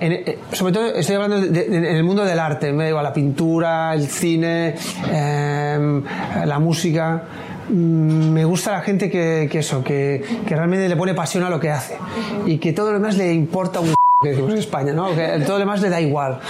En, 0.00 0.36
sobre 0.52 0.72
todo 0.72 0.94
estoy 0.94 1.16
hablando 1.16 1.40
de, 1.40 1.48
de, 1.48 1.76
en 1.76 1.84
el 1.84 2.04
mundo 2.04 2.24
del 2.24 2.38
arte, 2.38 2.72
me 2.72 2.86
digo 2.86 3.02
la 3.02 3.12
pintura, 3.12 3.92
el 3.94 4.06
cine, 4.06 4.76
la 5.10 6.58
música. 6.60 7.24
Me 7.68 8.44
gusta 8.44 8.72
la 8.72 8.80
gente 8.82 9.10
que, 9.10 9.48
que 9.50 9.58
eso, 9.58 9.82
que, 9.82 10.22
que, 10.46 10.54
realmente 10.54 10.88
le 10.88 10.96
pone 10.96 11.14
pasión 11.14 11.44
a 11.44 11.50
lo 11.50 11.58
que 11.58 11.70
hace 11.70 11.96
y 12.44 12.58
que 12.58 12.74
todo 12.74 12.92
lo 12.92 12.98
demás 12.98 13.16
le 13.16 13.32
importa 13.32 13.80
un 13.80 13.94
que 14.24 14.30
decimos 14.30 14.52
en 14.52 14.58
España, 14.58 14.92
¿no? 14.92 15.14
Que 15.14 15.40
todo 15.44 15.52
lo 15.52 15.58
demás 15.60 15.80
le 15.80 15.90
da 15.90 16.00
igual. 16.00 16.40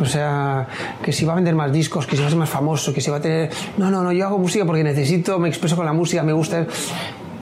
O 0.00 0.06
sea, 0.06 0.66
que 1.02 1.12
si 1.12 1.24
va 1.24 1.32
a 1.32 1.36
vender 1.36 1.54
más 1.54 1.72
discos, 1.72 2.06
que 2.06 2.16
si 2.16 2.22
va 2.22 2.28
a 2.28 2.30
ser 2.30 2.38
más 2.38 2.48
famoso, 2.48 2.94
que 2.94 3.00
si 3.00 3.10
va 3.10 3.18
a 3.18 3.20
tener... 3.20 3.50
No, 3.76 3.90
no, 3.90 4.02
no, 4.02 4.12
yo 4.12 4.24
hago 4.26 4.38
música 4.38 4.64
porque 4.64 4.82
necesito, 4.82 5.38
me 5.38 5.48
expreso 5.48 5.76
con 5.76 5.84
la 5.84 5.92
música, 5.92 6.22
me 6.22 6.32
gusta... 6.32 6.66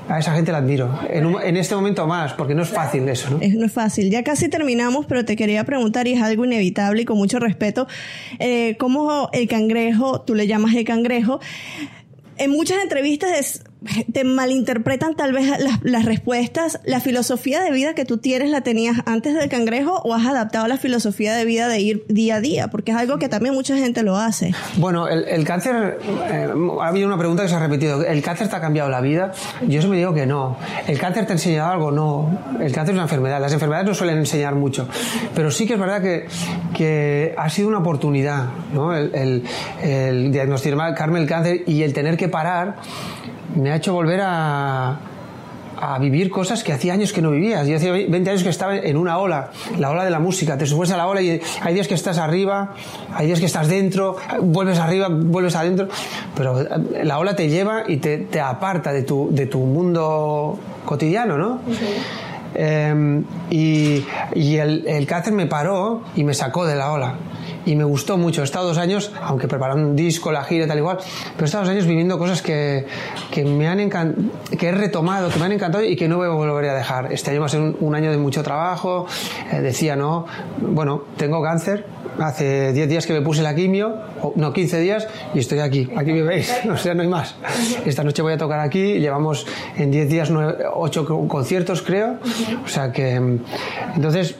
A 0.08 0.18
esa 0.18 0.34
gente 0.34 0.50
la 0.50 0.58
admiro. 0.58 0.98
En, 1.08 1.32
en, 1.42 1.56
este 1.56 1.76
momento 1.76 2.06
más, 2.08 2.32
porque 2.32 2.54
no 2.56 2.62
es 2.62 2.68
fácil 2.68 3.08
eso, 3.08 3.30
¿no? 3.30 3.38
No 3.38 3.66
es 3.66 3.72
fácil. 3.72 4.10
Ya 4.10 4.24
casi 4.24 4.48
terminamos, 4.48 5.06
pero 5.06 5.24
te 5.24 5.36
quería 5.36 5.62
preguntar, 5.64 6.08
y 6.08 6.14
es 6.14 6.22
algo 6.22 6.44
inevitable 6.44 7.02
y 7.02 7.04
con 7.04 7.16
mucho 7.16 7.38
respeto, 7.38 7.86
eh, 8.40 8.76
¿cómo 8.78 9.30
el 9.32 9.48
cangrejo, 9.48 10.20
tú 10.20 10.34
le 10.34 10.48
llamas 10.48 10.74
el 10.74 10.84
cangrejo, 10.84 11.40
en 12.36 12.50
muchas 12.50 12.82
entrevistas 12.82 13.30
es, 13.38 13.64
te 14.12 14.24
malinterpretan 14.24 15.14
tal 15.14 15.32
vez 15.32 15.46
las, 15.82 16.04
respuestas. 16.04 16.80
¿La 16.84 17.00
filosofía 17.00 17.60
de 17.62 17.70
vida 17.70 17.94
que 17.94 18.04
tú 18.04 18.18
tienes 18.18 18.50
la 18.50 18.62
tenías 18.62 18.98
antes 19.06 19.34
del 19.34 19.48
cangrejo 19.48 20.00
o 20.04 20.14
has 20.14 20.26
adaptado 20.26 20.66
la 20.66 20.76
filosofía 20.76 21.34
de 21.34 21.44
vida 21.44 21.68
de 21.68 21.80
ir 21.80 22.04
día 22.08 22.36
a 22.36 22.40
día? 22.40 22.68
Porque 22.68 22.92
es 22.92 22.96
algo 22.96 23.18
que 23.18 23.28
también 23.28 23.54
mucha 23.54 23.76
gente 23.76 24.02
lo 24.02 24.16
hace. 24.16 24.52
Bueno, 24.76 25.08
el, 25.08 25.44
cáncer, 25.44 25.98
eh, 26.30 26.48
ha 26.80 26.86
habido 26.86 27.06
una 27.06 27.18
pregunta 27.18 27.42
que 27.42 27.48
se 27.48 27.54
ha 27.54 27.60
repetido. 27.60 28.04
¿El 28.04 28.22
cáncer 28.22 28.48
te 28.48 28.56
ha 28.56 28.60
cambiado 28.60 28.88
la 28.88 29.00
vida? 29.00 29.32
Yo 29.68 29.86
me 29.88 29.96
digo 29.96 30.14
que 30.14 30.26
no. 30.26 30.56
¿El 30.86 30.98
cáncer 30.98 31.26
te 31.26 31.32
ha 31.32 31.34
enseñado 31.34 31.72
algo? 31.72 31.90
No. 31.90 32.38
El 32.60 32.72
cáncer 32.72 32.94
es 32.94 32.94
una 32.94 33.02
enfermedad. 33.02 33.40
Las 33.40 33.52
enfermedades 33.52 33.88
no 33.88 33.94
suelen 33.94 34.18
enseñar 34.18 34.54
mucho. 34.54 34.88
Pero 35.34 35.50
sí 35.50 35.66
que 35.66 35.74
es 35.74 35.80
verdad 35.80 36.02
que, 36.02 36.26
que 36.74 37.34
ha 37.36 37.48
sido 37.50 37.68
una 37.68 37.78
oportunidad, 37.78 38.46
¿no? 38.72 38.94
El, 38.94 39.14
el, 39.14 39.44
el 39.82 40.32
diagnosticarme 40.32 41.18
el 41.18 41.26
cáncer 41.26 41.62
y 41.66 41.82
el 41.82 41.92
tener 41.92 42.16
que 42.16 42.28
parar 42.28 42.76
ha 43.72 43.76
hecho 43.76 43.92
volver 43.92 44.20
a, 44.22 44.98
a 45.82 45.98
vivir 45.98 46.30
cosas 46.30 46.62
que 46.62 46.72
hacía 46.72 46.92
años 46.92 47.12
que 47.12 47.20
no 47.20 47.30
vivías. 47.32 47.66
Yo 47.66 47.76
hacía 47.76 47.90
20 47.92 48.30
años 48.30 48.42
que 48.44 48.50
estaba 48.50 48.76
en 48.76 48.96
una 48.96 49.18
ola, 49.18 49.50
la 49.78 49.90
ola 49.90 50.04
de 50.04 50.10
la 50.10 50.20
música. 50.20 50.56
Te 50.56 50.64
subes 50.64 50.92
a 50.92 50.96
la 50.96 51.08
ola 51.08 51.20
y 51.22 51.40
hay 51.60 51.74
días 51.74 51.88
que 51.88 51.94
estás 51.94 52.18
arriba, 52.18 52.74
hay 53.12 53.26
días 53.26 53.40
que 53.40 53.46
estás 53.46 53.68
dentro, 53.68 54.16
vuelves 54.40 54.78
arriba, 54.78 55.08
vuelves 55.10 55.56
adentro. 55.56 55.88
Pero 56.36 56.64
la 57.02 57.18
ola 57.18 57.34
te 57.34 57.48
lleva 57.48 57.82
y 57.88 57.96
te, 57.96 58.18
te 58.18 58.40
aparta 58.40 58.92
de 58.92 59.02
tu, 59.02 59.28
de 59.32 59.46
tu 59.46 59.58
mundo 59.58 60.56
cotidiano, 60.84 61.36
¿no? 61.36 61.60
Eh, 62.54 63.22
y, 63.50 64.04
y 64.34 64.56
el, 64.58 64.86
el 64.86 65.06
cáncer 65.06 65.32
me 65.32 65.46
paró 65.46 66.02
y 66.14 66.22
me 66.22 66.34
sacó 66.34 66.66
de 66.66 66.76
la 66.76 66.92
ola 66.92 67.14
y 67.66 67.76
me 67.76 67.84
gustó 67.84 68.16
mucho. 68.16 68.42
He 68.42 68.44
estado 68.44 68.68
dos 68.68 68.78
años, 68.78 69.12
aunque 69.22 69.48
preparando 69.48 69.88
un 69.88 69.96
disco, 69.96 70.32
la 70.32 70.44
gira, 70.44 70.66
tal 70.66 70.78
igual, 70.78 70.98
pero 71.32 71.42
he 71.42 71.44
estado 71.44 71.64
dos 71.64 71.72
años 71.72 71.86
viviendo 71.86 72.18
cosas 72.18 72.42
que, 72.42 72.86
que 73.30 73.44
me 73.44 73.68
han 73.68 73.82
que 74.58 74.68
he 74.68 74.72
retomado, 74.72 75.28
que 75.28 75.38
me 75.38 75.46
han 75.46 75.52
encantado 75.52 75.84
y 75.84 75.96
que 75.96 76.08
no 76.08 76.18
volveré 76.18 76.70
a 76.70 76.74
dejar. 76.74 77.12
Este 77.12 77.30
año 77.30 77.40
va 77.40 77.46
a 77.46 77.48
ser 77.48 77.60
un, 77.60 77.76
un 77.80 77.94
año 77.94 78.10
de 78.10 78.16
mucho 78.16 78.42
trabajo. 78.42 79.06
Eh, 79.52 79.60
decía, 79.60 79.96
no, 79.96 80.26
bueno, 80.60 81.04
tengo 81.16 81.42
cáncer. 81.42 81.86
Hace 82.18 82.74
10 82.74 82.88
días 82.90 83.06
que 83.06 83.14
me 83.14 83.22
puse 83.22 83.42
la 83.42 83.54
quimio, 83.54 83.96
no, 84.36 84.52
15 84.52 84.80
días, 84.80 85.08
y 85.32 85.38
estoy 85.38 85.60
aquí. 85.60 85.88
Aquí 85.96 86.12
me 86.12 86.22
veis, 86.22 86.52
o 86.70 86.76
sea, 86.76 86.92
no 86.92 87.02
hay 87.02 87.08
más. 87.08 87.36
Esta 87.86 88.04
noche 88.04 88.20
voy 88.20 88.34
a 88.34 88.38
tocar 88.38 88.60
aquí, 88.60 88.98
llevamos 88.98 89.46
en 89.76 89.90
10 89.90 90.08
días 90.10 90.30
9, 90.30 90.64
8 90.74 91.06
conciertos, 91.26 91.80
creo. 91.80 92.18
O 92.64 92.68
sea 92.68 92.92
que, 92.92 93.14
entonces, 93.94 94.36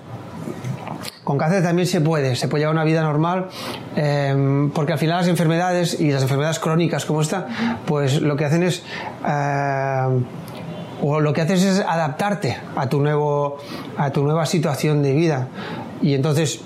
con 1.32 1.38
cáncer 1.38 1.62
también 1.62 1.88
se 1.88 2.02
puede, 2.02 2.36
se 2.36 2.46
puede 2.46 2.60
llevar 2.60 2.74
una 2.74 2.84
vida 2.84 3.00
normal, 3.00 3.48
eh, 3.96 4.68
porque 4.74 4.92
al 4.92 4.98
final 4.98 5.16
las 5.16 5.28
enfermedades 5.28 5.98
y 5.98 6.12
las 6.12 6.20
enfermedades 6.20 6.58
crónicas 6.58 7.06
como 7.06 7.22
esta, 7.22 7.78
pues 7.86 8.20
lo 8.20 8.36
que 8.36 8.44
hacen 8.44 8.62
es... 8.62 8.82
Eh, 9.26 10.24
o 11.04 11.20
lo 11.20 11.32
que 11.32 11.40
haces 11.40 11.64
es 11.64 11.80
adaptarte 11.80 12.58
a 12.76 12.88
tu 12.88 13.00
nuevo 13.00 13.56
a 13.96 14.10
tu 14.10 14.22
nueva 14.22 14.44
situación 14.44 15.02
de 15.02 15.14
vida. 15.14 15.48
Y 16.02 16.14
entonces 16.14 16.60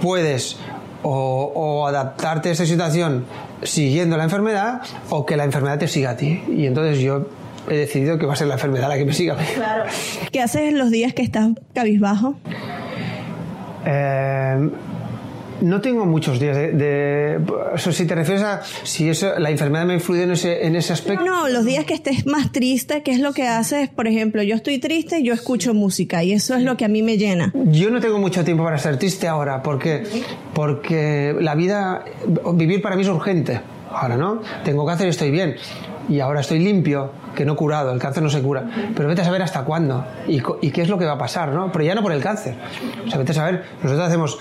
puedes 0.00 0.56
o, 1.02 1.84
adaptarte 1.86 2.50
a 2.50 2.52
esa 2.52 2.64
situación 2.64 3.26
siguiendo 3.64 4.16
la 4.16 4.24
enfermedad 4.24 4.80
o 5.10 5.26
que 5.26 5.36
la 5.36 5.44
enfermedad 5.44 5.78
te 5.78 5.88
siga 5.88 6.10
a 6.10 6.16
ti. 6.16 6.40
Y 6.48 6.66
entonces 6.66 7.00
yo 7.00 7.26
he 7.68 7.76
decidido 7.76 8.16
que 8.16 8.26
va 8.26 8.32
a 8.32 8.36
ser 8.36 8.46
la 8.46 8.54
enfermedad 8.54 8.88
la 8.88 8.96
que 8.96 9.04
me 9.04 9.12
siga 9.12 9.36
claro. 9.54 9.84
¿qué 10.32 10.40
haces 10.40 10.72
los 10.72 10.90
días 10.90 11.12
que 11.12 11.22
estás 11.22 11.50
cabizbajo? 11.74 12.36
Eh, 13.84 14.70
no 15.60 15.80
tengo 15.80 16.06
muchos 16.06 16.38
días 16.38 16.56
de, 16.56 16.72
de 16.72 17.40
o 17.72 17.78
sea, 17.78 17.92
si 17.92 18.06
te 18.06 18.14
refieres 18.14 18.42
a 18.42 18.62
si 18.82 19.08
eso, 19.08 19.38
la 19.38 19.50
enfermedad 19.50 19.86
me 19.86 19.92
ha 19.92 19.96
influido 19.96 20.24
en 20.24 20.32
ese, 20.32 20.66
en 20.66 20.76
ese 20.76 20.92
aspecto. 20.92 21.24
No, 21.24 21.48
los 21.48 21.64
días 21.64 21.84
que 21.84 21.94
estés 21.94 22.26
más 22.26 22.52
triste, 22.52 23.02
¿qué 23.02 23.12
es 23.12 23.20
lo 23.20 23.32
que 23.32 23.46
haces? 23.46 23.88
Por 23.88 24.06
ejemplo, 24.06 24.42
yo 24.42 24.54
estoy 24.54 24.78
triste, 24.78 25.22
yo 25.22 25.34
escucho 25.34 25.74
música 25.74 26.22
y 26.22 26.32
eso 26.32 26.54
es 26.54 26.62
lo 26.62 26.76
que 26.76 26.84
a 26.84 26.88
mí 26.88 27.02
me 27.02 27.16
llena. 27.16 27.52
Yo 27.54 27.90
no 27.90 28.00
tengo 28.00 28.18
mucho 28.18 28.44
tiempo 28.44 28.64
para 28.64 28.76
estar 28.76 28.96
triste 28.98 29.26
ahora 29.26 29.62
porque, 29.62 30.04
porque 30.54 31.34
la 31.40 31.54
vida, 31.54 32.04
vivir 32.54 32.80
para 32.82 32.96
mí 32.96 33.02
es 33.02 33.08
urgente. 33.08 33.60
Ahora 33.90 34.16
no, 34.16 34.42
tengo 34.64 34.84
cáncer 34.84 35.06
y 35.06 35.10
estoy 35.10 35.30
bien. 35.30 35.56
Y 36.08 36.20
ahora 36.20 36.40
estoy 36.40 36.58
limpio, 36.60 37.10
que 37.34 37.44
no 37.44 37.54
curado, 37.56 37.92
el 37.92 37.98
cáncer 37.98 38.22
no 38.22 38.30
se 38.30 38.40
cura. 38.40 38.64
Pero 38.96 39.08
vete 39.08 39.20
a 39.20 39.24
saber 39.24 39.42
hasta 39.42 39.64
cuándo 39.64 40.04
y, 40.26 40.40
qué 40.70 40.82
es 40.82 40.88
lo 40.88 40.98
que 40.98 41.04
va 41.04 41.12
a 41.12 41.18
pasar, 41.18 41.50
¿no? 41.50 41.70
Pero 41.70 41.84
ya 41.84 41.94
no 41.94 42.02
por 42.02 42.12
el 42.12 42.22
cáncer. 42.22 42.54
O 43.06 43.10
sea, 43.10 43.18
vete 43.18 43.32
a 43.32 43.34
saber, 43.34 43.64
nosotros 43.82 44.06
hacemos 44.06 44.38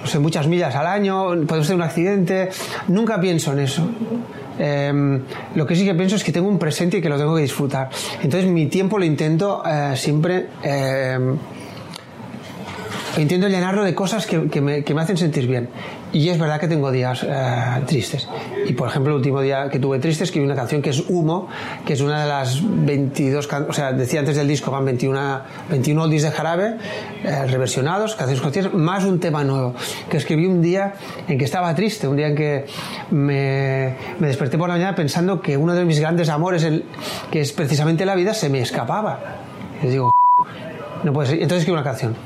no 0.00 0.06
sé, 0.06 0.18
muchas 0.18 0.46
millas 0.46 0.74
al 0.74 0.86
año, 0.86 1.28
podemos 1.46 1.66
tener 1.66 1.76
un 1.76 1.82
accidente. 1.82 2.50
Nunca 2.88 3.20
pienso 3.20 3.52
en 3.52 3.60
eso. 3.60 3.88
Eh, 4.58 5.20
lo 5.54 5.66
que 5.66 5.74
sí 5.74 5.84
que 5.84 5.94
pienso 5.94 6.16
es 6.16 6.24
que 6.24 6.32
tengo 6.32 6.48
un 6.48 6.58
presente 6.58 6.98
y 6.98 7.02
que 7.02 7.08
lo 7.08 7.18
tengo 7.18 7.34
que 7.34 7.42
disfrutar. 7.42 7.88
Entonces 8.22 8.48
mi 8.50 8.66
tiempo 8.66 8.98
lo 8.98 9.04
intento 9.04 9.62
eh, 9.66 9.92
siempre 9.96 10.48
eh, 10.62 11.18
intento 13.22 13.48
llenarlo 13.48 13.84
de 13.84 13.94
cosas 13.94 14.26
que, 14.26 14.48
que, 14.48 14.60
me, 14.60 14.84
que, 14.84 14.94
me, 14.94 15.02
hacen 15.02 15.16
sentir 15.16 15.46
bien. 15.46 15.68
Y 16.12 16.28
es 16.28 16.38
verdad 16.38 16.60
que 16.60 16.68
tengo 16.68 16.90
días 16.90 17.22
uh, 17.22 17.84
tristes. 17.86 18.28
Y 18.66 18.72
por 18.72 18.88
ejemplo, 18.88 19.12
el 19.12 19.18
último 19.18 19.40
día 19.40 19.68
que 19.70 19.78
tuve 19.78 19.98
triste 19.98 20.24
escribí 20.24 20.44
una 20.44 20.54
canción 20.54 20.82
que 20.82 20.90
es 20.90 21.04
Humo, 21.08 21.48
que 21.84 21.94
es 21.94 22.00
una 22.00 22.22
de 22.22 22.28
las 22.28 22.60
22 22.62 23.46
canciones, 23.46 23.70
o 23.70 23.72
sea, 23.74 23.92
decía 23.92 24.20
antes 24.20 24.36
del 24.36 24.48
disco, 24.48 24.70
van 24.70 24.84
21, 24.84 25.40
21 25.70 26.02
oldies 26.02 26.22
de 26.22 26.30
jarabe, 26.30 26.76
eh, 27.24 27.46
reversionados, 27.46 28.14
canciones 28.14 28.40
conocidas, 28.40 28.74
más 28.74 29.04
un 29.04 29.20
tema 29.20 29.44
nuevo, 29.44 29.74
que 30.10 30.16
escribí 30.16 30.46
un 30.46 30.62
día 30.62 30.94
en 31.28 31.38
que 31.38 31.44
estaba 31.44 31.74
triste, 31.74 32.08
un 32.08 32.16
día 32.16 32.28
en 32.28 32.36
que 32.36 32.66
me, 33.10 33.94
me 34.18 34.26
desperté 34.26 34.58
por 34.58 34.68
la 34.68 34.74
mañana 34.74 34.94
pensando 34.94 35.40
que 35.40 35.56
uno 35.56 35.74
de 35.74 35.84
mis 35.84 36.00
grandes 36.00 36.28
amores, 36.28 36.64
el, 36.64 36.84
que 37.30 37.40
es 37.40 37.52
precisamente 37.52 38.04
la 38.04 38.14
vida, 38.14 38.34
se 38.34 38.48
me 38.48 38.60
escapaba. 38.60 39.20
Y 39.82 39.88
digo, 39.88 40.10
no 41.04 41.12
puede 41.12 41.28
ser. 41.28 41.36
Entonces 41.36 41.58
escribí 41.58 41.74
una 41.74 41.84
canción. 41.84 42.16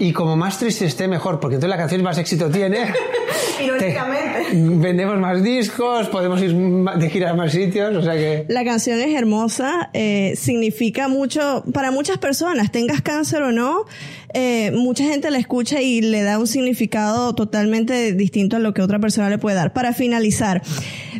Y 0.00 0.14
como 0.14 0.34
más 0.34 0.58
triste 0.58 0.86
esté, 0.86 1.08
mejor, 1.08 1.40
porque 1.40 1.56
entonces 1.56 1.68
la 1.68 1.76
canción 1.76 2.02
más 2.02 2.16
éxito 2.16 2.50
tiene. 2.50 2.78
Irónicamente. 3.62 4.46
vendemos 4.52 5.18
más 5.18 5.42
discos, 5.42 6.08
podemos 6.08 6.40
ir 6.40 6.54
de 6.54 7.10
gira 7.10 7.30
a 7.30 7.34
más 7.34 7.52
sitios, 7.52 7.94
o 7.94 8.02
sea 8.02 8.14
que... 8.14 8.46
La 8.48 8.64
canción 8.64 8.98
es 8.98 9.14
hermosa, 9.14 9.90
eh, 9.92 10.32
significa 10.36 11.08
mucho 11.08 11.62
para 11.74 11.90
muchas 11.90 12.16
personas, 12.16 12.72
tengas 12.72 13.02
cáncer 13.02 13.42
o 13.42 13.52
no, 13.52 13.84
eh, 14.32 14.70
mucha 14.70 15.04
gente 15.04 15.30
la 15.30 15.36
escucha 15.36 15.82
y 15.82 16.00
le 16.00 16.22
da 16.22 16.38
un 16.38 16.46
significado 16.46 17.34
totalmente 17.34 18.14
distinto 18.14 18.56
a 18.56 18.58
lo 18.58 18.72
que 18.72 18.80
otra 18.80 18.98
persona 18.98 19.28
le 19.28 19.36
puede 19.36 19.56
dar. 19.56 19.74
Para 19.74 19.92
finalizar, 19.92 20.62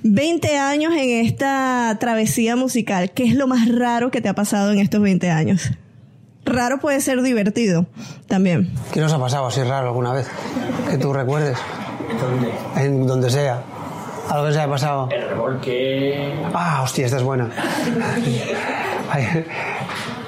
20 0.03 0.57
años 0.57 0.95
en 0.95 1.27
esta 1.27 1.95
travesía 2.01 2.57
musical, 2.57 3.11
¿qué 3.11 3.25
es 3.25 3.35
lo 3.35 3.47
más 3.47 3.69
raro 3.69 4.11
que 4.11 4.23
te 4.23 4.31
ha 4.31 4.35
pasado 4.35 4.73
en 4.73 4.79
estos 4.79 5.03
20 5.03 5.29
años? 5.29 5.71
Raro 6.51 6.79
puede 6.79 7.01
ser 7.01 7.23
divertido 7.23 7.87
también. 8.29 8.73
¿Qué 8.93 9.01
nos 9.01 9.13
ha 9.13 9.19
pasado 9.19 9.47
así 9.47 9.63
raro 9.63 9.89
alguna 9.89 10.13
vez? 10.13 10.29
Que 10.91 10.99
tú 10.99 11.13
recuerdes. 11.13 11.57
En 12.77 13.07
donde 13.07 13.31
sea. 13.31 13.63
Algo 14.29 14.47
que 14.47 14.53
se 14.53 14.59
haya 14.61 14.71
pasado. 14.71 15.09
El 15.11 15.29
remolque. 15.29 16.35
Ah, 16.55 16.83
hostia, 16.83 17.07
esta 17.07 17.19
es 17.19 17.23
buena. 17.23 17.49
hay, 19.11 19.45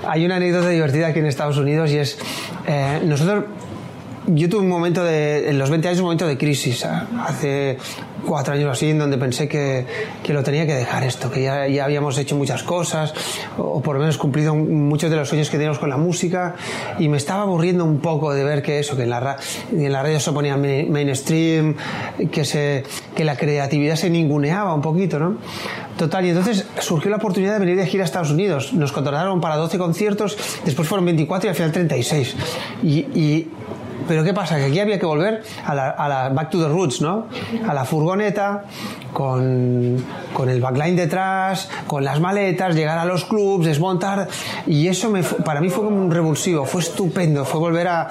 hay, 0.08 0.24
una 0.24 0.36
anécdota 0.36 0.68
divertida 0.68 1.08
aquí 1.08 1.20
en 1.20 1.26
Estados 1.26 1.56
Unidos 1.58 1.90
y 1.90 1.98
es. 1.98 2.18
Eh, 2.66 3.00
nosotros 3.04 3.44
yo 4.34 4.48
tuve 4.48 4.60
un 4.60 4.68
momento 4.68 5.04
de, 5.04 5.50
en 5.50 5.58
los 5.58 5.70
20 5.70 5.88
años, 5.88 6.00
un 6.00 6.04
momento 6.04 6.26
de 6.26 6.38
crisis, 6.38 6.84
hace 6.84 7.78
cuatro 8.26 8.54
años 8.54 8.70
así, 8.70 8.90
en 8.90 8.98
donde 8.98 9.18
pensé 9.18 9.48
que, 9.48 9.84
que 10.22 10.32
lo 10.32 10.42
tenía 10.42 10.66
que 10.66 10.74
dejar 10.74 11.02
esto, 11.04 11.30
que 11.30 11.42
ya, 11.42 11.66
ya, 11.66 11.84
habíamos 11.84 12.16
hecho 12.18 12.36
muchas 12.36 12.62
cosas, 12.62 13.14
o 13.58 13.82
por 13.82 13.96
lo 13.96 14.00
menos 14.00 14.16
cumplido 14.18 14.54
muchos 14.54 15.10
de 15.10 15.16
los 15.16 15.28
sueños 15.28 15.50
que 15.50 15.56
teníamos 15.56 15.78
con 15.78 15.90
la 15.90 15.96
música, 15.96 16.54
y 16.98 17.08
me 17.08 17.16
estaba 17.16 17.42
aburriendo 17.42 17.84
un 17.84 17.98
poco 17.98 18.32
de 18.32 18.44
ver 18.44 18.62
que 18.62 18.78
eso, 18.78 18.96
que 18.96 19.02
en 19.02 19.10
la, 19.10 19.36
en 19.72 19.92
la 19.92 20.02
radio 20.02 20.20
se 20.20 20.32
ponía 20.32 20.56
mainstream, 20.56 21.76
que, 22.30 22.44
se, 22.44 22.84
que 23.14 23.24
la 23.24 23.36
creatividad 23.36 23.96
se 23.96 24.10
ninguneaba 24.10 24.74
un 24.74 24.82
poquito, 24.82 25.18
¿no? 25.18 25.38
Total, 25.96 26.24
y 26.24 26.30
entonces 26.30 26.66
surgió 26.80 27.10
la 27.10 27.18
oportunidad 27.18 27.54
de 27.54 27.58
venir 27.60 27.76
de 27.76 27.86
gira 27.86 28.02
a 28.02 28.06
Estados 28.06 28.30
Unidos. 28.30 28.72
Nos 28.72 28.92
contrataron 28.92 29.40
para 29.40 29.56
12 29.56 29.78
conciertos, 29.78 30.38
después 30.64 30.88
fueron 30.88 31.04
24 31.04 31.46
y 31.46 31.50
al 31.50 31.54
final 31.54 31.72
36. 31.72 32.34
Y, 32.82 32.88
y 33.14 33.48
pero 34.08 34.24
¿qué 34.24 34.34
pasa? 34.34 34.56
Que 34.56 34.66
aquí 34.66 34.80
había 34.80 34.98
que 34.98 35.06
volver 35.06 35.42
a 35.64 35.74
la, 35.74 36.30
back 36.30 36.50
to 36.50 36.60
the 36.60 36.68
roots, 36.68 37.00
¿no? 37.00 37.26
A 37.66 37.74
la 37.74 37.84
furgoneta, 37.84 38.64
con, 39.12 40.04
con, 40.32 40.48
el 40.48 40.60
backline 40.60 40.96
detrás, 40.96 41.68
con 41.86 42.04
las 42.04 42.20
maletas, 42.20 42.74
llegar 42.74 42.98
a 42.98 43.04
los 43.04 43.24
clubs, 43.24 43.66
desmontar. 43.66 44.28
Y 44.66 44.88
eso 44.88 45.12
para 45.44 45.60
mí 45.60 45.68
fue 45.68 45.84
como 45.84 45.96
un 45.96 46.10
revulsivo, 46.10 46.64
fue 46.64 46.82
estupendo, 46.82 47.44
fue 47.44 47.60
volver 47.60 47.88
a, 47.88 48.08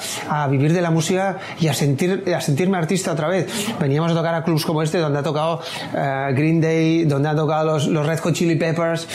vivir 0.49 0.73
de 0.73 0.81
la 0.81 0.91
música 0.91 1.37
y 1.59 1.67
a, 1.67 1.73
sentir, 1.73 2.23
a 2.35 2.41
sentirme 2.41 2.77
artista 2.77 3.11
otra 3.11 3.27
vez. 3.27 3.47
Veníamos 3.79 4.11
a 4.11 4.15
tocar 4.15 4.35
a 4.35 4.43
clubs 4.43 4.65
como 4.65 4.81
este, 4.81 4.97
donde 4.97 5.19
ha 5.19 5.23
tocado 5.23 5.59
uh, 5.93 6.33
Green 6.33 6.61
Day, 6.61 7.05
donde 7.05 7.29
han 7.29 7.35
tocado 7.35 7.77
los, 7.77 8.05
Red 8.05 8.19
Hot 8.19 8.33
Chili 8.33 8.55
Peppers, 8.55 9.07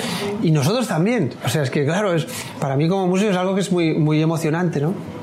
y 0.43 0.51
nosotros 0.51 0.87
también. 0.87 1.33
O 1.45 1.49
sea, 1.49 1.63
es 1.63 1.71
que 1.71 1.85
claro, 1.85 2.15
para 2.61 2.77
mí 2.77 2.89
como 2.89 3.07
músico 3.07 3.31
es 3.31 3.37
algo 3.37 3.55
que 3.55 3.61
es 3.61 3.73
muy, 3.73 3.95
muy 3.95 4.23
emocionante, 4.23 4.81
¿no? 4.81 5.16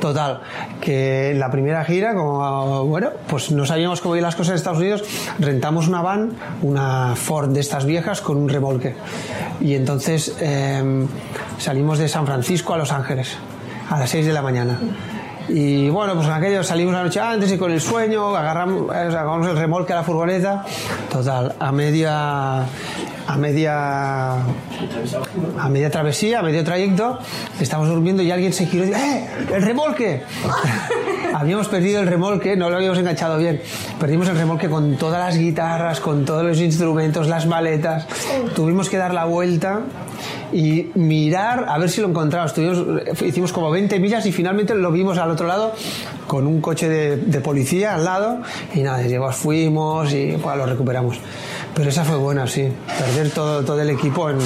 Total, 0.00 0.40
que 0.80 1.34
la 1.36 1.50
primera 1.50 1.84
gira, 1.84 2.14
como 2.14 2.84
bueno, 2.84 3.10
pues 3.28 3.50
no 3.50 3.64
sabíamos 3.64 4.00
cómo 4.00 4.16
ir 4.16 4.22
las 4.22 4.36
cosas 4.36 4.50
en 4.50 4.56
Estados 4.56 4.78
Unidos, 4.78 5.04
rentamos 5.38 5.88
una 5.88 6.02
van, 6.02 6.32
una 6.62 7.14
Ford 7.16 7.50
de 7.50 7.60
estas 7.60 7.86
viejas 7.86 8.20
con 8.20 8.36
un 8.36 8.48
remolque. 8.48 8.94
Y 9.60 9.74
entonces 9.74 10.36
eh, 10.40 11.06
salimos 11.58 11.98
de 11.98 12.08
San 12.08 12.26
Francisco 12.26 12.74
a 12.74 12.76
Los 12.76 12.92
Ángeles 12.92 13.38
a 13.90 13.98
las 13.98 14.10
6 14.10 14.26
de 14.26 14.32
la 14.32 14.42
mañana. 14.42 14.78
Y 15.48 15.88
bueno, 15.90 16.14
pues 16.14 16.26
en 16.26 16.32
aquello 16.32 16.64
salimos 16.64 16.92
la 16.92 17.04
noche 17.04 17.20
antes 17.20 17.52
y 17.52 17.58
con 17.58 17.70
el 17.70 17.80
sueño 17.80 18.36
agarramos, 18.36 18.90
agarramos 18.90 19.46
el 19.46 19.56
remolque 19.56 19.92
a 19.92 19.96
la 19.96 20.02
furgoneta. 20.02 20.64
Total, 21.10 21.54
a 21.58 21.72
media 21.72 22.64
a 23.26 23.36
media 23.36 24.34
a 25.58 25.68
media 25.68 25.90
travesía, 25.90 26.40
a 26.40 26.42
medio 26.42 26.62
trayecto, 26.64 27.18
estamos 27.60 27.88
durmiendo 27.88 28.22
y 28.22 28.30
alguien 28.30 28.52
se 28.52 28.66
giró 28.66 28.84
y 28.84 28.88
dijo, 28.88 28.98
¡eh! 28.98 29.28
¡El 29.54 29.62
remolque! 29.62 30.22
habíamos 31.34 31.68
perdido 31.68 32.00
el 32.00 32.06
remolque, 32.06 32.56
no 32.56 32.70
lo 32.70 32.76
habíamos 32.76 32.98
enganchado 32.98 33.38
bien. 33.38 33.60
Perdimos 34.00 34.28
el 34.28 34.36
remolque 34.36 34.68
con 34.68 34.96
todas 34.96 35.18
las 35.18 35.38
guitarras, 35.38 36.00
con 36.00 36.24
todos 36.24 36.44
los 36.44 36.60
instrumentos, 36.60 37.28
las 37.28 37.46
maletas. 37.46 38.06
Tuvimos 38.54 38.88
que 38.88 38.96
dar 38.96 39.12
la 39.12 39.24
vuelta 39.24 39.80
y 40.52 40.90
mirar 40.94 41.66
a 41.68 41.78
ver 41.78 41.90
si 41.90 42.00
lo 42.00 42.08
encontramos. 42.08 42.54
hicimos 43.24 43.52
como 43.52 43.70
20 43.70 43.98
millas 44.00 44.24
y 44.26 44.32
finalmente 44.32 44.74
lo 44.74 44.90
vimos 44.90 45.18
al 45.18 45.30
otro 45.30 45.46
lado 45.46 45.74
con 46.26 46.46
un 46.46 46.60
coche 46.60 46.88
de, 46.88 47.16
de 47.16 47.40
policía 47.40 47.94
al 47.94 48.04
lado 48.04 48.38
y 48.74 48.80
nada, 48.80 49.02
llegamos, 49.02 49.36
fuimos 49.36 50.12
y 50.12 50.36
pues, 50.40 50.56
lo 50.56 50.66
recuperamos. 50.66 51.18
Pero 51.76 51.90
esa 51.90 52.04
fue 52.04 52.16
buena, 52.16 52.46
sí. 52.46 52.68
Perder 52.98 53.30
todo, 53.30 53.62
todo 53.62 53.82
el 53.82 53.90
equipo 53.90 54.30
en, 54.30 54.38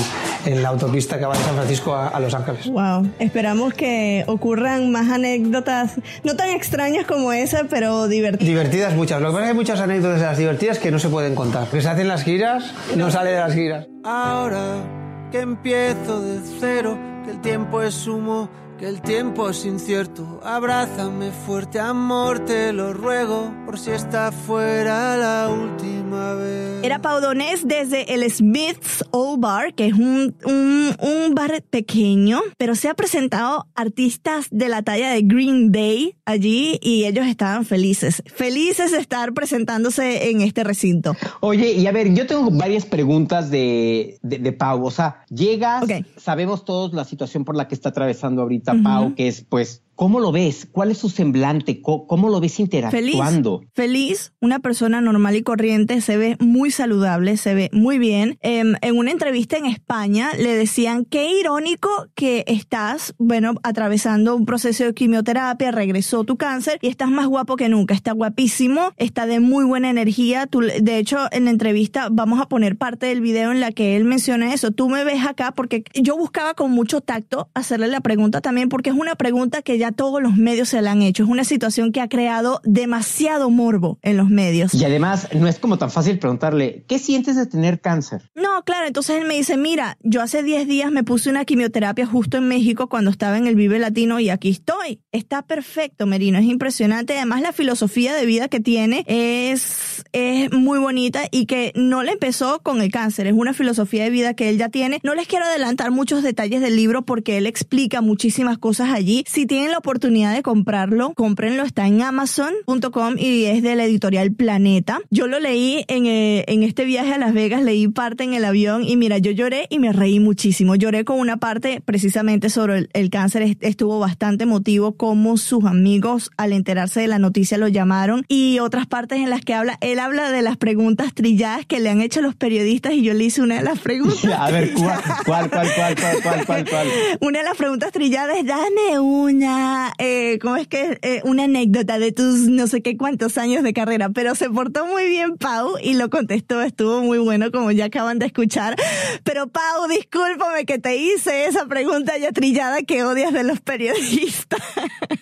en 0.47 0.63
la 0.65 0.71
autopista 0.71 1.17
que 1.17 1.27
va 1.27 1.39
de 1.39 1.45
San 1.45 1.55
Francisco 1.55 1.95
a, 1.95 2.09
a, 2.09 2.19
Los 2.19 2.35
Ángeles. 2.35 2.67
Wow. 2.67 3.09
Esperamos 3.21 3.73
que 3.73 4.25
ocurran 4.27 4.91
más 4.91 5.09
anécdotas, 5.09 6.01
no 6.25 6.35
tan 6.35 6.49
extrañas 6.51 7.07
como 7.07 7.33
esa, 7.33 7.67
pero 7.71 8.09
divertidas. 8.09 8.49
Divertidas 8.49 8.95
muchas. 8.97 9.21
Lo 9.21 9.29
que 9.29 9.35
pasa 9.35 9.43
es 9.43 9.47
que 9.47 9.51
hay 9.51 9.57
muchas 9.57 9.81
anécdotas 9.81 10.19
de 10.19 10.27
las 10.27 10.39
divertidas 10.39 10.81
que 10.81 10.91
no 10.91 10.99
se 10.99 11.09
pueden 11.09 11.37
contar. 11.37 11.69
Que 11.69 11.81
se 11.81 11.89
hacen 11.89 12.09
las 12.09 12.25
giras, 12.25 12.75
no 12.97 13.13
sale 13.13 13.31
de 13.31 13.39
las 13.39 13.55
giras. 13.55 13.87
Ahora 14.03 14.83
que 15.31 15.39
empiezo 15.39 16.21
de 16.21 16.41
cero, 16.59 16.99
que 17.25 17.31
el 17.31 17.41
tiempo 17.41 17.81
es 17.81 18.09
humo 18.09 18.51
que 18.81 18.89
el 18.89 19.03
tiempo 19.03 19.51
es 19.51 19.67
incierto. 19.67 20.41
Abrázame 20.43 21.33
fuerte, 21.33 21.79
amor, 21.79 22.47
te 22.47 22.73
lo 22.73 22.95
ruego, 22.95 23.53
por 23.67 23.79
si 23.79 23.91
esta 23.91 24.33
fuera 24.33 25.19
la 25.19 25.51
última 25.51 26.33
vez. 26.33 26.83
Era 26.83 26.99
Pau 26.99 27.21
Donés 27.21 27.69
desde 27.69 28.15
el 28.15 28.29
Smith's 28.31 29.05
Old 29.11 29.39
Bar, 29.39 29.75
que 29.75 29.89
es 29.89 29.93
un, 29.93 30.35
un, 30.47 30.97
un, 30.99 31.35
bar 31.35 31.63
pequeño, 31.69 32.41
pero 32.57 32.75
se 32.75 32.89
ha 32.89 32.95
presentado 32.95 33.67
artistas 33.75 34.47
de 34.51 34.71
la 34.71 34.83
talla 34.83 35.11
de 35.11 35.21
Green 35.25 35.73
Day 35.73 36.17
allí 36.25 36.79
y 36.81 37.05
ellos 37.05 37.27
estaban 37.27 37.67
felices, 37.67 38.23
felices 38.35 38.93
de 38.93 38.99
estar 38.99 39.35
presentándose 39.35 40.31
en 40.31 40.41
este 40.41 40.65
recinto. 40.65 41.15
Oye, 41.41 41.73
y 41.73 41.87
a 41.87 41.93
ver, 41.93 42.15
yo 42.15 42.27
tengo 42.27 42.51
varias 42.51 42.87
preguntas 42.87 43.51
de, 43.51 44.19
de, 44.23 44.39
de 44.39 44.53
Pau. 44.53 44.87
O 44.87 44.91
sea, 44.91 45.23
llegas, 45.29 45.83
okay. 45.83 46.07
sabemos 46.17 46.65
todos 46.65 46.95
la 46.95 47.05
situación 47.05 47.45
por 47.45 47.57
la 47.57 47.69
que 47.69 47.75
está 47.75 47.91
atravesando 47.91 48.41
ahorita 48.41 48.70
Pau, 48.83 49.15
que 49.15 49.29
es 49.29 49.43
pues 49.43 49.83
¿Cómo 50.01 50.19
lo 50.19 50.33
ves? 50.33 50.67
¿Cuál 50.73 50.93
es 50.93 50.97
su 50.97 51.11
semblante? 51.11 51.83
¿Cómo, 51.83 52.31
lo 52.31 52.41
ves 52.41 52.59
interactuando? 52.59 53.59
Feliz, 53.75 53.75
feliz, 53.75 54.33
una 54.41 54.59
persona 54.59 55.03
normal 55.03 55.37
y 55.37 55.43
corriente, 55.43 56.01
se 56.01 56.17
ve 56.17 56.39
muy 56.41 56.71
saludable, 56.71 57.37
se 57.37 57.53
ve 57.53 57.69
muy 57.75 57.99
bien. 57.99 58.39
Eh, 58.41 58.63
en 58.81 58.97
una 58.97 59.11
entrevista 59.11 59.59
en 59.59 59.67
España 59.67 60.31
le 60.39 60.55
decían, 60.55 61.05
qué 61.05 61.39
irónico 61.39 61.91
que 62.15 62.45
estás, 62.47 63.15
bueno, 63.19 63.53
atravesando 63.63 64.37
un 64.37 64.47
proceso 64.47 64.85
de 64.85 64.95
quimioterapia, 64.95 65.71
regresó 65.71 66.25
tu 66.25 66.39
cáncer 66.39 66.79
y 66.81 66.89
estás 66.89 67.11
más 67.11 67.27
guapo 67.27 67.57
que 67.57 67.69
nunca, 67.69 67.93
está 67.93 68.13
guapísimo, 68.13 68.93
está 68.97 69.27
de 69.27 69.39
muy 69.39 69.67
buena 69.67 69.91
energía. 69.91 70.47
Tú, 70.47 70.61
de 70.61 70.97
hecho, 70.97 71.27
en 71.31 71.45
la 71.45 71.51
entrevista 71.51 72.09
vamos 72.11 72.41
a 72.41 72.49
poner 72.49 72.79
parte 72.79 73.05
del 73.05 73.21
video 73.21 73.53
en 73.53 73.61
la 73.61 73.71
que 73.71 73.97
él 73.97 74.07
menciona 74.07 74.55
eso. 74.55 74.71
Tú 74.71 74.89
me 74.89 75.05
ves 75.05 75.27
acá 75.27 75.53
porque 75.53 75.85
yo 75.93 76.17
buscaba 76.17 76.55
con 76.55 76.71
mucho 76.71 77.03
tacto 77.03 77.51
hacerle 77.53 77.89
la 77.89 78.01
pregunta 78.01 78.41
también 78.41 78.71
porque 78.71 78.89
es 78.89 78.97
una 78.97 79.15
pregunta 79.15 79.61
que 79.61 79.77
ya 79.77 79.90
todos 79.93 80.23
los 80.23 80.37
medios 80.37 80.69
se 80.71 80.83
la 80.83 80.93
han 80.93 81.03
hecho. 81.03 81.25
Es 81.25 81.29
una 81.29 81.45
situación 81.45 81.93
que 81.93 82.01
ha 82.01 82.09
creado 82.09 82.61
demasiado 82.65 83.51
morbo 83.51 83.99
en 84.03 84.17
los 84.17 84.29
medios. 84.29 84.75
Y 84.75 84.85
además, 84.85 85.29
no 85.35 85.47
es 85.49 85.59
como 85.59 85.79
tan 85.79 85.91
fácil 85.91 86.19
preguntarle, 86.19 86.85
¿qué 86.89 86.99
sientes 86.99 87.37
de 87.37 87.47
tener 87.47 87.81
cáncer? 87.81 88.31
No, 88.35 88.63
claro, 88.65 88.87
entonces 88.87 89.21
él 89.21 89.27
me 89.27 89.35
dice, 89.35 89.57
mira, 89.57 89.97
yo 90.03 90.23
hace 90.23 90.43
10 90.43 90.69
días 90.69 90.93
me 90.93 91.05
puse 91.05 91.31
una 91.31 91.45
quimioterapia 91.45 92.07
justo 92.07 92.37
en 92.37 92.49
México 92.49 92.89
cuando 92.89 93.11
estaba 93.11 93.39
en 93.39 93.47
el 93.47 93.55
Vive 93.55 93.79
Latino 93.79 94.21
y 94.21 94.31
aquí 94.31 94.51
estoy. 94.51 95.01
Está 95.13 95.43
perfecto, 95.43 96.07
Merino, 96.07 96.39
es 96.39 96.45
impresionante. 96.45 97.17
Además, 97.17 97.43
la 97.43 97.53
filosofía 97.53 98.15
de 98.15 98.27
vida 98.27 98.49
que 98.49 98.61
tiene 98.61 99.05
es 99.07 99.91
es 100.13 100.53
muy 100.53 100.79
bonita 100.79 101.23
y 101.31 101.47
que 101.47 101.73
no 101.75 102.03
le 102.03 102.13
empezó 102.13 102.61
con 102.63 102.81
el 102.81 102.91
cáncer, 102.91 103.27
es 103.27 103.33
una 103.33 103.55
filosofía 103.55 104.05
de 104.05 104.11
vida 104.11 104.35
que 104.35 104.49
él 104.49 104.59
ya 104.59 104.69
tiene. 104.69 105.01
No 105.03 105.15
les 105.15 105.27
quiero 105.27 105.45
adelantar 105.45 105.91
muchos 105.91 106.23
detalles 106.23 106.61
del 106.61 106.77
libro 106.77 107.03
porque 107.03 107.39
él 107.39 107.47
explica 107.47 108.01
muchísimas 108.01 108.59
cosas 108.59 108.91
allí. 108.91 109.25
Si 109.27 109.47
tienen 109.47 109.71
la 109.71 109.80
oportunidad 109.81 110.35
de 110.35 110.43
comprarlo, 110.43 111.13
cómprenlo, 111.15 111.65
está 111.65 111.87
en 111.87 112.01
amazon.com 112.03 113.17
y 113.19 113.45
es 113.47 113.63
de 113.63 113.75
la 113.75 113.85
editorial 113.85 114.33
Planeta. 114.33 115.01
Yo 115.11 115.27
lo 115.27 115.41
leí 115.41 115.85
en, 115.89 116.07
eh, 116.07 116.45
en 116.47 116.63
este 116.63 116.85
viaje 116.85 117.13
a 117.13 117.19
Las 117.19 117.35
Vegas, 117.35 117.63
leí 117.63 117.89
parte 117.89 118.25
en 118.25 118.35
el 118.35 118.45
avión 118.45 118.85
y 118.85 118.97
mira, 118.97 119.19
yo 119.19 119.31
lloré 119.33 119.67
y 119.71 119.79
me 119.79 119.93
reí 119.93 120.21
muchísimo. 120.21 120.77
Lloré 120.77 121.05
con 121.05 121.19
una 121.19 121.39
parte 121.39 121.83
precisamente 121.85 122.51
sobre 122.51 122.89
el, 122.93 123.11
cáncer, 123.11 123.57
estuvo 123.61 123.99
bastante 123.99 124.45
emotivo 124.45 124.93
como 124.93 125.37
sus 125.37 125.65
amigos 125.65 126.31
al 126.37 126.53
enterarse 126.53 127.01
de 127.01 127.09
la 127.09 127.19
noticia 127.19 127.59
lo 127.59 127.69
llamaron 127.69 128.25
y 128.29 128.59
otras 128.61 128.87
partes 128.87 129.19
en 129.19 129.31
las 129.31 129.41
que 129.43 129.55
habla, 129.55 129.79
él 129.81 129.99
habla 129.99 130.31
de 130.31 130.43
las 130.43 130.57
preguntas 130.57 131.15
trilladas 131.15 131.67
que 131.67 131.81
le 131.81 131.91
han 131.91 132.01
hecho 132.01 132.23
los 132.23 132.35
periodistas 132.35 132.93
y 132.93 133.03
yo 133.03 133.15
le 133.15 133.25
hice 133.25 133.43
una 133.43 133.57
de 133.57 133.63
las 133.63 133.79
preguntas. 133.81 134.25
a 134.25 134.51
ver, 134.51 134.73
¿cuál, 134.75 135.01
cuál, 135.25 135.51
cuál, 135.51 135.69
cuál, 135.75 135.97
cuál, 136.23 136.47
cuál, 136.47 136.69
cuál? 136.69 136.89
Una 137.21 137.39
de 137.41 137.45
las 137.45 137.57
preguntas 137.57 137.93
trilladas, 137.93 138.45
dame 138.45 138.99
una, 138.99 139.60
eh, 139.99 140.39
¿cómo 140.41 140.57
es 140.57 140.69
que? 140.69 140.99
Eh, 141.03 141.21
una 141.25 141.45
anécdota 141.45 141.99
de 141.99 142.13
tus 142.13 142.49
no 142.49 142.67
sé 142.67 142.83
qué 142.83 142.97
cuántos 142.97 143.39
años 143.39 143.63
de 143.63 143.73
carrera, 143.73 144.11
pero 144.11 144.35
se 144.35 144.51
portó 144.51 144.87
muy 144.87 145.07
bien 145.09 145.37
Pau 145.37 145.77
y 145.83 145.95
lo 145.95 146.11
contestó, 146.11 146.63
estuvo 146.63 147.01
muy 147.03 147.19
bueno 147.19 147.51
como 147.51 147.71
ya 147.71 147.87
acaban 147.87 148.19
de 148.19 148.27
escuchar. 148.27 148.77
Pero 149.25 149.49
Pau, 149.49 149.89
discúlpame 149.89 150.65
que 150.65 150.79
te 150.79 150.97
hice 150.97 151.47
esa 151.47 151.67
pregunta 151.67 152.17
ya 152.19 152.33
trillada 152.33 152.83
que 152.83 153.05
odias 153.05 153.33
de 153.33 153.45
los 153.45 153.61
periodistas. 153.61 154.61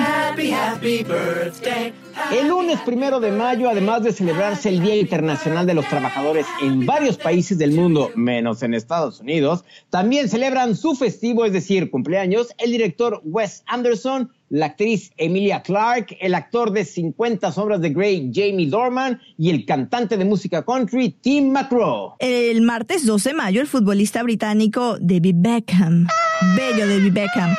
El 2.32 2.48
lunes 2.50 2.80
primero 2.82 3.20
de 3.20 3.32
mayo, 3.32 3.70
además 3.70 4.02
de 4.04 4.12
celebrarse 4.12 4.70
el 4.70 4.82
Día 4.82 4.96
Internacional 4.96 5.66
de 5.68 5.76
los 5.76 5.88
Trabajadores 5.88 6.48
en 6.62 6.86
varios 6.86 7.18
países 7.18 7.58
del 7.58 7.72
mundo, 7.72 8.12
menos 8.16 8.64
en 8.64 8.74
Estados 8.74 9.20
Unidos, 9.20 9.64
también 9.92 10.28
celebran 10.28 10.76
su 10.76 10.96
festivo, 10.96 11.46
es 11.46 11.54
decir, 11.54 11.92
cumpleaños, 11.92 12.48
el 12.58 12.72
director 12.72 13.22
Wes 13.24 13.64
Anderson, 13.68 14.32
la 14.50 14.68
actriz 14.68 15.12
Emilia 15.18 15.62
Clarke, 15.62 16.18
el 16.20 16.34
actor 16.34 16.72
de 16.72 16.84
50 16.84 17.52
sombras 17.52 17.82
de 17.82 17.92
Grey 17.92 18.32
Jamie 18.34 18.68
Dorman 18.68 19.22
y 19.38 19.52
el 19.52 19.66
cantante 19.66 20.18
de 20.18 20.26
música 20.26 20.66
country 20.66 21.12
Tim 21.22 21.52
McGraw. 21.52 22.16
El 22.20 22.64
martes 22.64 23.06
12 23.06 23.30
de 23.30 23.36
mayo, 23.36 23.62
el 23.62 23.68
futbolista 23.68 24.24
británico 24.24 24.98
David 25.00 25.36
Beckham, 25.38 26.08
bello 26.56 26.88
David 26.88 27.14
Beckham, 27.14 27.56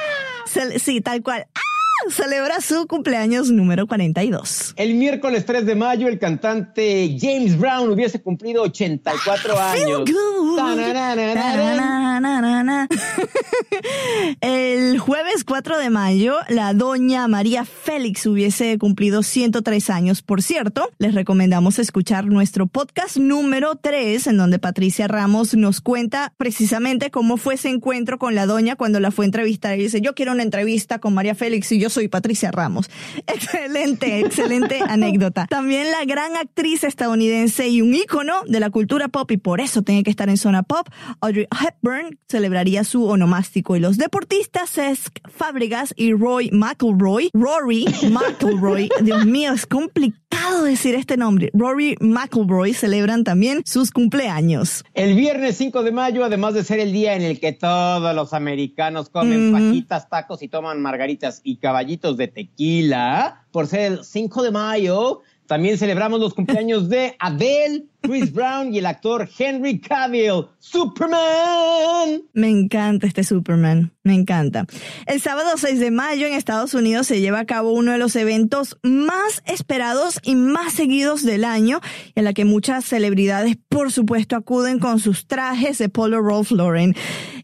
sí, 0.78 1.00
tal 1.00 1.22
cual 1.22 1.46
celebra 2.10 2.60
su 2.60 2.86
cumpleaños 2.86 3.50
número 3.50 3.86
42. 3.86 4.74
El 4.76 4.94
miércoles 4.94 5.44
3 5.44 5.66
de 5.66 5.74
mayo, 5.74 6.08
el 6.08 6.18
cantante 6.18 7.16
James 7.20 7.58
Brown 7.58 7.90
hubiese 7.90 8.20
cumplido 8.20 8.62
84 8.62 9.58
años. 9.58 10.10
el 14.40 14.98
jueves 14.98 15.44
4 15.44 15.78
de 15.78 15.90
mayo, 15.90 16.36
la 16.48 16.74
doña 16.74 17.28
María 17.28 17.64
Félix 17.64 18.26
hubiese 18.26 18.78
cumplido 18.78 19.22
103 19.22 19.90
años. 19.90 20.22
Por 20.22 20.42
cierto, 20.42 20.90
les 20.98 21.14
recomendamos 21.14 21.78
escuchar 21.78 22.26
nuestro 22.26 22.66
podcast 22.66 23.16
número 23.16 23.76
3, 23.76 24.26
en 24.28 24.36
donde 24.36 24.58
Patricia 24.58 25.08
Ramos 25.08 25.54
nos 25.54 25.80
cuenta 25.80 26.32
precisamente 26.36 27.10
cómo 27.10 27.36
fue 27.36 27.54
ese 27.54 27.68
encuentro 27.68 28.18
con 28.18 28.34
la 28.34 28.46
doña 28.46 28.76
cuando 28.76 29.00
la 29.00 29.10
fue 29.10 29.24
a 29.24 29.26
entrevistar. 29.26 29.78
Y 29.78 29.84
dice, 29.84 30.00
yo 30.00 30.14
quiero 30.14 30.32
una 30.32 30.42
entrevista 30.42 30.98
con 30.98 31.14
María 31.14 31.34
Félix 31.34 31.72
y 31.72 31.78
yo 31.78 31.85
soy 31.90 32.08
Patricia 32.08 32.50
Ramos. 32.50 32.90
Excelente, 33.26 34.20
excelente 34.20 34.80
anécdota. 34.88 35.46
También 35.48 35.90
la 35.90 36.04
gran 36.04 36.36
actriz 36.36 36.84
estadounidense 36.84 37.68
y 37.68 37.82
un 37.82 37.94
ícono 37.94 38.42
de 38.46 38.60
la 38.60 38.70
cultura 38.70 39.08
pop 39.08 39.30
y 39.30 39.36
por 39.36 39.60
eso 39.60 39.82
tiene 39.82 40.02
que 40.02 40.10
estar 40.10 40.28
en 40.28 40.36
zona 40.36 40.62
pop, 40.62 40.88
Audrey 41.20 41.46
Hepburn 41.50 42.18
celebraría 42.28 42.84
su 42.84 43.06
onomástico 43.06 43.76
y 43.76 43.80
los 43.80 43.96
deportistas 43.96 44.70
Cesc 44.70 45.18
Fábregas 45.28 45.94
y 45.96 46.12
Roy 46.12 46.50
McElroy, 46.52 47.30
Rory 47.32 47.86
McElroy, 48.10 48.90
Dios 49.02 49.26
mío, 49.26 49.52
es 49.52 49.66
complicado 49.66 50.62
decir 50.64 50.94
este 50.94 51.16
nombre, 51.16 51.50
Rory 51.54 51.96
McElroy 52.00 52.74
celebran 52.74 53.24
también 53.24 53.62
sus 53.64 53.90
cumpleaños. 53.90 54.84
El 54.94 55.14
viernes 55.14 55.56
5 55.56 55.82
de 55.82 55.92
mayo, 55.92 56.24
además 56.24 56.54
de 56.54 56.64
ser 56.64 56.80
el 56.80 56.92
día 56.92 57.14
en 57.14 57.22
el 57.22 57.40
que 57.40 57.52
todos 57.52 58.14
los 58.14 58.32
americanos 58.32 59.08
comen 59.08 59.52
fajitas, 59.52 60.08
tacos 60.08 60.42
y 60.42 60.48
toman 60.48 60.80
margaritas 60.80 61.40
y 61.42 61.56
caballos, 61.56 61.75
caballitos 61.76 62.16
de 62.16 62.28
tequila 62.28 63.44
por 63.50 63.66
ser 63.66 63.92
el 63.92 64.04
5 64.04 64.42
de 64.42 64.50
mayo. 64.50 65.20
También 65.46 65.76
celebramos 65.76 66.18
los 66.18 66.32
cumpleaños 66.32 66.88
de 66.88 67.14
Adele, 67.18 67.84
Chris 68.06 68.32
Brown 68.32 68.72
y 68.72 68.78
el 68.78 68.86
actor 68.86 69.28
Henry 69.36 69.80
Cavill, 69.80 70.46
Superman. 70.58 72.22
Me 72.32 72.48
encanta 72.48 73.06
este 73.06 73.24
Superman, 73.24 73.92
me 74.04 74.14
encanta. 74.14 74.66
El 75.06 75.20
sábado 75.20 75.50
6 75.56 75.80
de 75.80 75.90
mayo 75.90 76.26
en 76.26 76.34
Estados 76.34 76.74
Unidos 76.74 77.06
se 77.08 77.20
lleva 77.20 77.40
a 77.40 77.46
cabo 77.46 77.72
uno 77.72 77.92
de 77.92 77.98
los 77.98 78.14
eventos 78.14 78.78
más 78.82 79.42
esperados 79.46 80.20
y 80.22 80.36
más 80.36 80.72
seguidos 80.72 81.24
del 81.24 81.44
año, 81.44 81.80
en 82.14 82.24
la 82.24 82.32
que 82.32 82.44
muchas 82.44 82.84
celebridades, 82.84 83.56
por 83.68 83.90
supuesto, 83.90 84.36
acuden 84.36 84.78
con 84.78 85.00
sus 85.00 85.26
trajes 85.26 85.78
de 85.78 85.88
Polo 85.88 86.22
Ralph 86.22 86.52
Lauren. 86.52 86.94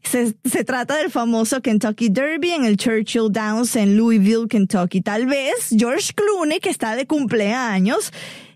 Se, 0.04 0.34
se 0.44 0.64
trata 0.64 0.96
del 0.96 1.10
famoso 1.10 1.60
Kentucky 1.60 2.08
Derby 2.08 2.50
en 2.50 2.64
el 2.64 2.76
Churchill 2.76 3.30
Downs 3.30 3.76
en 3.76 3.96
Louisville, 3.96 4.48
Kentucky. 4.48 5.00
Tal 5.00 5.26
vez 5.26 5.70
George 5.76 6.12
Clooney, 6.14 6.60
que 6.60 6.70
está 6.70 6.96
de 6.96 7.06
cumpleaños, 7.06 8.12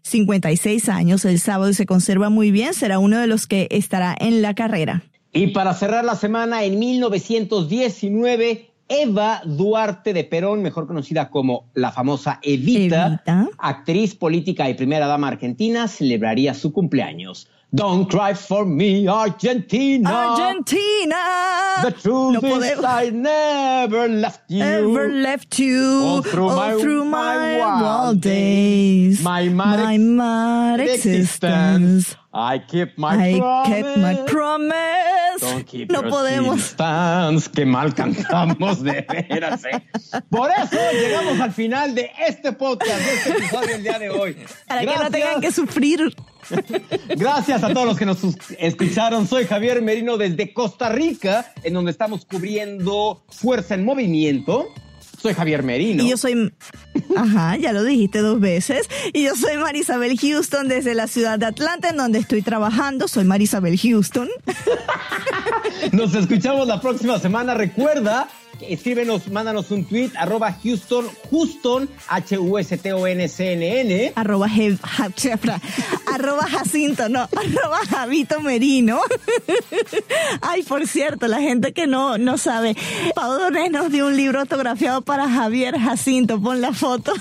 56 0.06 0.88
años 0.88 1.24
el 1.24 1.40
sábado 1.40 1.72
se 1.72 1.84
conserva 1.84 2.30
muy 2.30 2.52
bien, 2.52 2.74
será 2.74 3.00
uno 3.00 3.18
de 3.18 3.26
los 3.26 3.48
que 3.48 3.66
estará 3.72 4.14
en 4.18 4.40
la 4.40 4.54
carrera. 4.54 5.02
Y 5.32 5.48
para 5.48 5.74
cerrar 5.74 6.04
la 6.04 6.14
semana, 6.14 6.62
en 6.62 6.78
1919, 6.78 8.70
Eva 8.88 9.42
Duarte 9.44 10.12
de 10.14 10.22
Perón, 10.22 10.62
mejor 10.62 10.86
conocida 10.86 11.28
como 11.28 11.68
la 11.74 11.90
famosa 11.90 12.38
Evita, 12.42 13.06
Evita. 13.06 13.48
actriz 13.58 14.14
política 14.14 14.70
y 14.70 14.74
primera 14.74 15.08
dama 15.08 15.26
argentina, 15.26 15.88
celebraría 15.88 16.54
su 16.54 16.72
cumpleaños. 16.72 17.48
Don't 17.76 18.08
cry 18.08 18.32
for 18.32 18.64
me, 18.64 19.06
Argentina. 19.06 20.08
Argentina. 20.10 21.22
The 21.84 21.92
truth 21.92 22.42
no 22.42 22.56
is. 22.62 22.82
I 22.84 23.10
never 23.30 24.08
left 24.08 24.50
you. 24.50 24.58
Never 24.60 25.08
left 25.12 25.58
you 25.58 25.84
All 26.02 26.22
through 26.22 26.48
my- 26.56 26.78
through 26.80 27.04
my 27.04 27.36
my 27.36 27.58
wild 27.58 27.82
wild 27.82 28.20
days, 28.22 29.22
My 29.22 29.48
mad 29.48 29.78
my 29.78 29.92
ex- 29.94 30.00
mad 30.00 30.80
existence. 30.80 32.16
I 32.38 32.58
keep 32.66 32.98
my 32.98 33.14
I 33.14 33.38
promise. 33.38 33.68
kept 33.82 33.96
my 33.96 34.14
promise. 34.26 35.40
Don't 35.40 35.64
keep 35.66 35.90
No 35.90 36.02
your 36.02 36.10
podemos. 36.10 36.56
distance. 36.56 37.48
Qué 37.50 37.64
mal 37.64 37.94
cantamos 37.94 38.82
de 38.82 39.06
veras, 39.30 39.64
¿eh? 39.64 39.82
Por 40.28 40.50
eso 40.50 40.76
llegamos 40.92 41.40
al 41.40 41.52
final 41.52 41.94
de 41.94 42.10
este 42.28 42.52
podcast, 42.52 42.98
de 43.00 43.14
este 43.14 43.30
episodio 43.30 43.68
del 43.68 43.82
día 43.82 43.98
de 43.98 44.10
hoy. 44.10 44.36
Para 44.68 44.80
que 44.80 44.86
no 44.86 44.92
Gracias. 44.92 45.12
tengan 45.12 45.40
que 45.40 45.50
sufrir. 45.52 46.14
Gracias 47.16 47.62
a 47.64 47.72
todos 47.72 47.86
los 47.86 47.96
que 47.98 48.04
nos 48.06 48.18
escucharon. 48.58 49.26
Soy 49.26 49.46
Javier 49.46 49.80
Merino 49.82 50.16
desde 50.18 50.52
Costa 50.52 50.90
Rica, 50.90 51.52
en 51.62 51.72
donde 51.74 51.90
estamos 51.90 52.26
cubriendo 52.26 53.24
Fuerza 53.30 53.74
en 53.74 53.84
Movimiento. 53.84 54.68
Soy 55.26 55.34
Javier 55.34 55.64
Merino. 55.64 56.04
Y 56.04 56.10
yo 56.10 56.16
soy. 56.16 56.52
Ajá, 57.16 57.56
ya 57.56 57.72
lo 57.72 57.82
dijiste 57.82 58.20
dos 58.20 58.38
veces. 58.38 58.88
Y 59.12 59.24
yo 59.24 59.34
soy 59.34 59.56
Marisabel 59.56 60.16
Houston 60.16 60.68
desde 60.68 60.94
la 60.94 61.08
ciudad 61.08 61.36
de 61.36 61.46
Atlanta, 61.46 61.88
en 61.88 61.96
donde 61.96 62.20
estoy 62.20 62.42
trabajando. 62.42 63.08
Soy 63.08 63.24
Marisabel 63.24 63.76
Houston. 63.76 64.28
Nos 65.92 66.14
escuchamos 66.14 66.68
la 66.68 66.80
próxima 66.80 67.18
semana. 67.18 67.54
Recuerda, 67.54 68.28
escríbenos, 68.60 69.28
mándanos 69.28 69.70
un 69.70 69.84
tweet, 69.84 70.10
arroba 70.16 70.52
Houston, 70.62 71.06
Houston, 71.30 71.88
H-U-S-T-O-N-C-N-N. 72.08 74.12
arroba, 74.14 74.48
chefra, 75.14 75.60
arroba 76.12 76.46
Jacinto, 76.48 77.08
no, 77.08 77.22
arroba 77.22 77.78
Javito 77.88 78.40
Merino. 78.40 79.00
Ay, 80.40 80.62
por 80.62 80.86
cierto, 80.86 81.28
la 81.28 81.40
gente 81.40 81.72
que 81.72 81.86
no, 81.86 82.18
no 82.18 82.38
sabe, 82.38 82.76
Pau 83.14 83.38
Donés 83.38 83.70
nos 83.70 83.90
dio 83.90 84.06
un 84.06 84.16
libro 84.16 84.40
autografiado 84.40 85.02
para 85.02 85.28
Javier 85.28 85.78
Jacinto, 85.78 86.40
pon 86.40 86.60
la 86.60 86.72
foto. 86.72 87.12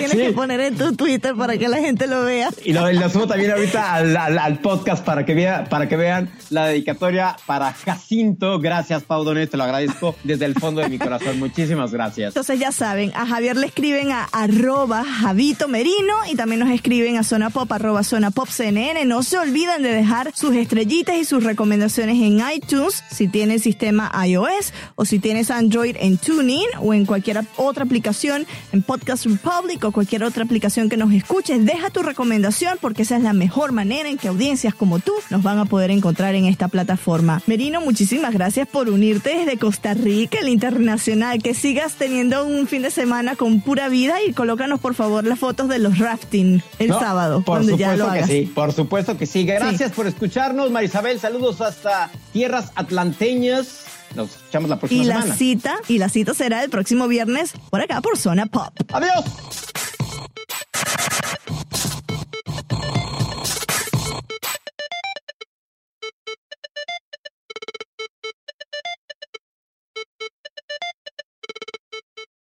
Tienes 0.00 0.16
Sí. 0.18 0.26
que 0.26 0.32
poner 0.32 0.60
en 0.60 0.76
tu 0.76 0.94
Twitter 0.96 1.34
para 1.34 1.56
que 1.56 1.68
la 1.68 1.78
gente 1.78 2.06
lo 2.06 2.24
vea. 2.24 2.50
Y 2.64 2.72
lo, 2.72 2.90
lo 2.92 3.08
subo 3.10 3.26
también 3.26 3.52
ahorita 3.52 3.94
al, 3.94 4.16
al- 4.16 4.38
al 4.38 4.58
podcast 4.58 5.04
para 5.04 5.24
que, 5.24 5.34
vea, 5.34 5.64
para 5.64 5.88
que 5.88 5.96
vean 5.96 6.30
la 6.50 6.66
dedicatoria 6.66 7.36
para 7.46 7.72
Jacinto. 7.72 8.58
Gracias, 8.58 9.02
Pau 9.04 9.24
Donés, 9.24 9.50
te 9.50 9.56
lo 9.56 9.64
agradezco 9.64 10.14
desde 10.24 10.44
el 10.46 10.54
fondo 10.54 10.80
de 10.80 10.88
mi 10.88 10.98
corazón. 10.98 11.38
Muchísimas 11.38 11.92
gracias. 11.92 12.28
Entonces 12.28 12.58
ya 12.58 12.72
saben, 12.72 13.12
a 13.14 13.26
Javier 13.26 13.56
le 13.56 13.66
escriben 13.66 14.10
a 14.12 14.24
arroba 14.32 15.04
Javito 15.04 15.68
Merino 15.68 16.14
y 16.30 16.34
también 16.36 16.60
nos 16.60 16.70
escriben 16.70 17.16
a 17.16 17.22
Zona 17.22 17.50
Pop, 17.50 17.70
arroba 17.72 18.02
Zona 18.02 18.30
Pop 18.30 18.48
CNN. 18.48 19.04
No 19.04 19.22
se 19.22 19.38
olviden 19.38 19.82
de 19.82 19.92
dejar 19.92 20.32
sus 20.34 20.54
estrellitas 20.56 21.16
y 21.16 21.24
sus 21.24 21.44
recomendaciones 21.44 22.16
en 22.16 22.40
iTunes 22.54 23.02
si 23.10 23.28
tienes 23.28 23.62
sistema 23.62 24.10
iOS 24.26 24.72
o 24.96 25.04
si 25.04 25.18
tienes 25.18 25.50
Android 25.50 25.96
en 26.00 26.16
TuneIn 26.18 26.66
o 26.80 26.94
en 26.94 27.04
cualquier 27.06 27.40
otra 27.56 27.84
aplicación, 27.84 28.46
en 28.72 28.82
Podcast 28.82 29.26
Republic 29.26 29.84
o 29.84 29.89
cualquier 29.92 30.24
otra 30.24 30.44
aplicación 30.44 30.88
que 30.88 30.96
nos 30.96 31.12
escuches. 31.12 31.64
Deja 31.64 31.90
tu 31.90 32.02
recomendación 32.02 32.78
porque 32.80 33.02
esa 33.02 33.16
es 33.16 33.22
la 33.22 33.32
mejor 33.32 33.72
manera 33.72 34.08
en 34.08 34.16
que 34.18 34.28
audiencias 34.28 34.74
como 34.74 34.98
tú 34.98 35.12
nos 35.30 35.42
van 35.42 35.58
a 35.58 35.64
poder 35.64 35.90
encontrar 35.90 36.34
en 36.34 36.44
esta 36.46 36.68
plataforma. 36.68 37.42
Merino, 37.46 37.80
muchísimas 37.80 38.32
gracias 38.32 38.68
por 38.68 38.88
unirte 38.88 39.30
desde 39.36 39.56
Costa 39.58 39.94
Rica, 39.94 40.38
el 40.40 40.48
internacional. 40.48 41.42
Que 41.42 41.54
sigas 41.54 41.94
teniendo 41.94 42.44
un 42.46 42.66
fin 42.66 42.82
de 42.82 42.90
semana 42.90 43.36
con 43.36 43.60
pura 43.60 43.88
vida 43.88 44.22
y 44.26 44.32
colócanos 44.32 44.80
por 44.80 44.94
favor 44.94 45.24
las 45.24 45.38
fotos 45.38 45.68
de 45.68 45.78
los 45.78 45.98
rafting 45.98 46.62
el 46.78 46.88
No, 46.88 47.00
sábado, 47.00 47.42
Por 47.42 47.58
cuando 47.58 47.76
ya 47.76 47.92
supuesto 47.92 48.06
lo 48.06 48.12
que 48.12 48.18
hagas. 48.18 48.30
sí, 48.30 48.52
por 48.54 48.72
supuesto 48.72 49.16
que 49.16 49.26
sí. 49.26 49.44
Gracias 49.44 49.92
por 49.92 50.06
escucharnos, 50.06 50.70
Marisabel. 50.70 51.18
Saludos 51.20 51.60
hasta 51.60 52.10
tierras 52.32 52.72
atlanteñas. 52.74 53.84
Nos 54.14 54.30
escuchamos 54.36 54.68
la 54.70 54.78
próxima 54.78 55.02
Y 55.02 55.06
la 55.06 55.14
semana. 55.22 55.34
cita, 55.36 55.76
y 55.88 55.98
la 55.98 56.08
cita 56.08 56.34
será 56.34 56.62
el 56.64 56.70
próximo 56.70 57.06
viernes 57.08 57.52
por 57.70 57.80
acá 57.80 58.00
por 58.00 58.16
Zona 58.18 58.46
Pop. 58.46 58.72
Adiós. 58.92 59.24